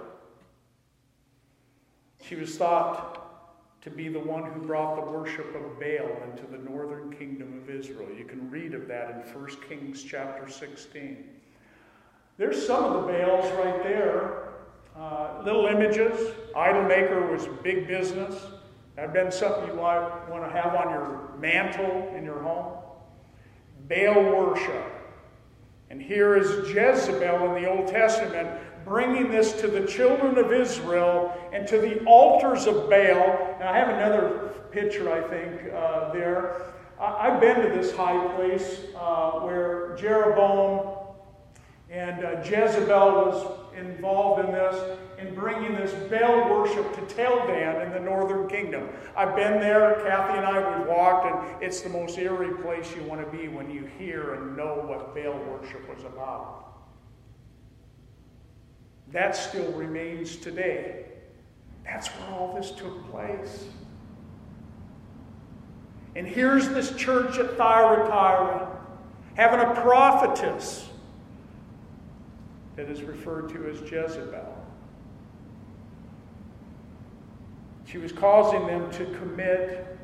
She 2.24 2.34
was 2.34 2.57
thought 2.57 3.18
to 3.82 3.91
be 3.91 4.09
the 4.09 4.18
one 4.18 4.51
who 4.51 4.61
brought 4.61 4.97
the 4.97 5.11
worship 5.11 5.55
of 5.55 5.78
Baal 5.78 6.11
into 6.30 6.45
the 6.51 6.59
northern 6.59 7.14
kingdom 7.16 7.62
of 7.62 7.70
Israel. 7.70 8.09
You 8.18 8.24
can 8.24 8.51
read 8.51 8.74
of 8.74 8.89
that 8.89 9.11
in 9.11 9.41
1 9.41 9.49
Kings 9.68 10.03
chapter 10.03 10.49
16. 10.51 11.24
There's 12.36 12.66
some 12.66 12.84
of 12.84 13.03
the 13.03 13.12
Baals 13.12 13.51
right 13.53 13.82
there. 13.84 14.49
Uh, 14.97 15.43
little 15.45 15.66
images. 15.66 16.34
Idol 16.57 16.82
maker 16.82 17.30
was 17.30 17.47
big 17.62 17.86
business. 17.86 18.34
That 18.99 19.13
been 19.13 19.31
something 19.31 19.69
you 19.69 19.75
might 19.75 20.29
want 20.29 20.43
to 20.43 20.51
have 20.51 20.75
on 20.75 20.91
your 20.91 21.31
mantle 21.39 22.13
in 22.17 22.25
your 22.25 22.43
home. 22.43 22.79
Baal 23.89 24.25
worship. 24.25 24.85
And 25.89 26.03
here 26.03 26.37
is 26.37 26.69
Jezebel 26.69 27.55
in 27.55 27.63
the 27.63 27.71
Old 27.71 27.87
Testament 27.87 28.49
bringing 28.85 29.31
this 29.31 29.53
to 29.61 29.69
the 29.69 29.87
children 29.87 30.37
of 30.37 30.53
Israel 30.53 31.33
and 31.53 31.65
to 31.69 31.79
the 31.79 32.05
altars 32.07 32.67
of 32.67 32.91
Baal. 32.91 33.57
Now, 33.61 33.71
I 33.73 33.79
have 33.79 33.91
another 33.91 34.53
picture, 34.73 35.13
I 35.13 35.21
think, 35.29 35.73
uh, 35.73 36.13
there. 36.13 36.63
I- 36.99 37.31
have 37.31 37.41
been 37.41 37.63
to 37.63 37.69
this 37.69 37.95
high 37.95 38.35
place 38.35 38.81
uh, 38.97 39.31
where 39.43 39.95
Jeroboam 39.95 40.97
and 41.89 42.25
uh, 42.25 42.43
Jezebel 42.43 43.13
was 43.13 43.68
involved 43.79 44.45
in 44.45 44.53
this, 44.53 44.99
in 45.18 45.35
bringing 45.35 45.74
this 45.74 45.93
Baal 46.11 46.51
worship 46.51 46.95
to 46.95 47.14
Tel 47.14 47.47
Dan 47.47 47.83
in 47.83 47.93
the 47.93 48.01
northern 48.01 48.49
kingdom. 48.49 48.89
I've 49.16 49.35
been 49.35 49.61
there, 49.61 50.01
Kathy 50.05 50.39
and 50.39 50.47
I, 50.47 50.79
we've 50.79 50.89
walked, 50.89 51.26
and 51.26 51.62
it's 51.62 51.81
the 51.81 51.89
most 51.89 52.18
eerie 52.18 52.57
place 52.62 52.95
you 52.95 53.03
want 53.05 53.24
to 53.24 53.37
be 53.37 53.49
when 53.49 53.70
you 53.70 53.89
hear 53.99 54.35
and 54.35 54.57
know 54.57 54.83
what 54.87 55.14
Baal 55.14 55.39
worship 55.39 55.89
was 55.89 56.05
about. 56.05 56.64
That 59.12 59.35
still 59.35 59.70
remains 59.72 60.37
today. 60.37 61.07
That's 61.85 62.09
where 62.09 62.39
all 62.39 62.55
this 62.55 62.70
took 62.72 63.11
place. 63.11 63.64
And 66.14 66.26
here's 66.26 66.68
this 66.68 66.95
church 66.97 67.39
at 67.39 67.57
Thyatira 67.57 68.68
having 69.35 69.61
a 69.61 69.81
prophetess 69.81 70.88
that 72.79 72.89
is 72.89 73.03
referred 73.03 73.49
to 73.49 73.68
as 73.68 73.81
Jezebel. 73.81 74.57
She 77.87 77.99
was 77.99 78.12
causing 78.12 78.68
them 78.68 78.89
to 78.93 79.05
commit 79.18 79.99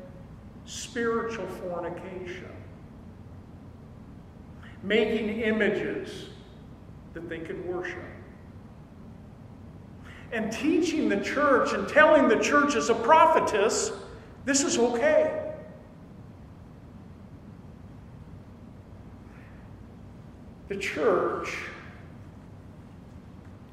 spiritual 0.65 1.47
fornication, 1.47 2.51
making 4.83 5.39
images 5.39 6.25
that 7.13 7.29
they 7.29 7.39
could 7.39 7.65
worship 7.65 8.03
and 10.33 10.51
teaching 10.51 11.07
the 11.07 11.21
church 11.21 11.71
and 11.71 11.87
telling 11.87 12.27
the 12.27 12.39
church 12.43 12.75
as 12.75 12.89
a 12.89 12.95
prophetess, 12.95 13.93
this 14.43 14.63
is 14.63 14.77
okay. 14.77 15.53
The 20.67 20.75
church 20.75 21.55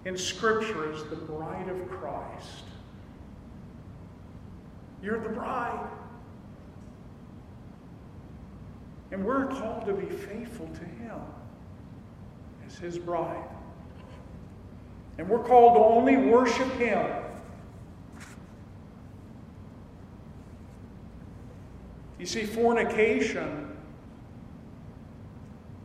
in 0.04 0.16
Scripture 0.16 0.92
is 0.92 1.04
the 1.04 1.16
bride 1.16 1.68
of 1.68 1.88
Christ. 1.88 2.64
You're 5.02 5.20
the 5.20 5.28
bride. 5.28 5.88
And 9.10 9.24
we're 9.24 9.46
called 9.46 9.86
to 9.86 9.92
be 9.92 10.06
faithful 10.06 10.68
to 10.68 10.84
Him 10.84 11.20
as 12.66 12.78
His 12.78 12.98
bride. 12.98 13.48
And 15.18 15.28
we're 15.28 15.44
called 15.44 15.76
to 15.76 15.80
only 15.80 16.16
worship 16.16 16.72
Him. 16.74 17.06
You 22.18 22.26
see, 22.26 22.44
fornication 22.44 23.76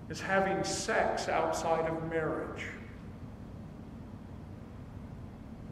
is 0.10 0.22
having 0.22 0.64
sex 0.64 1.28
outside 1.28 1.90
of 1.90 2.10
marriage. 2.10 2.64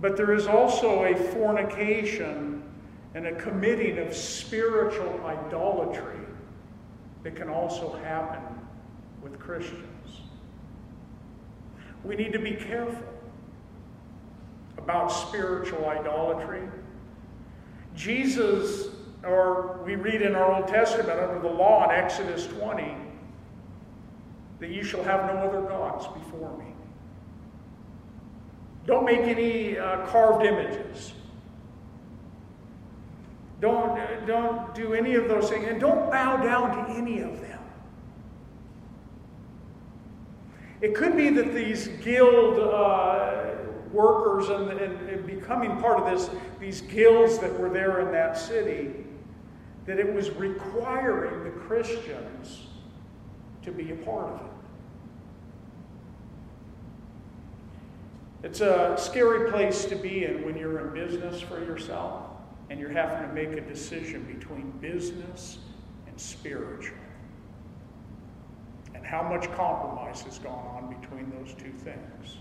But 0.02 0.18
there 0.18 0.34
is 0.34 0.48
also 0.48 1.04
a 1.04 1.16
fornication 1.16 2.64
and 3.14 3.28
a 3.28 3.36
committing 3.36 3.98
of 3.98 4.16
spiritual 4.16 5.22
idolatry 5.26 6.20
that 7.24 7.36
can 7.36 7.50
also 7.50 7.94
happen 8.04 8.44
with 9.22 9.40
Christians. 9.40 10.22
We 12.04 12.16
need 12.16 12.34
to 12.34 12.40
be 12.40 12.52
careful 12.52 13.04
about 14.78 15.08
spiritual 15.08 15.88
idolatry. 15.88 16.62
Jesus, 17.96 18.90
or 19.24 19.80
we 19.84 19.96
read 19.96 20.22
in 20.22 20.36
our 20.36 20.54
Old 20.54 20.68
Testament 20.68 21.20
under 21.20 21.40
the 21.40 21.48
law 21.48 21.90
in 21.90 21.96
Exodus 21.96 22.46
20, 22.48 22.96
that 24.60 24.70
you 24.70 24.84
shall 24.84 25.04
have 25.04 25.26
no 25.34 25.40
other 25.40 25.62
gods 25.62 26.06
before 26.08 26.56
me. 26.58 26.75
Don't 28.86 29.06
make 29.06 29.22
any 29.22 29.78
uh, 29.78 30.06
carved 30.08 30.46
images. 30.46 31.14
Don't, 33.62 34.28
don't 34.28 34.76
do 34.76 34.94
any 34.94 35.16
of 35.16 35.28
those 35.28 35.50
things. 35.50 35.66
And 35.68 35.80
don't 35.80 36.12
bow 36.12 36.38
down 36.38 36.86
to 36.86 36.94
any 36.94 37.22
of 37.22 37.42
them. 37.42 37.60
It 40.82 40.94
could 40.94 41.16
be 41.16 41.30
that 41.30 41.54
these 41.54 41.88
guild 42.04 42.60
uh, 42.60 43.54
workers 43.92 44.50
and, 44.50 44.70
and, 44.80 45.10
and 45.10 45.26
becoming 45.26 45.78
part 45.78 46.00
of 46.00 46.06
this, 46.06 46.30
these 46.60 46.82
guilds 46.82 47.40
that 47.40 47.58
were 47.58 47.70
there 47.70 48.02
in 48.02 48.12
that 48.12 48.38
city, 48.38 48.92
that 49.86 50.00
it 50.00 50.14
was 50.14 50.30
requiring 50.32 51.44
the 51.44 51.52
Christians 51.52 52.68
to 53.64 53.72
be 53.72 53.92
a 53.92 53.96
part 53.96 54.34
of 54.34 54.42
it. 54.42 54.55
It's 58.46 58.62
a 58.62 58.96
scary 58.96 59.50
place 59.50 59.86
to 59.86 59.96
be 59.96 60.24
in 60.24 60.46
when 60.46 60.56
you're 60.56 60.80
in 60.80 60.94
business 60.94 61.42
for 61.42 61.60
yourself 61.66 62.28
and 62.70 62.80
you're 62.80 62.92
having 62.92 63.28
to 63.28 63.34
make 63.34 63.58
a 63.58 63.62
decision 63.62 64.22
between 64.32 64.70
business 64.80 65.58
and 66.06 66.22
spiritual. 66.22 66.96
And 68.94 69.04
how 69.04 69.24
much 69.24 69.52
compromise 69.54 70.22
has 70.22 70.38
gone 70.38 70.64
on 70.78 70.96
between 71.02 71.32
those 71.32 71.56
two 71.56 71.72
things. 71.72 72.38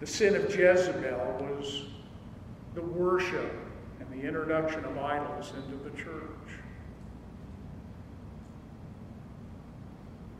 The 0.00 0.06
sin 0.06 0.34
of 0.34 0.52
Jezebel 0.52 1.48
was 1.48 1.84
the 2.74 2.82
worship 2.82 3.54
and 4.00 4.20
the 4.20 4.26
introduction 4.26 4.84
of 4.84 4.98
idols 4.98 5.52
into 5.54 5.76
the 5.88 5.96
church. 5.96 6.58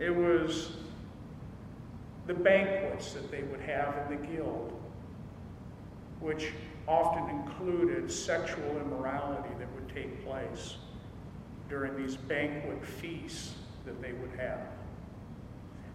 It 0.01 0.11
was 0.11 0.73
the 2.29 2.35
banquets 2.35 3.15
that 3.15 3.31
they 3.31 3.43
would 3.43 3.61
have 3.61 3.97
in 4.03 4.21
the 4.21 4.27
guild, 4.29 4.79
which 6.21 6.53
often 6.87 7.29
included 7.31 8.13
sexual 8.13 8.79
immorality 8.79 9.49
that 9.59 9.67
would 9.75 9.89
take 9.95 10.25
place 10.25 10.77
during 11.71 11.97
these 11.97 12.17
banquet 12.17 12.85
feasts 12.85 13.55
that 13.87 14.01
they 14.03 14.13
would 14.13 14.31
have. 14.39 14.61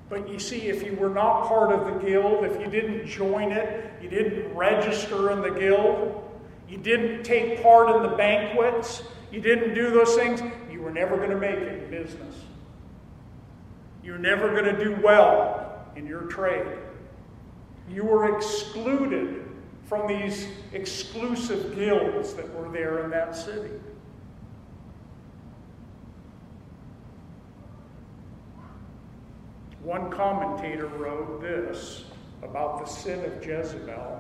But 0.10 0.28
you 0.28 0.40
see, 0.40 0.62
if 0.62 0.84
you 0.84 0.96
were 0.96 1.10
not 1.10 1.48
part 1.48 1.72
of 1.72 1.86
the 1.86 2.06
guild, 2.06 2.46
if 2.46 2.60
you 2.60 2.68
didn't 2.68 3.08
join 3.08 3.52
it, 3.52 3.92
you 4.02 4.10
didn't 4.10 4.56
register 4.56 5.32
in 5.32 5.42
the 5.42 5.52
guild, 5.52 6.20
you 6.68 6.78
didn't 6.78 7.24
take 7.24 7.62
part 7.62 7.96
in 7.96 8.02
the 8.02 8.16
banquets, 8.18 9.04
you 9.32 9.40
didn't 9.40 9.76
do 9.76 9.92
those 9.92 10.16
things, 10.16 10.42
you 10.72 10.82
were 10.82 10.92
never 10.92 11.16
going 11.16 11.30
to 11.30 11.38
make 11.38 11.58
it 11.58 11.84
in 11.84 11.92
business. 11.92 12.36
You're 14.04 14.18
never 14.18 14.50
going 14.50 14.76
to 14.76 14.84
do 14.84 15.00
well 15.04 15.63
in 15.96 16.06
your 16.06 16.24
trade. 16.24 16.78
You 17.90 18.04
were 18.06 18.36
excluded 18.36 19.50
from 19.86 20.08
these 20.08 20.48
exclusive 20.72 21.76
guilds 21.76 22.34
that 22.34 22.52
were 22.56 22.70
there 22.72 23.04
in 23.04 23.12
that 23.12 23.36
city. 23.36 23.72
One 29.84 30.10
commentator 30.10 30.88
wrote 30.88 31.42
this 31.42 32.06
about 32.42 32.86
the 32.86 32.92
sin 32.92 33.24
of 33.26 33.46
Jezebel. 33.46 34.20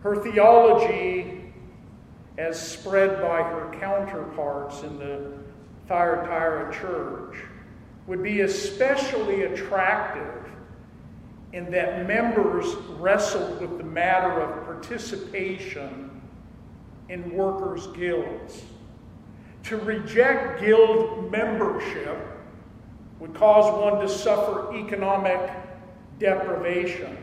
Her 0.00 0.16
theology, 0.16 1.52
as 2.38 2.60
spread 2.60 3.20
by 3.20 3.42
her 3.42 3.70
counterparts 3.78 4.82
in 4.82 4.98
the 4.98 5.32
Thyatira 5.86 6.72
church, 6.74 7.36
would 8.06 8.22
be 8.22 8.42
especially 8.42 9.42
attractive 9.42 10.44
in 11.52 11.70
that 11.70 12.06
members 12.06 12.74
wrestled 12.98 13.60
with 13.60 13.78
the 13.78 13.84
matter 13.84 14.40
of 14.40 14.64
participation 14.64 16.10
in 17.08 17.32
workers' 17.32 17.86
guilds. 17.88 18.62
To 19.64 19.76
reject 19.78 20.60
guild 20.60 21.30
membership 21.30 22.18
would 23.20 23.34
cause 23.34 23.72
one 23.80 24.00
to 24.02 24.08
suffer 24.08 24.74
economic 24.74 25.50
deprivation. 26.18 27.16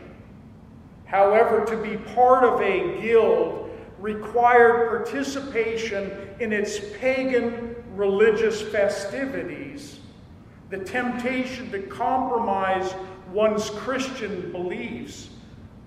However, 1.04 1.64
to 1.66 1.76
be 1.76 1.98
part 2.14 2.42
of 2.42 2.60
a 2.60 3.00
guild 3.00 3.70
required 3.98 4.88
participation 4.88 6.10
in 6.40 6.52
its 6.52 6.80
pagan 6.98 7.76
religious 7.94 8.62
festivities, 8.62 10.00
the 10.72 10.78
temptation 10.78 11.70
to 11.70 11.82
compromise 11.82 12.94
one's 13.30 13.68
Christian 13.68 14.50
beliefs 14.52 15.28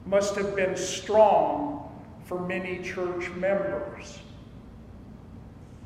must 0.05 0.35
have 0.35 0.55
been 0.55 0.77
strong 0.77 1.89
for 2.23 2.39
many 2.39 2.83
church 2.83 3.27
members. 3.31 4.19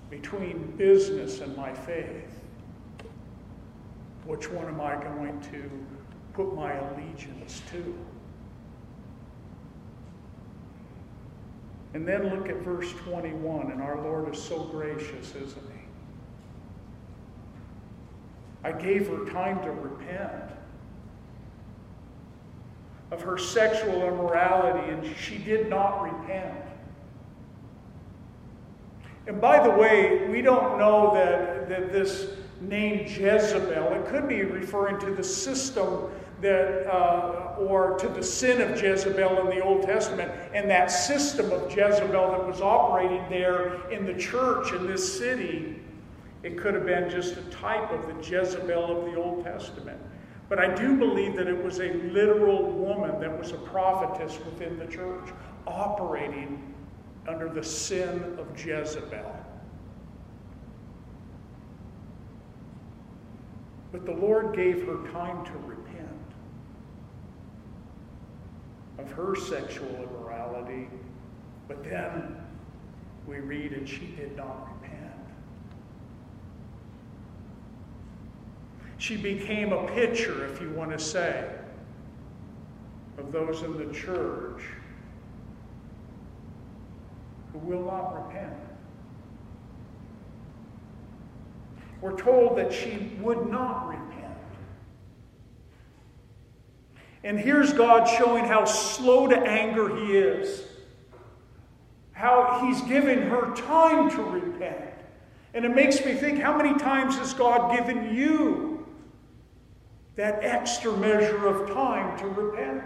Between 0.09 0.73
business 0.75 1.39
and 1.39 1.55
my 1.55 1.73
faith, 1.73 2.41
which 4.25 4.51
one 4.51 4.65
am 4.65 4.81
I 4.81 4.95
going 5.01 5.39
to 5.53 5.71
put 6.33 6.53
my 6.53 6.73
allegiance 6.73 7.61
to? 7.71 7.95
And 11.93 12.05
then 12.05 12.35
look 12.35 12.49
at 12.49 12.57
verse 12.57 12.91
21, 13.05 13.71
and 13.71 13.81
our 13.81 14.01
Lord 14.01 14.33
is 14.35 14.43
so 14.43 14.63
gracious, 14.65 15.35
isn't 15.35 15.71
he? 15.73 15.78
I 18.63 18.71
gave 18.71 19.07
her 19.07 19.25
time 19.31 19.61
to 19.63 19.71
repent 19.71 20.51
of 23.11 23.21
her 23.21 23.37
sexual 23.37 24.03
immorality, 24.03 24.89
and 24.91 25.15
she 25.17 25.37
did 25.37 25.69
not 25.69 26.03
repent. 26.03 26.53
And 29.27 29.39
by 29.39 29.61
the 29.63 29.69
way, 29.69 30.27
we 30.27 30.41
don't 30.41 30.77
know 30.77 31.13
that, 31.13 31.69
that 31.69 31.91
this 31.91 32.31
name 32.61 33.07
Jezebel, 33.07 33.93
it 33.93 34.07
could 34.07 34.27
be 34.27 34.43
referring 34.43 34.99
to 34.99 35.11
the 35.13 35.23
system 35.23 36.09
that, 36.41 36.87
uh, 36.87 37.55
or 37.59 37.97
to 37.99 38.07
the 38.07 38.23
sin 38.23 38.61
of 38.61 38.81
Jezebel 38.81 39.41
in 39.41 39.57
the 39.57 39.63
Old 39.63 39.83
Testament, 39.83 40.31
and 40.53 40.69
that 40.69 40.87
system 40.87 41.51
of 41.51 41.69
Jezebel 41.75 42.31
that 42.31 42.47
was 42.47 42.61
operating 42.61 43.23
there 43.29 43.89
in 43.91 44.05
the 44.05 44.13
church 44.13 44.71
in 44.73 44.87
this 44.87 45.17
city. 45.17 45.79
It 46.43 46.57
could 46.57 46.73
have 46.73 46.85
been 46.85 47.09
just 47.09 47.35
a 47.37 47.41
type 47.49 47.91
of 47.91 48.07
the 48.07 48.13
Jezebel 48.23 48.97
of 48.97 49.11
the 49.11 49.15
Old 49.15 49.43
Testament. 49.43 49.99
But 50.47 50.59
I 50.59 50.73
do 50.73 50.95
believe 50.95 51.35
that 51.35 51.47
it 51.47 51.63
was 51.63 51.79
a 51.79 51.93
literal 51.93 52.71
woman 52.71 53.19
that 53.19 53.37
was 53.37 53.51
a 53.51 53.57
prophetess 53.57 54.39
within 54.45 54.79
the 54.79 54.85
church, 54.85 55.29
operating 55.67 56.73
under 57.27 57.49
the 57.49 57.63
sin 57.63 58.37
of 58.39 58.57
Jezebel. 58.57 59.35
But 63.91 64.05
the 64.05 64.11
Lord 64.11 64.55
gave 64.55 64.85
her 64.85 65.11
time 65.11 65.45
to 65.45 65.51
repent 65.65 66.07
of 68.97 69.11
her 69.11 69.35
sexual 69.35 69.87
immorality. 69.87 70.87
But 71.67 71.83
then 71.83 72.37
we 73.27 73.39
read, 73.39 73.73
and 73.73 73.87
she 73.87 74.07
did 74.17 74.35
not 74.35 74.67
repent. 74.73 74.99
She 78.99 79.15
became 79.15 79.71
a 79.71 79.87
picture, 79.87 80.45
if 80.45 80.61
you 80.61 80.69
want 80.71 80.91
to 80.91 80.99
say, 80.99 81.49
of 83.17 83.31
those 83.31 83.63
in 83.63 83.77
the 83.77 83.91
church 83.93 84.61
who 87.53 87.59
will 87.59 87.85
not 87.85 88.27
repent. 88.27 88.53
We're 92.01 92.17
told 92.17 92.57
that 92.57 92.73
she 92.73 93.13
would 93.21 93.49
not 93.49 93.87
repent. 93.87 94.37
And 97.23 97.39
here's 97.39 97.71
God 97.71 98.05
showing 98.05 98.43
how 98.43 98.65
slow 98.65 99.27
to 99.27 99.37
anger 99.37 99.95
He 99.95 100.17
is, 100.17 100.63
how 102.11 102.65
He's 102.65 102.81
given 102.81 103.21
her 103.29 103.53
time 103.55 104.09
to 104.11 104.21
repent. 104.23 104.93
And 105.53 105.63
it 105.63 105.73
makes 105.73 106.03
me 106.03 106.13
think 106.15 106.39
how 106.39 106.57
many 106.57 106.77
times 106.77 107.17
has 107.17 107.33
God 107.33 107.75
given 107.77 108.13
you 108.13 108.68
that 110.19 110.43
extra 110.43 110.91
measure 110.97 111.47
of 111.47 111.73
time 111.73 112.19
to 112.19 112.27
repent. 112.27 112.83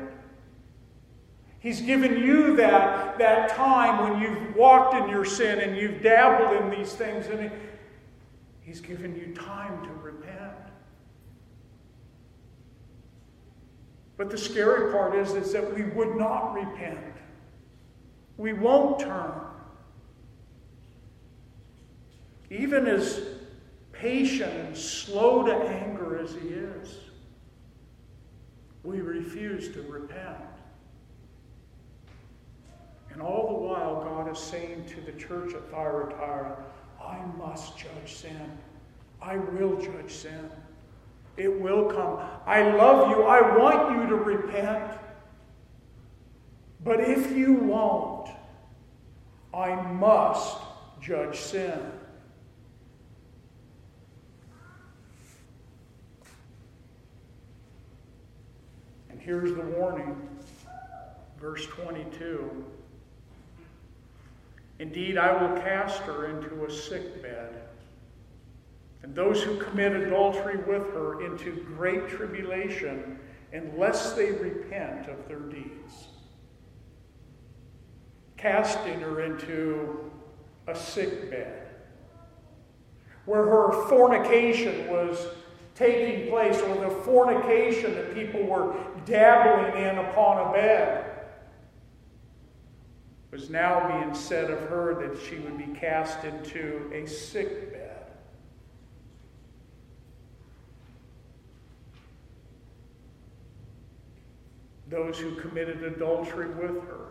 He's 1.59 1.81
given 1.81 2.19
you 2.19 2.55
that, 2.57 3.17
that 3.17 3.49
time 3.49 4.03
when 4.03 4.21
you've 4.21 4.55
walked 4.55 4.93
in 4.93 5.09
your 5.09 5.25
sin 5.25 5.59
and 5.59 5.75
you've 5.75 6.03
dabbled 6.03 6.61
in 6.61 6.69
these 6.69 6.93
things, 6.93 7.25
and 7.25 7.49
He's 8.61 8.81
given 8.81 9.15
you 9.15 9.33
time 9.33 9.83
to 9.83 9.89
repent. 9.93 10.53
But 14.15 14.29
the 14.29 14.37
scary 14.37 14.91
part 14.91 15.15
is, 15.15 15.31
is 15.31 15.51
that 15.53 15.73
we 15.73 15.85
would 15.85 16.15
not 16.15 16.53
repent. 16.53 16.99
We 18.37 18.53
won't 18.53 18.99
turn. 18.99 19.31
Even 22.51 22.85
as 22.85 23.21
patient 23.91 24.53
and 24.53 24.77
slow 24.77 25.43
to 25.47 25.55
anger 25.55 26.19
as 26.19 26.35
he 26.35 26.49
is 26.49 26.99
we 28.83 28.99
refuse 28.99 29.69
to 29.69 29.81
repent. 29.83 30.37
And 33.11 33.21
all 33.21 33.47
the 33.47 33.67
while, 33.67 34.03
God 34.03 34.31
is 34.31 34.39
saying 34.39 34.85
to 34.87 35.01
the 35.01 35.17
church 35.17 35.53
at 35.53 35.69
Thyatira, 35.69 36.57
I 37.01 37.19
must 37.37 37.77
judge 37.77 38.15
sin. 38.15 38.57
I 39.21 39.37
will 39.37 39.79
judge 39.79 40.11
sin. 40.11 40.49
It 41.37 41.59
will 41.59 41.85
come. 41.85 42.19
I 42.45 42.71
love 42.75 43.09
you. 43.09 43.23
I 43.23 43.57
want 43.57 43.99
you 43.99 44.07
to 44.09 44.15
repent. 44.15 44.99
But 46.83 46.99
if 46.99 47.31
you 47.35 47.53
won't, 47.53 48.29
I 49.53 49.75
must 49.75 50.57
judge 51.01 51.39
sin. 51.39 51.79
Here's 59.23 59.53
the 59.53 59.61
warning. 59.61 60.15
Verse 61.39 61.65
22 61.67 62.65
Indeed, 64.79 65.17
I 65.17 65.31
will 65.41 65.61
cast 65.61 66.01
her 66.01 66.27
into 66.27 66.65
a 66.65 66.71
sick 66.71 67.21
bed, 67.21 67.61
and 69.01 69.15
those 69.15 69.41
who 69.41 69.57
commit 69.57 69.93
adultery 69.93 70.57
with 70.57 70.91
her 70.93 71.23
into 71.23 71.63
great 71.77 72.09
tribulation, 72.09 73.19
unless 73.53 74.13
they 74.13 74.31
repent 74.31 75.07
of 75.07 75.27
their 75.27 75.39
deeds. 75.39 76.07
Casting 78.35 78.99
her 78.99 79.21
into 79.21 80.11
a 80.67 80.75
sick 80.75 81.29
bed, 81.29 81.67
where 83.25 83.45
her 83.45 83.87
fornication 83.87 84.87
was 84.89 85.27
taking 85.75 86.29
place 86.29 86.59
or 86.61 86.75
the 86.75 86.89
fornication 87.03 87.93
that 87.95 88.13
people 88.13 88.43
were 88.43 88.75
dabbling 89.05 89.83
in 89.83 89.97
upon 89.97 90.49
a 90.49 90.53
bed 90.53 91.13
was 93.31 93.49
now 93.49 93.87
being 93.87 94.13
said 94.13 94.51
of 94.51 94.59
her 94.69 94.93
that 94.93 95.19
she 95.19 95.39
would 95.39 95.57
be 95.57 95.79
cast 95.79 96.23
into 96.23 96.87
a 96.93 97.07
sick 97.07 97.71
bed. 97.71 98.11
Those 104.87 105.17
who 105.17 105.33
committed 105.35 105.83
adultery 105.83 106.49
with 106.49 106.83
her 106.83 107.07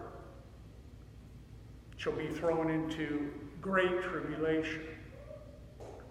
shall 1.96 2.12
be 2.12 2.28
thrown 2.28 2.70
into 2.70 3.32
great 3.60 4.02
tribulation 4.02 4.82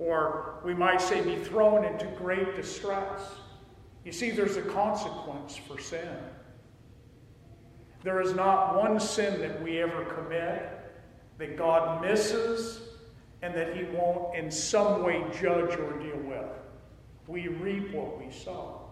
or 0.01 0.55
we 0.65 0.73
might 0.73 0.99
say 0.99 1.21
be 1.21 1.35
thrown 1.43 1.85
into 1.85 2.07
great 2.17 2.55
distress. 2.55 3.21
You 4.03 4.11
see, 4.11 4.31
there's 4.31 4.57
a 4.57 4.63
consequence 4.63 5.55
for 5.55 5.79
sin. 5.79 6.17
There 8.03 8.19
is 8.19 8.33
not 8.33 8.75
one 8.75 8.99
sin 8.99 9.39
that 9.41 9.61
we 9.61 9.79
ever 9.79 10.03
commit 10.05 10.67
that 11.37 11.55
God 11.55 12.01
misses 12.01 12.81
and 13.43 13.53
that 13.53 13.75
He 13.77 13.83
won't 13.95 14.35
in 14.35 14.49
some 14.49 15.03
way 15.03 15.23
judge 15.39 15.77
or 15.77 15.99
deal 15.99 16.17
with. 16.17 16.49
We 17.27 17.47
reap 17.47 17.93
what 17.93 18.19
we 18.19 18.31
sow. 18.31 18.89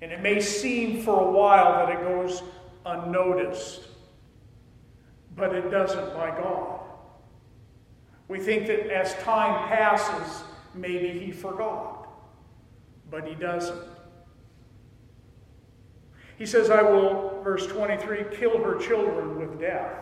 And 0.00 0.10
it 0.10 0.22
may 0.22 0.40
seem 0.40 1.02
for 1.02 1.28
a 1.28 1.30
while 1.30 1.86
that 1.86 1.94
it 1.94 2.02
goes 2.02 2.42
unnoticed, 2.86 3.82
but 5.36 5.54
it 5.54 5.70
doesn't 5.70 6.14
by 6.14 6.30
God. 6.30 6.75
We 8.28 8.38
think 8.40 8.66
that 8.66 8.90
as 8.92 9.14
time 9.22 9.68
passes, 9.68 10.42
maybe 10.74 11.18
he 11.18 11.32
forgot. 11.32 12.08
but 13.10 13.26
he 13.26 13.34
doesn't. 13.34 13.80
He 16.38 16.44
says, 16.44 16.70
I 16.70 16.82
will, 16.82 17.40
verse 17.42 17.66
23, 17.66 18.36
kill 18.36 18.62
her 18.62 18.78
children 18.78 19.38
with 19.38 19.60
death. 19.60 19.94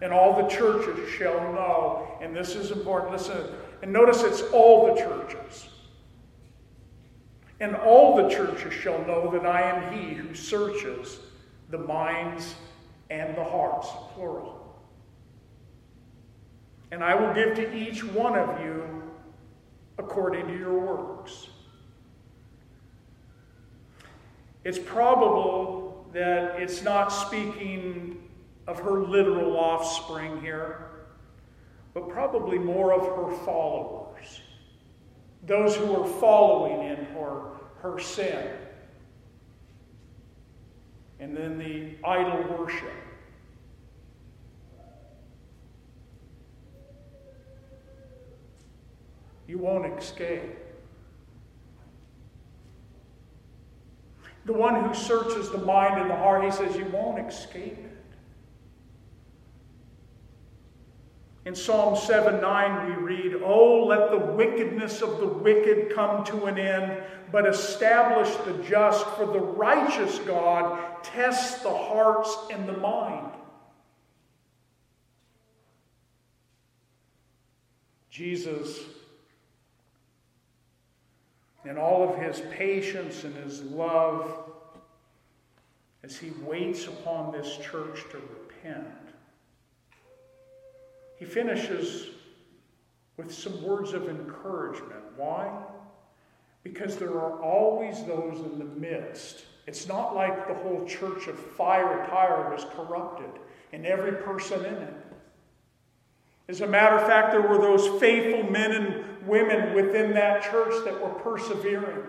And 0.00 0.12
all 0.12 0.40
the 0.40 0.48
churches 0.48 1.08
shall 1.10 1.40
know, 1.52 2.18
and 2.20 2.36
this 2.36 2.54
is 2.54 2.70
important, 2.70 3.12
listen, 3.12 3.48
and 3.82 3.92
notice 3.92 4.22
it's 4.22 4.42
all 4.52 4.94
the 4.94 5.00
churches. 5.00 5.68
And 7.60 7.76
all 7.76 8.16
the 8.16 8.28
churches 8.28 8.72
shall 8.72 9.04
know 9.06 9.30
that 9.30 9.46
I 9.46 9.62
am 9.62 9.96
he 9.96 10.14
who 10.14 10.34
searches 10.34 11.20
the 11.70 11.78
minds 11.78 12.54
and 13.10 13.36
the 13.36 13.44
hearts, 13.44 13.88
plural. 14.14 14.61
And 16.92 17.02
I 17.02 17.14
will 17.14 17.32
give 17.32 17.54
to 17.54 17.74
each 17.74 18.04
one 18.04 18.38
of 18.38 18.60
you 18.60 19.02
according 19.96 20.46
to 20.46 20.58
your 20.58 20.78
works. 20.78 21.48
It's 24.62 24.78
probable 24.78 26.06
that 26.12 26.60
it's 26.60 26.82
not 26.82 27.08
speaking 27.08 28.28
of 28.66 28.78
her 28.78 29.00
literal 29.04 29.56
offspring 29.56 30.42
here, 30.42 30.90
but 31.94 32.10
probably 32.10 32.58
more 32.58 32.92
of 32.92 33.00
her 33.00 33.42
followers, 33.46 34.42
those 35.46 35.74
who 35.74 35.96
are 35.96 36.06
following 36.20 36.90
in 36.90 37.06
her, 37.06 37.40
her 37.80 37.98
sin. 37.98 38.50
And 41.20 41.34
then 41.34 41.56
the 41.56 41.96
idol 42.06 42.58
worship. 42.58 43.01
You 49.52 49.58
won't 49.58 49.98
escape. 49.98 50.40
The 54.46 54.54
one 54.54 54.82
who 54.82 54.94
searches 54.94 55.50
the 55.50 55.58
mind 55.58 56.00
and 56.00 56.08
the 56.08 56.16
heart, 56.16 56.42
he 56.42 56.50
says, 56.50 56.74
you 56.74 56.86
won't 56.86 57.18
escape 57.18 57.76
it. 57.76 57.98
In 61.44 61.54
Psalm 61.54 61.98
7 61.98 62.40
9, 62.40 62.86
we 62.88 62.94
read, 63.02 63.42
Oh, 63.44 63.84
let 63.84 64.10
the 64.10 64.16
wickedness 64.16 65.02
of 65.02 65.18
the 65.18 65.26
wicked 65.26 65.94
come 65.94 66.24
to 66.24 66.46
an 66.46 66.56
end, 66.56 67.02
but 67.30 67.46
establish 67.46 68.34
the 68.46 68.54
just, 68.66 69.06
for 69.16 69.26
the 69.26 69.38
righteous 69.38 70.18
God 70.20 71.04
tests 71.04 71.62
the 71.62 71.76
hearts 71.76 72.34
and 72.50 72.66
the 72.66 72.78
mind. 72.78 73.32
Jesus, 78.08 78.78
in 81.72 81.78
all 81.78 82.06
of 82.06 82.18
his 82.22 82.42
patience 82.50 83.24
and 83.24 83.34
his 83.34 83.62
love, 83.62 84.30
as 86.04 86.18
he 86.18 86.30
waits 86.42 86.86
upon 86.86 87.32
this 87.32 87.56
church 87.62 88.04
to 88.10 88.18
repent, 88.18 88.84
he 91.18 91.24
finishes 91.24 92.08
with 93.16 93.32
some 93.32 93.62
words 93.62 93.94
of 93.94 94.10
encouragement. 94.10 95.00
Why? 95.16 95.50
Because 96.62 96.96
there 96.96 97.14
are 97.14 97.40
always 97.40 98.04
those 98.04 98.38
in 98.40 98.58
the 98.58 98.66
midst. 98.66 99.46
It's 99.66 99.88
not 99.88 100.14
like 100.14 100.46
the 100.46 100.54
whole 100.54 100.84
church 100.84 101.26
of 101.26 101.38
fire 101.38 102.04
Thyatira 102.06 102.54
was 102.54 102.66
corrupted 102.76 103.40
and 103.72 103.86
every 103.86 104.12
person 104.12 104.62
in 104.62 104.74
it. 104.74 104.94
As 106.52 106.60
a 106.60 106.66
matter 106.66 106.96
of 106.96 107.06
fact, 107.06 107.32
there 107.32 107.40
were 107.40 107.56
those 107.56 107.98
faithful 107.98 108.42
men 108.50 108.72
and 108.72 109.26
women 109.26 109.74
within 109.74 110.12
that 110.12 110.42
church 110.42 110.84
that 110.84 111.00
were 111.00 111.08
persevering. 111.08 112.02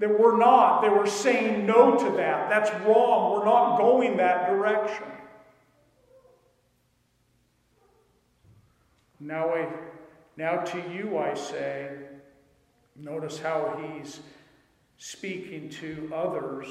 That 0.00 0.18
were 0.18 0.36
not. 0.36 0.82
They 0.82 0.88
were 0.88 1.06
saying 1.06 1.64
no 1.64 1.96
to 1.96 2.16
that. 2.16 2.50
That's 2.50 2.72
wrong. 2.84 3.34
We're 3.38 3.44
not 3.44 3.78
going 3.78 4.16
that 4.16 4.48
direction. 4.48 5.06
Now, 9.20 9.50
I, 9.50 9.68
now 10.36 10.56
to 10.56 10.78
you 10.92 11.18
I 11.18 11.34
say, 11.34 11.98
notice 12.96 13.38
how 13.38 13.80
he's 13.80 14.18
speaking 14.98 15.68
to 15.68 16.10
others. 16.12 16.66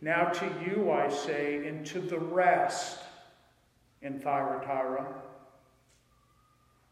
Now 0.00 0.30
to 0.30 0.46
you 0.66 0.90
I 0.90 1.10
say, 1.10 1.66
and 1.66 1.84
to 1.88 2.00
the 2.00 2.18
rest 2.18 2.96
in 4.02 4.18
Thyatira. 4.18 5.06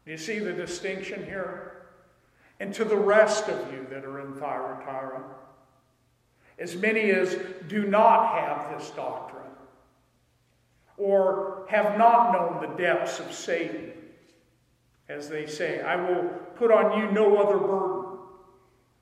Do 0.05 0.11
you 0.11 0.17
see 0.17 0.39
the 0.39 0.53
distinction 0.53 1.25
here? 1.25 1.83
And 2.59 2.73
to 2.75 2.85
the 2.85 2.97
rest 2.97 3.47
of 3.47 3.73
you 3.73 3.85
that 3.89 4.05
are 4.05 4.19
in 4.19 4.33
Thyatira, 4.33 5.23
as 6.59 6.75
many 6.75 7.11
as 7.11 7.35
do 7.67 7.87
not 7.87 8.39
have 8.39 8.77
this 8.77 8.91
doctrine, 8.91 9.41
or 10.97 11.65
have 11.69 11.97
not 11.97 12.31
known 12.33 12.61
the 12.61 12.77
depths 12.77 13.19
of 13.19 13.33
Satan, 13.33 13.93
as 15.09 15.27
they 15.27 15.47
say, 15.47 15.81
I 15.81 15.95
will 15.95 16.29
put 16.55 16.71
on 16.71 16.99
you 16.99 17.11
no 17.11 17.37
other 17.37 17.57
burden. 17.57 18.19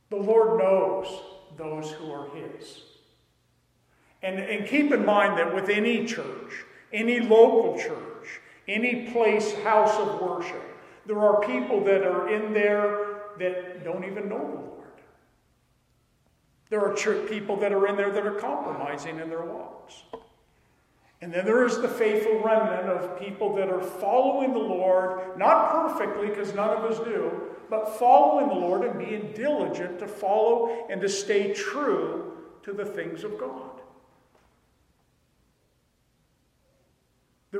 The 0.09 0.15
Lord 0.15 0.59
knows 0.59 1.21
those 1.57 1.91
who 1.91 2.11
are 2.11 2.29
His. 2.29 2.83
And, 4.23 4.39
and 4.39 4.67
keep 4.67 4.91
in 4.91 5.05
mind 5.05 5.37
that 5.37 5.53
with 5.53 5.69
any 5.69 6.05
church, 6.05 6.65
any 6.93 7.19
local 7.19 7.77
church, 7.77 8.41
any 8.67 9.11
place, 9.11 9.53
house 9.63 9.97
of 9.99 10.21
worship, 10.21 10.63
there 11.05 11.19
are 11.19 11.41
people 11.41 11.83
that 11.85 12.03
are 12.03 12.29
in 12.29 12.53
there 12.53 13.23
that 13.39 13.83
don't 13.83 14.05
even 14.05 14.29
know 14.29 14.37
the 14.37 14.55
Lord. 14.55 14.79
There 16.69 16.85
are 16.85 16.93
church 16.93 17.29
people 17.29 17.57
that 17.57 17.71
are 17.71 17.87
in 17.87 17.95
there 17.95 18.11
that 18.11 18.25
are 18.25 18.39
compromising 18.39 19.19
in 19.19 19.29
their 19.29 19.41
walks. 19.41 20.03
And 21.21 21.33
then 21.33 21.45
there 21.45 21.65
is 21.65 21.79
the 21.79 21.87
faithful 21.87 22.41
remnant 22.41 22.87
of 22.87 23.19
people 23.19 23.55
that 23.55 23.69
are 23.69 23.81
following 23.81 24.53
the 24.53 24.59
Lord, 24.59 25.37
not 25.37 25.71
perfectly, 25.71 26.27
because 26.27 26.53
none 26.53 26.69
of 26.69 26.89
us 26.89 26.99
do, 26.99 27.55
but 27.69 27.97
following 27.97 28.47
the 28.47 28.53
Lord 28.53 28.83
and 28.83 28.97
being 28.97 29.33
diligent 29.33 29.99
to 29.99 30.07
follow 30.07 30.87
and 30.89 31.01
to 31.01 31.09
stay 31.09 31.53
true 31.53 32.37
to 32.63 32.71
the 32.71 32.85
things 32.85 33.23
of 33.23 33.37
God. 33.37 33.81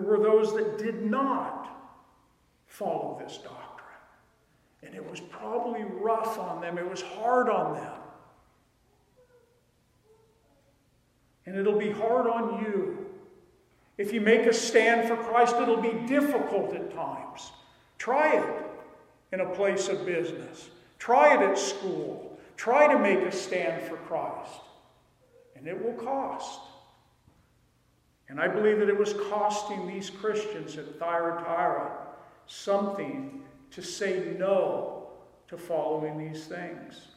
Were 0.10 0.20
those 0.20 0.53
that 0.55 0.78
did 0.78 1.05
not 1.05 1.70
follow 2.68 3.22
this 3.24 3.38
doctrine. 3.38 3.88
And 4.84 4.95
it 4.95 5.10
was 5.10 5.20
probably 5.20 5.84
rough 5.84 6.38
on 6.39 6.62
them, 6.62 6.78
it 6.78 6.89
was 6.89 7.01
hard 7.01 7.49
on 7.49 7.76
them. 7.76 7.93
And 11.45 11.57
it'll 11.57 11.80
be 11.80 11.91
hard 11.91 12.28
on 12.28 12.64
you 12.64 13.10
if 13.99 14.14
you 14.14 14.22
make 14.22 14.45
a 14.45 14.53
stand 14.53 15.10
for 15.10 15.18
Christ, 15.18 15.57
it'll 15.57 15.82
be 15.82 16.07
difficult 16.07 16.74
at 16.74 16.95
times. 16.95 17.51
Try 17.97 18.38
it 18.38 18.66
in 19.34 19.41
a 19.41 19.45
place 19.45 19.89
of 19.89 20.05
business, 20.05 20.70
try 20.97 21.36
it 21.36 21.41
at 21.41 21.57
school. 21.57 22.26
Try 22.55 22.91
to 22.91 22.99
make 22.99 23.20
a 23.20 23.32
stand 23.32 23.84
for 23.84 23.95
Christ, 23.95 24.60
and 25.55 25.66
it 25.66 25.82
will 25.82 25.93
cost. 25.93 26.60
And 28.30 28.39
I 28.39 28.47
believe 28.47 28.80
that 28.80 28.89
it 28.89 28.97
was 28.97 29.13
costing 29.30 29.88
these 29.88 30.09
Christians 30.09 30.77
at 30.77 30.99
Thyatira 30.99 31.91
something 32.45 33.41
to 33.71 33.82
say 33.82 34.36
no 34.38 35.09
to 35.47 35.57
following 35.57 36.17
these 36.17 36.45
things. 36.45 37.07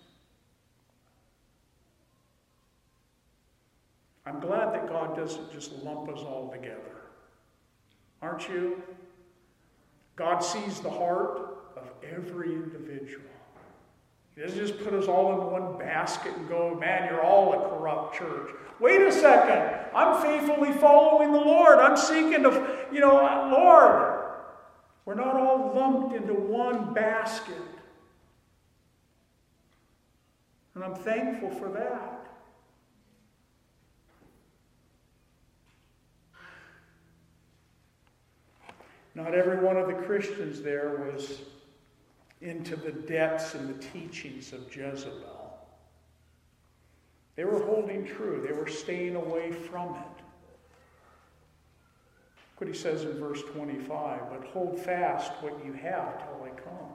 I'm 4.24 4.40
glad 4.40 4.72
that 4.72 4.88
God 4.88 5.16
doesn't 5.16 5.52
just 5.52 5.72
lump 5.82 6.08
us 6.08 6.20
all 6.20 6.50
together. 6.50 7.02
Aren't 8.22 8.48
you? 8.48 8.80
God 10.16 10.38
sees 10.38 10.80
the 10.80 10.90
heart 10.90 11.58
of 11.76 11.90
every 12.02 12.52
individual. 12.52 13.24
He 14.34 14.40
doesn't 14.40 14.58
just 14.58 14.82
put 14.82 14.94
us 14.94 15.08
all 15.08 15.32
in 15.32 15.50
one 15.50 15.78
basket 15.78 16.34
and 16.36 16.48
go, 16.48 16.74
man, 16.74 17.08
you're 17.08 17.22
all 17.22 17.52
a 17.52 17.68
corrupt 17.68 18.16
church. 18.16 18.50
Wait 18.80 19.02
a 19.02 19.12
second. 19.12 19.90
I'm 19.94 20.22
faithfully 20.22 20.72
following 20.72 21.32
the 21.32 21.40
Lord. 21.40 21.78
I'm 21.78 21.96
seeking 21.96 22.42
to, 22.42 22.86
you 22.90 23.00
know, 23.00 23.14
Lord. 23.52 24.20
We're 25.04 25.14
not 25.14 25.34
all 25.34 25.72
lumped 25.74 26.16
into 26.16 26.32
one 26.32 26.94
basket. 26.94 27.56
And 30.74 30.82
I'm 30.82 30.94
thankful 30.94 31.50
for 31.50 31.68
that. 31.70 32.22
Not 39.14 39.34
every 39.34 39.58
one 39.58 39.76
of 39.76 39.88
the 39.88 39.92
Christians 39.92 40.62
there 40.62 41.04
was 41.12 41.40
into 42.42 42.76
the 42.76 42.92
depths 42.92 43.54
and 43.54 43.68
the 43.68 43.86
teachings 43.88 44.52
of 44.52 44.74
Jezebel. 44.74 45.58
They 47.36 47.44
were 47.44 47.64
holding 47.64 48.04
true, 48.04 48.44
they 48.46 48.52
were 48.52 48.68
staying 48.68 49.16
away 49.16 49.52
from 49.52 49.94
it. 49.94 50.22
What 52.58 52.68
he 52.68 52.74
says 52.74 53.04
in 53.04 53.18
verse 53.18 53.42
25, 53.54 54.30
but 54.30 54.44
hold 54.48 54.78
fast 54.78 55.32
what 55.40 55.64
you 55.64 55.72
have 55.72 56.18
till 56.18 56.44
I 56.44 56.50
come. 56.50 56.94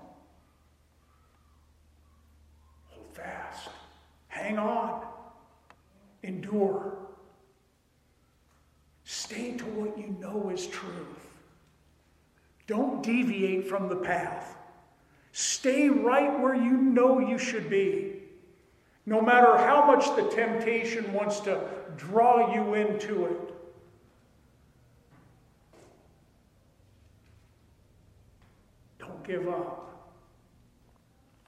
Hold 2.89 3.15
fast, 3.15 3.69
hang 4.27 4.57
on, 4.59 5.05
endure. 6.23 6.97
Stay 9.03 9.57
to 9.57 9.65
what 9.65 9.97
you 9.97 10.15
know 10.19 10.49
is 10.49 10.67
truth. 10.67 11.27
Don't 12.67 13.01
deviate 13.01 13.67
from 13.67 13.87
the 13.87 13.95
path. 13.95 14.56
Stay 15.31 15.89
right 15.89 16.39
where 16.39 16.55
you 16.55 16.71
know 16.71 17.19
you 17.19 17.37
should 17.37 17.69
be. 17.69 18.13
No 19.05 19.21
matter 19.21 19.57
how 19.57 19.85
much 19.85 20.15
the 20.15 20.29
temptation 20.29 21.13
wants 21.13 21.39
to 21.41 21.61
draw 21.95 22.53
you 22.53 22.73
into 22.73 23.25
it. 23.25 23.53
Don't 28.99 29.23
give 29.25 29.47
up. 29.47 29.87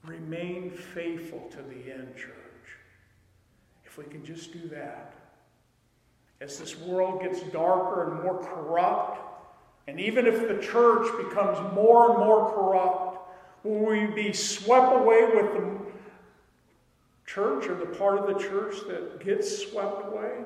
Remain 0.06 0.72
faithful 0.72 1.50
to 1.52 1.58
the 1.58 1.92
end, 1.92 2.16
church. 2.16 2.34
If 3.86 3.98
we 3.98 4.06
can 4.06 4.24
just 4.24 4.54
do 4.54 4.68
that. 4.70 5.14
As 6.42 6.58
this 6.58 6.78
world 6.78 7.22
gets 7.22 7.42
darker 7.52 8.10
and 8.10 8.24
more 8.24 8.40
corrupt, 8.40 9.20
and 9.88 10.00
even 10.00 10.26
if 10.26 10.48
the 10.48 10.66
church 10.66 11.08
becomes 11.18 11.60
more 11.74 12.12
and 12.12 12.20
more 12.20 12.54
corrupt, 12.54 13.09
will 13.64 13.86
we 13.86 14.08
be 14.08 14.34
swept 14.34 14.96
away 14.96 15.26
with 15.26 15.54
the 15.54 15.80
church 17.26 17.68
or 17.68 17.76
the 17.76 17.86
part 17.86 18.18
of 18.20 18.28
the 18.28 18.40
church 18.42 18.76
that 18.88 19.24
gets 19.24 19.70
swept 19.70 20.08
away? 20.08 20.40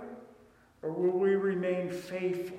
Or 0.81 0.91
will 0.91 1.17
we 1.17 1.35
remain 1.35 1.89
faithful? 1.89 2.57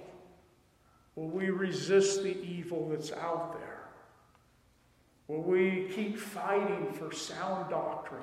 Will 1.15 1.29
we 1.29 1.51
resist 1.51 2.23
the 2.23 2.37
evil 2.43 2.89
that's 2.89 3.13
out 3.13 3.53
there? 3.53 3.75
Will 5.29 5.43
we 5.43 5.89
keep 5.95 6.19
fighting 6.19 6.93
for 6.93 7.13
sound 7.13 7.71
doctrine 7.71 8.23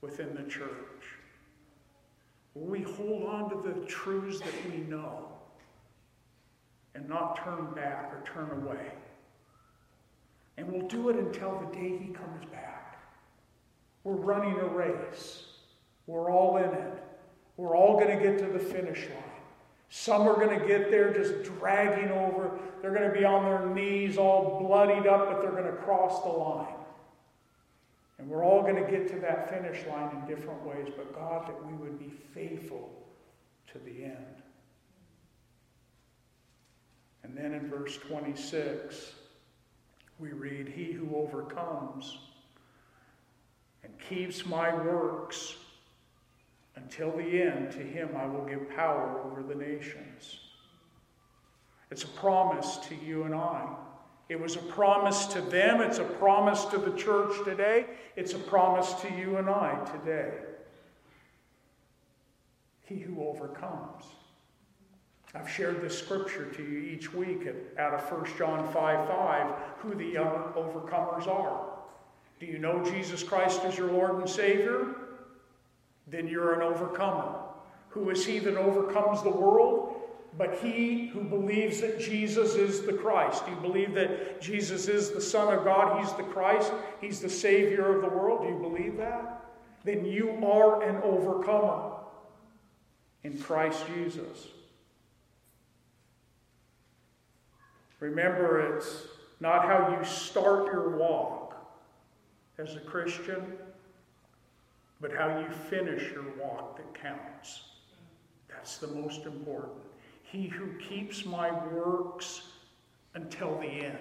within 0.00 0.34
the 0.34 0.42
church? 0.50 0.68
Will 2.54 2.66
we 2.66 2.82
hold 2.82 3.24
on 3.24 3.50
to 3.50 3.68
the 3.68 3.86
truths 3.86 4.40
that 4.40 4.70
we 4.70 4.78
know 4.82 5.28
and 6.94 7.08
not 7.08 7.42
turn 7.42 7.72
back 7.74 8.12
or 8.12 8.22
turn 8.26 8.50
away? 8.62 8.92
And 10.56 10.70
we'll 10.70 10.88
do 10.88 11.08
it 11.08 11.16
until 11.16 11.58
the 11.60 11.74
day 11.74 11.96
He 11.96 12.12
comes 12.12 12.44
back. 12.50 13.02
We're 14.04 14.14
running 14.14 14.58
a 14.58 14.66
race. 14.66 15.44
We're 16.06 16.30
all 16.30 16.56
in 16.58 16.70
it. 16.70 17.02
We're 17.56 17.76
all 17.76 17.98
going 17.98 18.18
to 18.18 18.22
get 18.22 18.38
to 18.38 18.46
the 18.46 18.58
finish 18.58 19.00
line. 19.04 19.32
Some 19.88 20.22
are 20.22 20.34
going 20.34 20.58
to 20.58 20.66
get 20.66 20.90
there 20.90 21.12
just 21.12 21.42
dragging 21.42 22.10
over. 22.10 22.58
They're 22.80 22.94
going 22.94 23.12
to 23.12 23.16
be 23.16 23.24
on 23.24 23.44
their 23.44 23.66
knees 23.66 24.16
all 24.16 24.58
bloodied 24.60 25.06
up, 25.06 25.28
but 25.30 25.42
they're 25.42 25.50
going 25.50 25.64
to 25.64 25.82
cross 25.82 26.22
the 26.22 26.30
line. 26.30 26.74
And 28.18 28.28
we're 28.28 28.44
all 28.44 28.62
going 28.62 28.82
to 28.82 28.90
get 28.90 29.08
to 29.08 29.18
that 29.20 29.50
finish 29.50 29.86
line 29.86 30.16
in 30.16 30.26
different 30.26 30.64
ways, 30.64 30.88
but 30.96 31.14
God, 31.14 31.46
that 31.46 31.66
we 31.66 31.74
would 31.74 31.98
be 31.98 32.10
faithful 32.34 32.90
to 33.72 33.78
the 33.80 34.04
end. 34.04 34.42
And 37.22 37.36
then 37.36 37.52
in 37.52 37.68
verse 37.68 37.98
26, 37.98 39.12
we 40.18 40.32
read, 40.32 40.68
He 40.68 40.92
who 40.92 41.16
overcomes 41.16 42.18
and 43.84 43.92
keeps 44.08 44.46
my 44.46 44.74
works 44.74 45.56
until 46.76 47.10
the 47.12 47.42
end, 47.42 47.72
to 47.72 47.78
him 47.78 48.10
I 48.16 48.26
will 48.26 48.44
give 48.44 48.68
power 48.70 49.20
over 49.24 49.42
the 49.42 49.54
nations. 49.54 50.38
It's 51.90 52.04
a 52.04 52.08
promise 52.08 52.78
to 52.88 52.94
you 52.94 53.24
and 53.24 53.34
I. 53.34 53.66
It 54.28 54.40
was 54.40 54.56
a 54.56 54.60
promise 54.60 55.26
to 55.26 55.42
them. 55.42 55.82
It's 55.82 55.98
a 55.98 56.04
promise 56.04 56.64
to 56.66 56.78
the 56.78 56.96
church 56.96 57.44
today. 57.44 57.86
It's 58.16 58.32
a 58.32 58.38
promise 58.38 58.94
to 59.02 59.12
you 59.12 59.36
and 59.36 59.50
I 59.50 59.78
today. 59.98 60.32
He 62.84 62.96
who 62.96 63.22
overcomes. 63.22 64.04
I've 65.34 65.48
shared 65.48 65.80
this 65.80 65.98
scripture 65.98 66.46
to 66.52 66.62
you 66.62 66.78
each 66.78 67.12
week 67.14 67.48
out 67.78 67.94
of 67.94 68.12
1 68.12 68.36
John 68.36 68.70
5 68.72 69.08
5, 69.08 69.54
who 69.78 69.94
the 69.94 70.14
overcomers 70.14 71.26
are. 71.26 71.68
Do 72.38 72.46
you 72.46 72.58
know 72.58 72.84
Jesus 72.84 73.22
Christ 73.22 73.64
as 73.64 73.78
your 73.78 73.90
Lord 73.90 74.16
and 74.16 74.28
Savior? 74.28 74.94
Then 76.06 76.28
you're 76.28 76.54
an 76.54 76.62
overcomer. 76.62 77.36
Who 77.90 78.10
is 78.10 78.26
he 78.26 78.40
that 78.40 78.56
overcomes 78.56 79.22
the 79.22 79.30
world? 79.30 79.94
But 80.36 80.58
he 80.62 81.08
who 81.08 81.22
believes 81.22 81.80
that 81.80 82.00
Jesus 82.00 82.54
is 82.54 82.82
the 82.82 82.94
Christ. 82.94 83.44
Do 83.44 83.52
you 83.52 83.58
believe 83.58 83.94
that 83.94 84.40
Jesus 84.40 84.88
is 84.88 85.10
the 85.10 85.20
Son 85.20 85.54
of 85.54 85.64
God? 85.64 86.02
He's 86.02 86.12
the 86.14 86.22
Christ. 86.24 86.72
He's 87.00 87.20
the 87.20 87.28
Savior 87.28 87.94
of 87.94 88.02
the 88.02 88.08
world. 88.08 88.42
Do 88.42 88.48
you 88.48 88.58
believe 88.58 88.96
that? 88.96 89.44
Then 89.84 90.04
you 90.04 90.30
are 90.44 90.82
an 90.82 91.02
overcomer 91.02 91.92
in 93.24 93.38
Christ 93.38 93.84
Jesus. 93.94 94.48
Remember, 98.02 98.58
it's 98.74 99.04
not 99.38 99.64
how 99.64 99.96
you 99.96 100.04
start 100.04 100.72
your 100.72 100.96
walk 100.96 101.54
as 102.58 102.74
a 102.74 102.80
Christian, 102.80 103.52
but 105.00 105.12
how 105.12 105.38
you 105.38 105.48
finish 105.70 106.10
your 106.10 106.24
walk 106.36 106.78
that 106.78 107.00
counts. 107.00 107.62
That's 108.48 108.78
the 108.78 108.88
most 108.88 109.24
important. 109.24 109.84
He 110.24 110.48
who 110.48 110.72
keeps 110.80 111.24
my 111.24 111.52
works 111.68 112.42
until 113.14 113.56
the 113.60 113.68
end. 113.68 113.98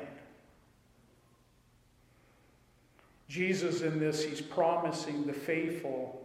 Jesus, 3.29 3.83
in 3.83 3.99
this, 3.99 4.23
he's 4.23 4.41
promising 4.41 5.27
the 5.27 5.33
faithful 5.33 6.20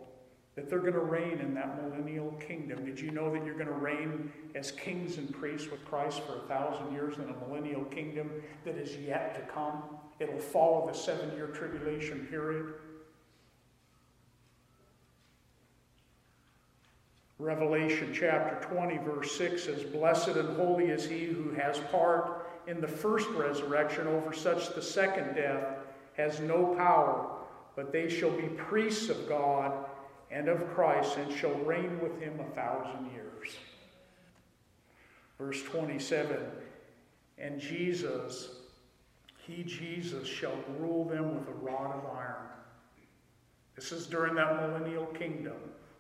that 0.57 0.70
they're 0.70 0.80
going 0.80 0.94
to 0.94 1.00
reign 1.00 1.38
in 1.38 1.52
that 1.54 1.82
millennial 1.82 2.32
kingdom. 2.40 2.86
Did 2.86 2.98
you 2.98 3.11
know 3.11 3.30
that 3.32 3.44
you're 3.44 3.54
going 3.54 3.66
to 3.66 3.72
reign 3.72 4.32
as 4.54 4.70
kings 4.70 5.18
and 5.18 5.30
priests 5.32 5.70
with 5.70 5.84
Christ 5.84 6.22
for 6.22 6.36
a 6.36 6.48
thousand 6.48 6.92
years 6.92 7.18
in 7.18 7.24
a 7.24 7.46
millennial 7.46 7.84
kingdom 7.84 8.30
that 8.64 8.76
is 8.76 8.96
yet 8.96 9.34
to 9.34 9.52
come? 9.52 9.82
It'll 10.18 10.38
follow 10.38 10.88
the 10.90 10.96
seven 10.96 11.30
year 11.36 11.48
tribulation 11.48 12.26
period. 12.30 12.72
Revelation 17.38 18.14
chapter 18.14 18.66
20, 18.74 18.96
verse 19.04 19.36
6 19.36 19.64
says, 19.64 19.82
Blessed 19.82 20.28
and 20.28 20.57
holy 20.57 20.86
is 20.86 21.04
he 21.04 21.26
who 21.26 21.50
has 21.50 21.78
part 21.92 22.48
in 22.66 22.80
the 22.80 22.88
first 22.88 23.28
resurrection. 23.28 24.07
Over 24.07 24.32
such 24.32 24.74
the 24.74 24.80
second 24.80 25.34
death 25.34 25.66
has 26.16 26.40
no 26.40 26.74
power, 26.76 27.28
but 27.76 27.92
they 27.92 28.09
shall 28.09 28.30
be 28.30 28.48
priests 28.57 29.11
of 29.11 29.28
God 29.28 29.84
and 30.31 30.49
of 30.49 30.74
Christ, 30.74 31.16
and 31.18 31.33
shall 31.33 31.55
reign 31.55 32.01
with 32.01 32.20
him 32.20 32.41
a 32.41 32.55
thousand 32.55 33.11
years. 33.12 33.57
Verse 35.39 35.62
27 35.64 36.39
And 37.39 37.61
Jesus, 37.61 38.51
he, 39.47 39.62
Jesus, 39.62 40.27
shall 40.27 40.57
rule 40.79 41.05
them 41.05 41.35
with 41.39 41.49
a 41.49 41.53
rod 41.53 41.95
of 41.97 42.16
iron. 42.16 42.47
This 43.74 43.93
is 43.93 44.07
during 44.07 44.35
that 44.37 44.57
millennial 44.57 45.07
kingdom. 45.07 45.57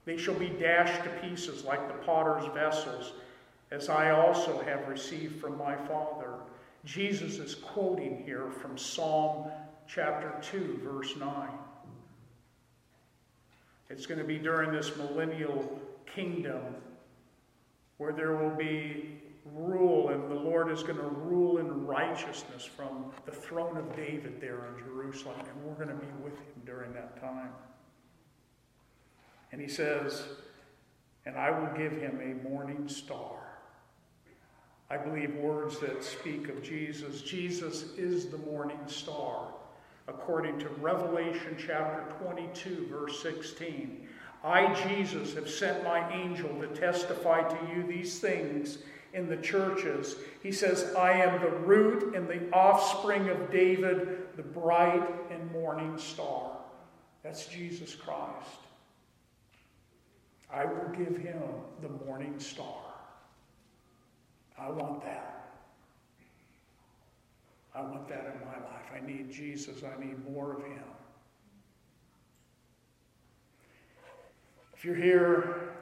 They 0.06 0.16
shall 0.16 0.34
be 0.34 0.48
dashed 0.48 1.04
to 1.04 1.10
pieces 1.20 1.64
like 1.64 1.88
the 1.88 2.06
potter's 2.06 2.46
vessels, 2.54 3.12
as 3.70 3.88
I 3.88 4.10
also 4.10 4.62
have 4.62 4.88
received 4.88 5.40
from 5.40 5.58
my 5.58 5.76
Father. 5.76 6.34
Jesus 6.84 7.38
is 7.38 7.54
quoting 7.54 8.22
here 8.24 8.50
from 8.62 8.78
Psalm 8.78 9.50
chapter 9.88 10.32
2, 10.42 10.80
verse 10.82 11.16
9. 11.16 11.48
It's 13.88 14.06
going 14.06 14.18
to 14.18 14.24
be 14.24 14.38
during 14.38 14.72
this 14.72 14.96
millennial 14.96 15.80
kingdom 16.14 16.74
where 17.98 18.12
there 18.12 18.36
will 18.36 18.54
be 18.54 19.20
rule, 19.54 20.10
and 20.10 20.30
the 20.30 20.34
Lord 20.34 20.70
is 20.70 20.82
going 20.82 20.98
to 20.98 21.04
rule 21.04 21.58
in 21.58 21.86
righteousness 21.86 22.64
from 22.64 23.12
the 23.24 23.32
throne 23.32 23.76
of 23.76 23.94
David 23.94 24.40
there 24.40 24.66
in 24.66 24.84
Jerusalem, 24.84 25.36
and 25.40 25.64
we're 25.64 25.74
going 25.74 25.96
to 25.96 26.04
be 26.04 26.12
with 26.22 26.34
him 26.34 26.62
during 26.64 26.92
that 26.94 27.20
time. 27.20 27.50
And 29.52 29.60
he 29.60 29.68
says, 29.68 30.24
And 31.24 31.36
I 31.36 31.50
will 31.50 31.76
give 31.76 31.92
him 31.92 32.20
a 32.20 32.48
morning 32.48 32.88
star. 32.88 33.38
I 34.90 34.96
believe 34.96 35.34
words 35.36 35.78
that 35.80 36.04
speak 36.04 36.48
of 36.48 36.62
Jesus. 36.62 37.22
Jesus 37.22 37.96
is 37.96 38.26
the 38.26 38.38
morning 38.38 38.78
star 38.86 39.48
according 40.08 40.58
to 40.60 40.68
Revelation 40.80 41.56
chapter 41.58 42.14
22, 42.24 42.88
verse 42.90 43.20
16. 43.22 44.08
I, 44.44 44.72
Jesus, 44.88 45.34
have 45.34 45.50
sent 45.50 45.82
my 45.82 46.08
angel 46.12 46.48
to 46.60 46.68
testify 46.68 47.42
to 47.42 47.74
you 47.74 47.82
these 47.82 48.20
things 48.20 48.78
in 49.12 49.28
the 49.28 49.36
churches. 49.38 50.16
He 50.42 50.52
says, 50.52 50.94
I 50.96 51.12
am 51.12 51.40
the 51.40 51.50
root 51.50 52.14
and 52.14 52.28
the 52.28 52.48
offspring 52.52 53.28
of 53.28 53.50
David, 53.50 54.36
the 54.36 54.42
bright 54.42 55.08
and 55.30 55.50
morning 55.50 55.98
star. 55.98 56.52
That's 57.24 57.46
Jesus 57.46 57.94
Christ. 57.94 58.60
I 60.52 60.64
will 60.64 60.90
give 60.96 61.16
him 61.16 61.42
the 61.82 61.88
morning 62.06 62.38
star. 62.38 62.84
I 64.58 64.70
want 64.70 65.02
that. 65.02 65.35
I 67.76 67.82
want 67.82 68.08
that 68.08 68.26
in 68.34 68.46
my 68.46 68.54
life. 68.66 68.86
I 68.94 69.06
need 69.06 69.30
Jesus. 69.30 69.82
I 69.82 70.02
need 70.02 70.16
more 70.28 70.52
of 70.54 70.64
Him. 70.64 70.82
If 74.74 74.84
you're 74.84 74.94
here 74.94 75.72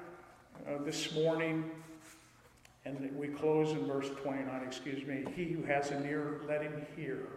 uh, 0.69 0.83
this 0.85 1.15
morning, 1.15 1.71
and 2.85 3.11
we 3.17 3.29
close 3.29 3.71
in 3.73 3.87
verse 3.87 4.09
29, 4.23 4.63
excuse 4.67 5.07
me, 5.07 5.25
he 5.35 5.45
who 5.45 5.63
has 5.65 5.91
an 5.91 6.05
ear, 6.07 6.41
let 6.47 6.63
him 6.63 6.87
hear 6.97 7.29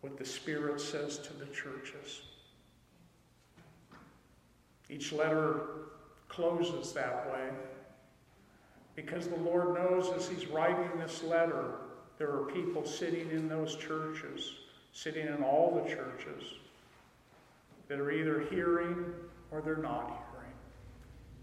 what 0.00 0.18
the 0.18 0.24
Spirit 0.24 0.80
says 0.80 1.18
to 1.18 1.32
the 1.34 1.46
churches. 1.46 2.22
Each 4.88 5.12
letter 5.12 5.62
closes 6.28 6.92
that 6.92 7.30
way 7.32 7.48
because 8.94 9.28
the 9.28 9.36
Lord 9.36 9.74
knows 9.74 10.10
as 10.16 10.28
He's 10.28 10.46
writing 10.46 10.98
this 10.98 11.22
letter, 11.22 11.74
there 12.18 12.30
are 12.30 12.44
people 12.44 12.84
sitting 12.84 13.30
in 13.30 13.48
those 13.48 13.76
churches, 13.76 14.54
sitting 14.92 15.26
in 15.26 15.42
all 15.42 15.82
the 15.82 15.88
churches, 15.88 16.42
that 17.88 17.98
are 17.98 18.10
either 18.10 18.40
hearing 18.50 19.12
or 19.50 19.60
they're 19.60 19.76
not 19.76 20.06
hearing. 20.06 20.52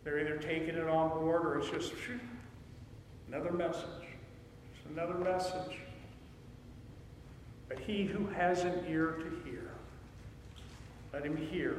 They're 0.04 0.20
either 0.20 0.38
taking 0.38 0.76
it 0.76 0.88
on 0.88 1.10
board 1.10 1.46
or 1.46 1.60
it's 1.60 1.70
just 1.70 1.94
phew, 1.94 2.20
another 3.28 3.52
message. 3.52 3.86
It's 4.76 4.90
another 4.92 5.16
message. 5.16 5.78
But 7.70 7.80
he 7.80 8.04
who 8.06 8.28
has 8.28 8.64
an 8.64 8.84
ear 8.90 9.20
to 9.20 9.50
hear, 9.50 9.72
let 11.14 11.24
him 11.26 11.38
hear 11.38 11.78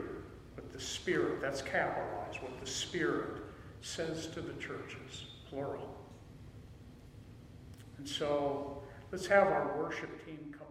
what 0.55 0.73
the 0.73 0.81
Spirit, 0.81 1.41
that's 1.41 1.61
capitalized, 1.61 2.41
what 2.41 2.59
the 2.61 2.67
Spirit 2.67 3.43
says 3.83 4.29
to 4.29 4.41
the 4.41 4.55
churches, 4.55 5.27
plural. 5.51 5.95
And 7.99 8.09
so 8.09 8.83
let's 9.15 9.29
have 9.29 9.47
our 9.47 9.81
worship 9.81 10.27
team 10.27 10.53
come. 10.59 10.64